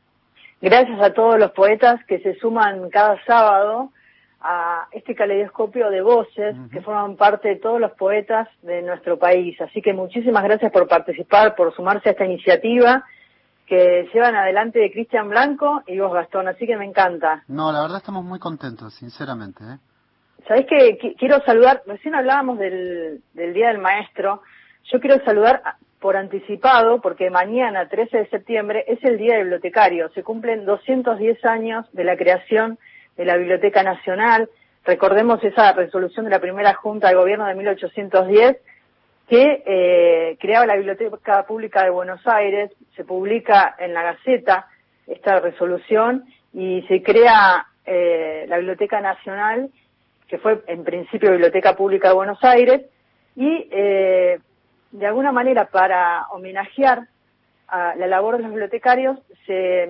Gracias 0.60 1.00
a 1.00 1.14
todos 1.14 1.38
los 1.38 1.52
poetas 1.52 2.04
que 2.06 2.20
se 2.20 2.34
suman 2.40 2.90
cada 2.90 3.24
sábado 3.26 3.92
a 4.42 4.88
este 4.92 5.14
caleidoscopio 5.14 5.92
de 5.92 6.02
voces 6.02 6.56
que 6.72 6.82
forman 6.82 7.16
parte 7.16 7.50
de 7.50 7.56
todos 7.58 7.80
los 7.80 7.92
poetas 7.92 8.48
de 8.64 8.82
nuestro 8.82 9.20
país. 9.20 9.60
Así 9.62 9.84
que 9.84 9.94
muchísimas 9.94 10.44
gracias 10.44 10.72
por 10.72 10.88
participar, 10.88 11.56
por 11.56 11.76
sumarse 11.76 12.10
a 12.10 12.12
esta 12.14 12.26
iniciativa 12.26 13.04
que 13.68 14.10
llevan 14.12 14.36
adelante 14.36 14.80
de 14.80 14.92
Cristian 14.92 15.30
Blanco 15.30 15.84
y 15.86 16.00
vos 16.00 16.12
Gastón, 16.12 16.48
así 16.48 16.66
que 16.66 16.78
me 16.78 16.86
encanta. 16.86 17.44
No, 17.48 17.72
la 17.72 17.82
verdad 17.82 17.98
estamos 17.98 18.24
muy 18.24 18.40
contentos, 18.40 18.96
sinceramente. 18.96 19.64
¿eh? 19.64 19.78
Sabés 20.48 20.66
que 20.68 21.16
quiero 21.18 21.40
saludar, 21.42 21.82
recién 21.86 22.16
hablábamos 22.16 22.60
del, 22.60 23.22
del 23.34 23.54
Día 23.54 23.70
del 23.70 23.80
Maestro, 23.80 24.42
yo 24.92 25.00
quiero 25.00 25.24
saludar 25.26 25.62
por 26.00 26.18
anticipado 26.18 27.02
porque 27.02 27.32
mañana, 27.32 27.90
13 27.90 28.18
de 28.18 28.30
septiembre, 28.30 28.86
es 28.88 29.04
el 29.04 29.18
Día 29.18 29.34
del 29.34 29.46
Bibliotecario. 29.46 30.10
Se 30.10 30.22
cumplen 30.22 30.66
210 30.66 31.44
años 31.46 31.88
de 31.94 32.04
la 32.04 32.16
creación 32.16 32.78
de 33.18 33.26
la 33.26 33.38
Biblioteca 33.38 33.82
Nacional. 33.82 34.48
Recordemos 34.84 35.44
esa 35.44 35.74
resolución 35.74 36.26
de 36.26 36.32
la 36.32 36.40
primera 36.40 36.76
Junta 36.76 37.08
de 37.08 37.16
Gobierno 37.16 37.48
de 37.48 37.56
1810 37.56 38.58
que 39.28 39.64
eh, 39.66 40.38
creaba 40.40 40.68
la 40.68 40.76
Biblioteca 40.76 41.44
Pública 41.48 41.84
de 41.84 41.90
Buenos 41.90 42.22
Aires, 42.28 42.70
se 42.96 43.04
publica 43.04 43.76
en 43.80 43.96
la 43.96 44.04
Gaceta 44.04 44.68
esta 45.08 45.40
resolución 45.40 46.26
y 46.54 46.84
se 46.84 47.02
crea 47.02 47.66
eh, 47.84 48.46
la 48.48 48.58
Biblioteca 48.58 49.02
Nacional 49.02 49.72
que 50.28 50.38
fue 50.38 50.64
en 50.68 50.84
principio 50.84 51.32
Biblioteca 51.32 51.76
Pública 51.76 52.10
de 52.10 52.16
Buenos 52.16 52.44
Aires, 52.44 52.82
y 53.36 53.68
eh, 53.72 54.40
de 54.92 55.06
alguna 55.06 55.32
manera 55.32 55.66
para 55.66 56.28
homenajear 56.32 57.08
a 57.68 57.96
la 57.96 58.08
labor 58.08 58.38
de 58.38 58.44
los 58.44 58.52
bibliotecarios 58.52 59.20
se, 59.46 59.90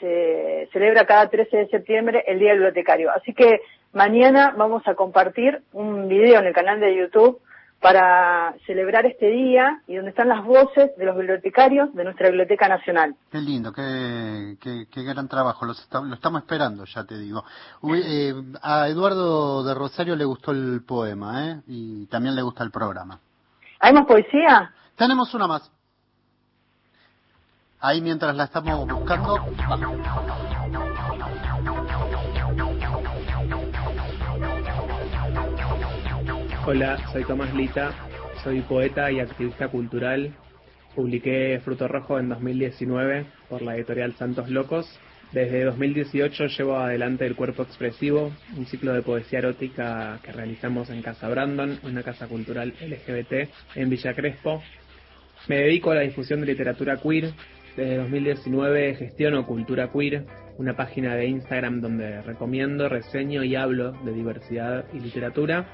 se, 0.00 0.68
celebra 0.72 1.06
cada 1.06 1.28
13 1.28 1.56
de 1.56 1.68
septiembre 1.68 2.24
el 2.26 2.38
Día 2.38 2.50
del 2.50 2.58
Bibliotecario. 2.58 3.10
Así 3.10 3.34
que 3.34 3.60
mañana 3.92 4.54
vamos 4.56 4.82
a 4.86 4.94
compartir 4.94 5.62
un 5.72 6.08
video 6.08 6.40
en 6.40 6.46
el 6.46 6.54
canal 6.54 6.80
de 6.80 6.96
YouTube 6.96 7.40
para 7.82 8.54
celebrar 8.64 9.04
este 9.06 9.26
día 9.26 9.82
y 9.88 9.96
donde 9.96 10.10
están 10.10 10.28
las 10.28 10.44
voces 10.44 10.96
de 10.96 11.04
los 11.04 11.16
bibliotecarios 11.16 11.92
de 11.94 12.04
nuestra 12.04 12.28
Biblioteca 12.28 12.68
Nacional. 12.68 13.16
Qué 13.30 13.38
lindo, 13.40 13.72
qué, 13.72 14.56
qué, 14.60 14.86
qué 14.88 15.02
gran 15.02 15.26
trabajo, 15.26 15.66
Los 15.66 15.80
está- 15.80 16.00
lo 16.00 16.14
estamos 16.14 16.42
esperando, 16.42 16.84
ya 16.84 17.02
te 17.04 17.18
digo. 17.18 17.44
Uy, 17.80 18.00
eh, 18.04 18.34
a 18.62 18.86
Eduardo 18.88 19.64
de 19.64 19.74
Rosario 19.74 20.14
le 20.14 20.24
gustó 20.24 20.52
el 20.52 20.82
poema, 20.86 21.48
¿eh? 21.48 21.60
Y 21.66 22.06
también 22.06 22.36
le 22.36 22.42
gusta 22.42 22.62
el 22.62 22.70
programa. 22.70 23.18
¿Hay 23.80 23.92
más 23.92 24.06
poesía? 24.06 24.72
Tenemos 24.94 25.34
una 25.34 25.48
más. 25.48 25.68
Ahí 27.80 28.00
mientras 28.00 28.36
la 28.36 28.44
estamos 28.44 28.86
buscando. 28.88 29.40
Hola, 36.64 36.96
soy 37.12 37.24
Tomás 37.24 37.52
Lita, 37.54 37.92
soy 38.44 38.60
poeta 38.60 39.10
y 39.10 39.18
activista 39.18 39.66
cultural. 39.66 40.32
Publiqué 40.94 41.60
Fruto 41.64 41.88
Rojo 41.88 42.20
en 42.20 42.28
2019 42.28 43.26
por 43.48 43.62
la 43.62 43.74
editorial 43.74 44.14
Santos 44.14 44.48
Locos. 44.48 44.86
Desde 45.32 45.64
2018 45.64 46.46
llevo 46.46 46.76
adelante 46.76 47.26
El 47.26 47.34
Cuerpo 47.34 47.64
Expresivo, 47.64 48.30
un 48.56 48.66
ciclo 48.66 48.92
de 48.92 49.02
poesía 49.02 49.40
erótica 49.40 50.20
que 50.22 50.30
realizamos 50.30 50.88
en 50.90 51.02
Casa 51.02 51.28
Brandon, 51.28 51.80
una 51.82 52.04
casa 52.04 52.28
cultural 52.28 52.72
LGBT 52.80 53.50
en 53.74 53.90
Villa 53.90 54.14
Crespo. 54.14 54.62
Me 55.48 55.56
dedico 55.56 55.90
a 55.90 55.96
la 55.96 56.02
difusión 56.02 56.42
de 56.42 56.46
literatura 56.46 56.96
queer. 56.96 57.32
Desde 57.76 57.96
2019 57.96 58.94
gestiono 58.94 59.46
Cultura 59.46 59.90
Queer, 59.90 60.26
una 60.58 60.76
página 60.76 61.16
de 61.16 61.26
Instagram 61.26 61.80
donde 61.80 62.20
recomiendo, 62.22 62.88
reseño 62.88 63.42
y 63.42 63.56
hablo 63.56 63.92
de 64.04 64.12
diversidad 64.12 64.84
y 64.92 65.00
literatura. 65.00 65.66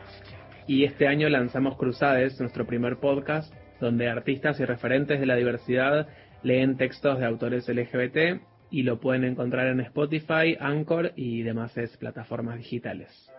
Y 0.69 0.85
este 0.85 1.09
año 1.09 1.31
lanzamos 1.31 1.79
Cruzades, 1.79 2.39
nuestro 2.41 2.67
primer 2.67 2.99
podcast, 2.99 3.55
donde 3.81 4.07
artistas 4.07 4.61
y 4.61 4.67
referentes 4.67 5.19
de 5.19 5.25
la 5.25 5.35
diversidad 5.35 6.09
leen 6.43 6.77
textos 6.77 7.19
de 7.19 7.25
autores 7.25 7.67
LGBT 7.67 8.43
y 8.71 8.83
lo 8.83 9.01
pueden 9.01 9.25
encontrar 9.25 9.69
en 9.69 9.81
Spotify, 9.81 10.59
Anchor 10.61 11.13
y 11.17 11.43
demás 11.43 11.73
plataformas 11.99 12.59
digitales. 12.59 13.33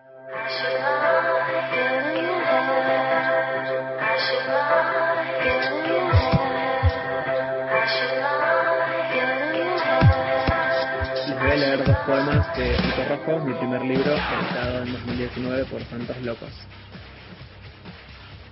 Les 11.28 11.40
voy 11.40 11.52
a 11.52 11.56
leer 11.56 11.86
dos 11.86 11.98
poemas 12.08 12.58
de 12.58 12.74
Fruto 12.74 13.08
Rojo, 13.08 13.46
mi 13.46 13.54
primer 13.54 13.82
libro, 13.84 14.14
editado 14.14 14.84
en 14.84 14.94
2019 14.94 15.66
por 15.66 15.84
Santos 15.84 16.20
Locos. 16.24 16.68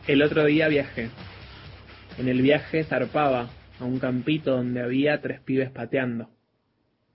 El 0.08 0.22
otro 0.22 0.46
día 0.46 0.70
viajé. 0.70 1.10
En 2.18 2.30
el 2.30 2.42
viaje 2.42 2.86
zarpaba 2.86 3.50
a 3.78 3.84
un 3.84 4.00
campito 4.00 4.52
donde 4.52 4.82
había 4.82 5.20
tres 5.20 5.42
pibes 5.42 5.70
pateando. 5.70 6.30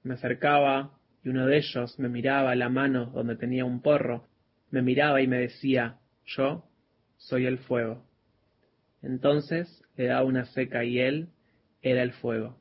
Me 0.03 0.13
acercaba 0.13 0.99
y 1.25 1.31
uno 1.31 1.47
de 1.47 1.57
ellos 1.57 1.99
me 1.99 2.11
miraba 2.11 2.55
la 2.55 2.69
mano 2.69 3.07
donde 3.07 3.37
tenía 3.37 3.65
un 3.65 3.81
porro, 3.81 4.29
me 4.71 4.83
miraba 4.83 5.23
y 5.23 5.27
me 5.27 5.39
decía, 5.39 6.01
yo 6.27 6.67
soy 7.17 7.47
el 7.47 7.57
fuego. 7.61 8.05
Entonces 9.01 9.83
le 9.97 10.09
daba 10.09 10.25
una 10.25 10.45
seca 10.45 10.85
y 10.85 10.99
él 10.99 11.31
era 11.81 12.03
el 12.03 12.13
fuego. 12.13 12.59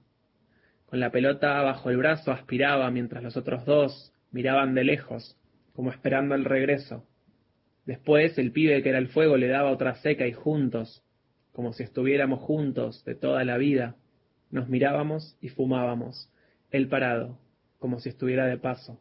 Con 0.86 1.02
la 1.02 1.12
pelota 1.12 1.62
bajo 1.62 1.90
el 1.90 1.98
brazo 1.98 2.32
aspiraba 2.32 2.90
mientras 2.90 3.22
los 3.22 3.36
otros 3.36 3.66
dos 3.66 4.14
miraban 4.32 4.76
de 4.76 4.86
lejos, 4.86 5.38
como 5.74 5.92
esperando 5.92 6.36
el 6.36 6.46
regreso. 6.46 7.06
Después 7.86 8.38
el 8.38 8.52
pibe 8.52 8.84
que 8.84 8.90
era 8.90 8.98
el 8.98 9.08
fuego 9.08 9.38
le 9.38 9.48
daba 9.48 9.72
otra 9.72 9.96
seca 9.96 10.28
y 10.28 10.34
juntos, 10.34 11.04
como 11.52 11.74
si 11.74 11.84
estuviéramos 11.84 12.40
juntos 12.40 13.04
de 13.06 13.16
toda 13.16 13.44
la 13.44 13.58
vida, 13.58 13.96
nos 14.52 14.70
mirábamos 14.70 15.38
y 15.42 15.50
fumábamos, 15.50 16.30
él 16.70 16.88
parado, 16.88 17.40
como 17.80 18.00
si 18.00 18.10
estuviera 18.10 18.46
de 18.46 18.58
paso. 18.58 19.00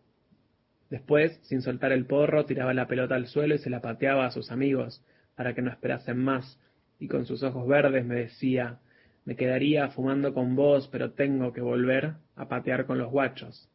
Después, 0.89 1.39
sin 1.43 1.63
soltar 1.63 1.93
el 1.93 2.07
porro, 2.07 2.47
tiraba 2.47 2.75
la 2.75 2.89
pelota 2.89 3.15
al 3.15 3.27
suelo 3.27 3.55
y 3.55 3.59
se 3.59 3.71
la 3.71 3.81
pateaba 3.81 4.27
a 4.27 4.31
sus 4.31 4.51
amigos 4.51 5.05
para 5.37 5.55
que 5.55 5.63
no 5.63 5.71
esperasen 5.71 6.19
más, 6.19 6.59
y 6.99 7.09
con 7.09 7.27
sus 7.27 7.43
ojos 7.43 7.67
verdes 7.67 8.05
me 8.05 8.17
decía, 8.17 8.81
me 9.25 9.37
quedaría 9.37 9.89
fumando 9.89 10.35
con 10.35 10.57
vos, 10.57 10.89
pero 10.91 11.13
tengo 11.13 11.53
que 11.53 11.61
volver 11.61 12.15
a 12.37 12.49
patear 12.49 12.87
con 12.87 12.99
los 12.99 13.11
guachos. 13.11 13.69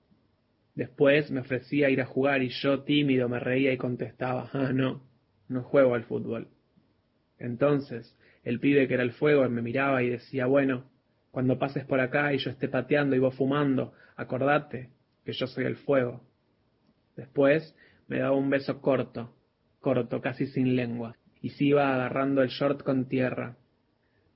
Después 0.76 1.32
me 1.32 1.39
ofrecía 1.39 1.89
ir 1.89 2.01
a 2.01 2.05
jugar 2.05 2.43
y 2.43 2.49
yo 2.49 2.84
tímido 2.84 3.30
me 3.30 3.39
reía 3.39 3.71
y 3.71 3.78
contestaba, 3.78 4.49
ah, 4.53 4.71
no, 4.73 5.01
no 5.47 5.63
juego 5.63 5.95
al 5.95 6.03
fútbol. 6.03 6.49
Entonces, 7.39 8.17
el 8.43 8.59
pibe 8.59 8.88
que 8.88 8.93
era 8.93 9.03
el 9.03 9.13
fuego 9.13 9.47
me 9.49 9.61
miraba 9.61 10.03
y 10.03 10.09
decía, 10.09 10.45
bueno, 10.45 10.89
cuando 11.32 11.57
pases 11.57 11.86
por 11.86 11.99
acá 12.01 12.34
y 12.34 12.38
yo 12.39 12.49
esté 12.49 12.67
pateando 12.67 13.15
y 13.15 13.19
vos 13.19 13.36
fumando, 13.36 13.93
acordate 14.17 14.89
que 15.23 15.32
yo 15.32 15.47
soy 15.47 15.65
el 15.65 15.78
fuego. 15.78 16.23
Después 17.15 17.73
me 18.07 18.19
daba 18.19 18.36
un 18.36 18.49
beso 18.49 18.82
corto, 18.82 19.34
corto, 19.80 20.21
casi 20.21 20.45
sin 20.47 20.76
lengua, 20.76 21.15
y 21.41 21.51
se 21.51 21.65
iba 21.65 21.93
agarrando 21.93 22.41
el 22.41 22.49
short 22.49 22.84
con 22.84 23.07
tierra. 23.07 23.57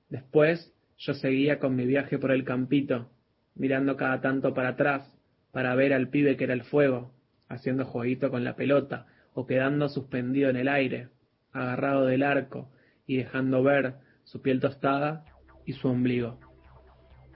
Después 0.10 0.74
yo 0.98 1.14
seguía 1.14 1.60
con 1.60 1.76
mi 1.76 1.86
viaje 1.86 2.18
por 2.18 2.32
el 2.32 2.44
campito, 2.44 3.12
mirando 3.56 3.96
cada 3.96 4.22
tanto 4.22 4.54
para 4.54 4.70
atrás, 4.70 5.19
para 5.52 5.76
ver 5.76 5.94
al 5.94 6.10
pibe 6.10 6.38
que 6.38 6.44
era 6.46 6.54
el 6.54 6.64
fuego, 6.64 7.12
haciendo 7.48 7.86
jueguito 7.86 8.30
con 8.30 8.44
la 8.44 8.56
pelota, 8.56 9.08
o 9.34 9.46
quedando 9.46 9.90
suspendido 9.90 10.50
en 10.50 10.58
el 10.58 10.68
aire, 10.68 11.10
agarrado 11.52 12.06
del 12.06 12.24
arco, 12.24 12.70
y 13.06 13.18
dejando 13.18 13.64
ver 13.64 13.96
su 14.24 14.42
piel 14.42 14.60
tostada 14.60 15.26
y 15.66 15.74
su 15.74 15.88
ombligo. 15.88 16.40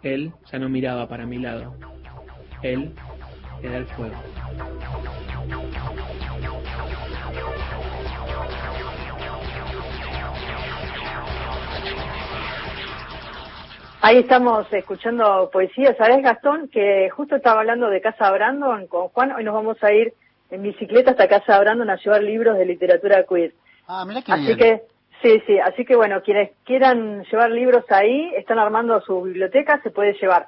Él 0.04 0.34
ya 0.52 0.60
no 0.60 0.70
miraba 0.70 1.08
para 1.08 1.26
mi 1.26 1.40
lado. 1.40 1.76
Él 2.62 2.94
era 3.64 3.78
el 3.78 3.86
fuego. 3.86 4.16
Ahí 14.06 14.18
estamos 14.18 14.68
escuchando 14.74 15.50
poesía. 15.50 15.96
¿Sabes, 15.96 16.22
Gastón? 16.22 16.68
Que 16.68 17.10
justo 17.10 17.38
estaba 17.38 17.62
hablando 17.62 17.90
de 17.90 18.02
Casa 18.02 18.30
Brandon 18.32 18.86
con 18.88 19.08
Juan. 19.08 19.32
Hoy 19.32 19.46
nos 19.46 19.54
vamos 19.54 19.82
a 19.82 19.94
ir 19.94 20.14
en 20.52 20.62
bicicleta 20.62 21.12
hasta 21.12 21.30
Casa 21.30 21.58
Brandon 21.58 21.90
a 21.90 21.96
llevar 21.96 22.22
libros 22.22 22.58
de 22.58 22.66
literatura 22.66 23.24
queer. 23.24 23.54
Ah, 23.88 24.04
mira 24.06 24.22
qué 24.22 24.34
Así 24.34 24.44
bien. 24.44 24.58
que, 24.58 24.82
sí, 25.22 25.42
sí. 25.48 25.58
Así 25.58 25.86
que, 25.86 25.96
bueno, 25.96 26.22
quienes 26.22 26.52
quieran 26.66 27.24
llevar 27.32 27.52
libros 27.52 27.86
ahí, 27.92 28.30
están 28.36 28.60
armando 28.60 29.00
su 29.00 29.22
biblioteca, 29.22 29.80
se 29.84 29.90
puede 29.90 30.16
llevar. 30.16 30.48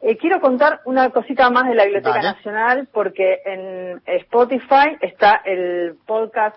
Eh, 0.00 0.16
quiero 0.16 0.40
contar 0.40 0.80
una 0.84 1.10
cosita 1.10 1.50
más 1.50 1.66
de 1.66 1.74
la 1.74 1.82
Biblioteca 1.82 2.14
Dale. 2.22 2.28
Nacional, 2.36 2.88
porque 2.92 3.40
en 3.44 4.00
Spotify 4.06 4.96
está 5.00 5.42
el 5.44 5.96
podcast 6.06 6.56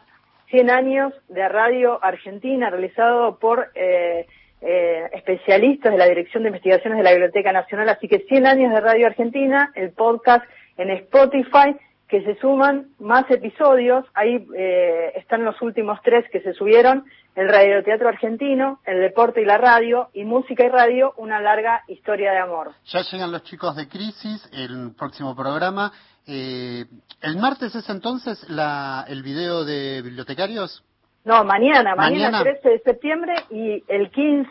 100 0.51 0.69
años 0.69 1.11
de 1.27 1.49
Radio 1.49 1.97
Argentina, 2.03 2.69
realizado 2.69 3.39
por 3.39 3.71
eh, 3.73 4.27
eh, 4.65 5.09
especialistas 5.13 5.91
de 5.91 5.97
la 5.97 6.07
Dirección 6.07 6.43
de 6.43 6.49
Investigaciones 6.49 6.97
de 6.97 7.03
la 7.03 7.11
Biblioteca 7.11 7.51
Nacional. 7.51 7.87
Así 7.89 8.07
que 8.07 8.25
100 8.27 8.47
años 8.47 8.73
de 8.73 8.81
Radio 8.81 9.05
Argentina, 9.05 9.71
el 9.75 9.91
podcast 9.91 10.43
en 10.77 10.89
Spotify, 10.89 11.75
que 12.07 12.23
se 12.23 12.39
suman 12.39 12.87
más 12.99 13.29
episodios. 13.29 14.05
Ahí 14.13 14.47
eh, 14.57 15.13
están 15.15 15.43
los 15.43 15.61
últimos 15.61 15.99
tres 16.03 16.25
que 16.31 16.41
se 16.41 16.53
subieron, 16.53 17.05
el 17.35 17.47
radioteatro 17.47 18.07
argentino, 18.07 18.79
el 18.85 19.01
deporte 19.01 19.41
y 19.41 19.45
la 19.45 19.57
radio, 19.57 20.09
y 20.13 20.23
música 20.23 20.65
y 20.65 20.69
radio, 20.69 21.13
una 21.17 21.39
larga 21.41 21.83
historia 21.87 22.31
de 22.31 22.39
amor. 22.39 22.73
Ya 22.85 23.01
llegan 23.01 23.31
los 23.31 23.43
chicos 23.43 23.75
de 23.75 23.87
Crisis, 23.87 24.49
el 24.51 24.95
próximo 24.97 25.35
programa. 25.35 25.91
Eh, 26.27 26.85
¿El 27.21 27.37
martes 27.37 27.75
es 27.75 27.87
entonces 27.89 28.49
la, 28.49 29.05
el 29.07 29.21
video 29.21 29.63
de 29.63 30.01
bibliotecarios? 30.01 30.83
No, 31.25 31.43
mañana, 31.43 31.95
mañana, 31.95 32.31
Mañana. 32.31 32.43
13 32.43 32.69
de 32.69 32.79
septiembre 32.79 33.33
y 33.49 33.83
el 33.87 34.11
15 34.11 34.49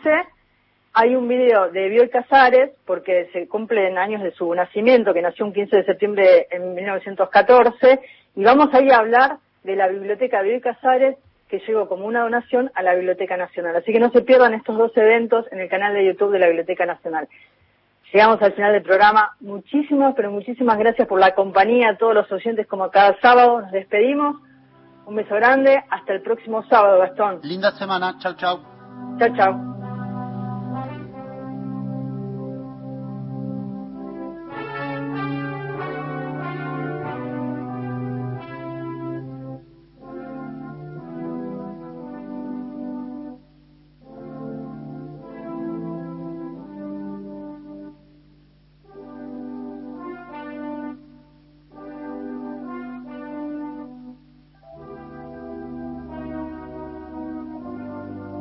hay 0.93 1.15
un 1.15 1.27
video 1.27 1.69
de 1.71 1.89
Bioy 1.89 2.09
Casares, 2.09 2.71
porque 2.85 3.29
se 3.33 3.47
cumplen 3.47 3.97
años 3.97 4.21
de 4.21 4.31
su 4.31 4.53
nacimiento, 4.53 5.13
que 5.13 5.21
nació 5.21 5.45
un 5.45 5.53
15 5.53 5.75
de 5.75 5.83
septiembre 5.85 6.47
en 6.51 6.73
1914, 6.73 7.99
y 8.35 8.43
vamos 8.43 8.73
ahí 8.73 8.89
a 8.89 8.99
hablar 8.99 9.37
de 9.63 9.75
la 9.75 9.87
biblioteca 9.87 10.41
Bioy 10.41 10.61
Casares, 10.61 11.17
que 11.49 11.59
llegó 11.59 11.87
como 11.87 12.05
una 12.05 12.21
donación 12.21 12.71
a 12.75 12.81
la 12.81 12.95
Biblioteca 12.95 13.37
Nacional. 13.37 13.75
Así 13.75 13.91
que 13.91 13.99
no 13.99 14.09
se 14.11 14.21
pierdan 14.21 14.53
estos 14.53 14.77
dos 14.77 14.95
eventos 14.97 15.45
en 15.51 15.59
el 15.59 15.69
canal 15.69 15.93
de 15.93 16.05
YouTube 16.05 16.31
de 16.31 16.39
la 16.39 16.47
Biblioteca 16.47 16.85
Nacional. 16.85 17.27
Llegamos 18.11 18.41
al 18.41 18.53
final 18.53 18.73
del 18.73 18.81
programa. 18.81 19.35
Muchísimas, 19.41 20.15
pero 20.15 20.31
muchísimas 20.31 20.77
gracias 20.77 21.07
por 21.07 21.19
la 21.19 21.35
compañía 21.35 21.89
a 21.89 21.97
todos 21.97 22.15
los 22.15 22.31
oyentes 22.31 22.67
como 22.67 22.89
cada 22.89 23.19
sábado. 23.19 23.61
Nos 23.61 23.71
despedimos. 23.71 24.37
Un 25.05 25.15
beso 25.15 25.35
grande. 25.35 25.83
Hasta 25.89 26.13
el 26.13 26.21
próximo 26.21 26.63
sábado, 26.67 26.99
Gastón. 26.99 27.39
Linda 27.43 27.71
semana. 27.71 28.17
Chau, 28.19 28.33
chau. 28.33 28.59
Chao, 29.19 29.35
chao. 29.35 29.84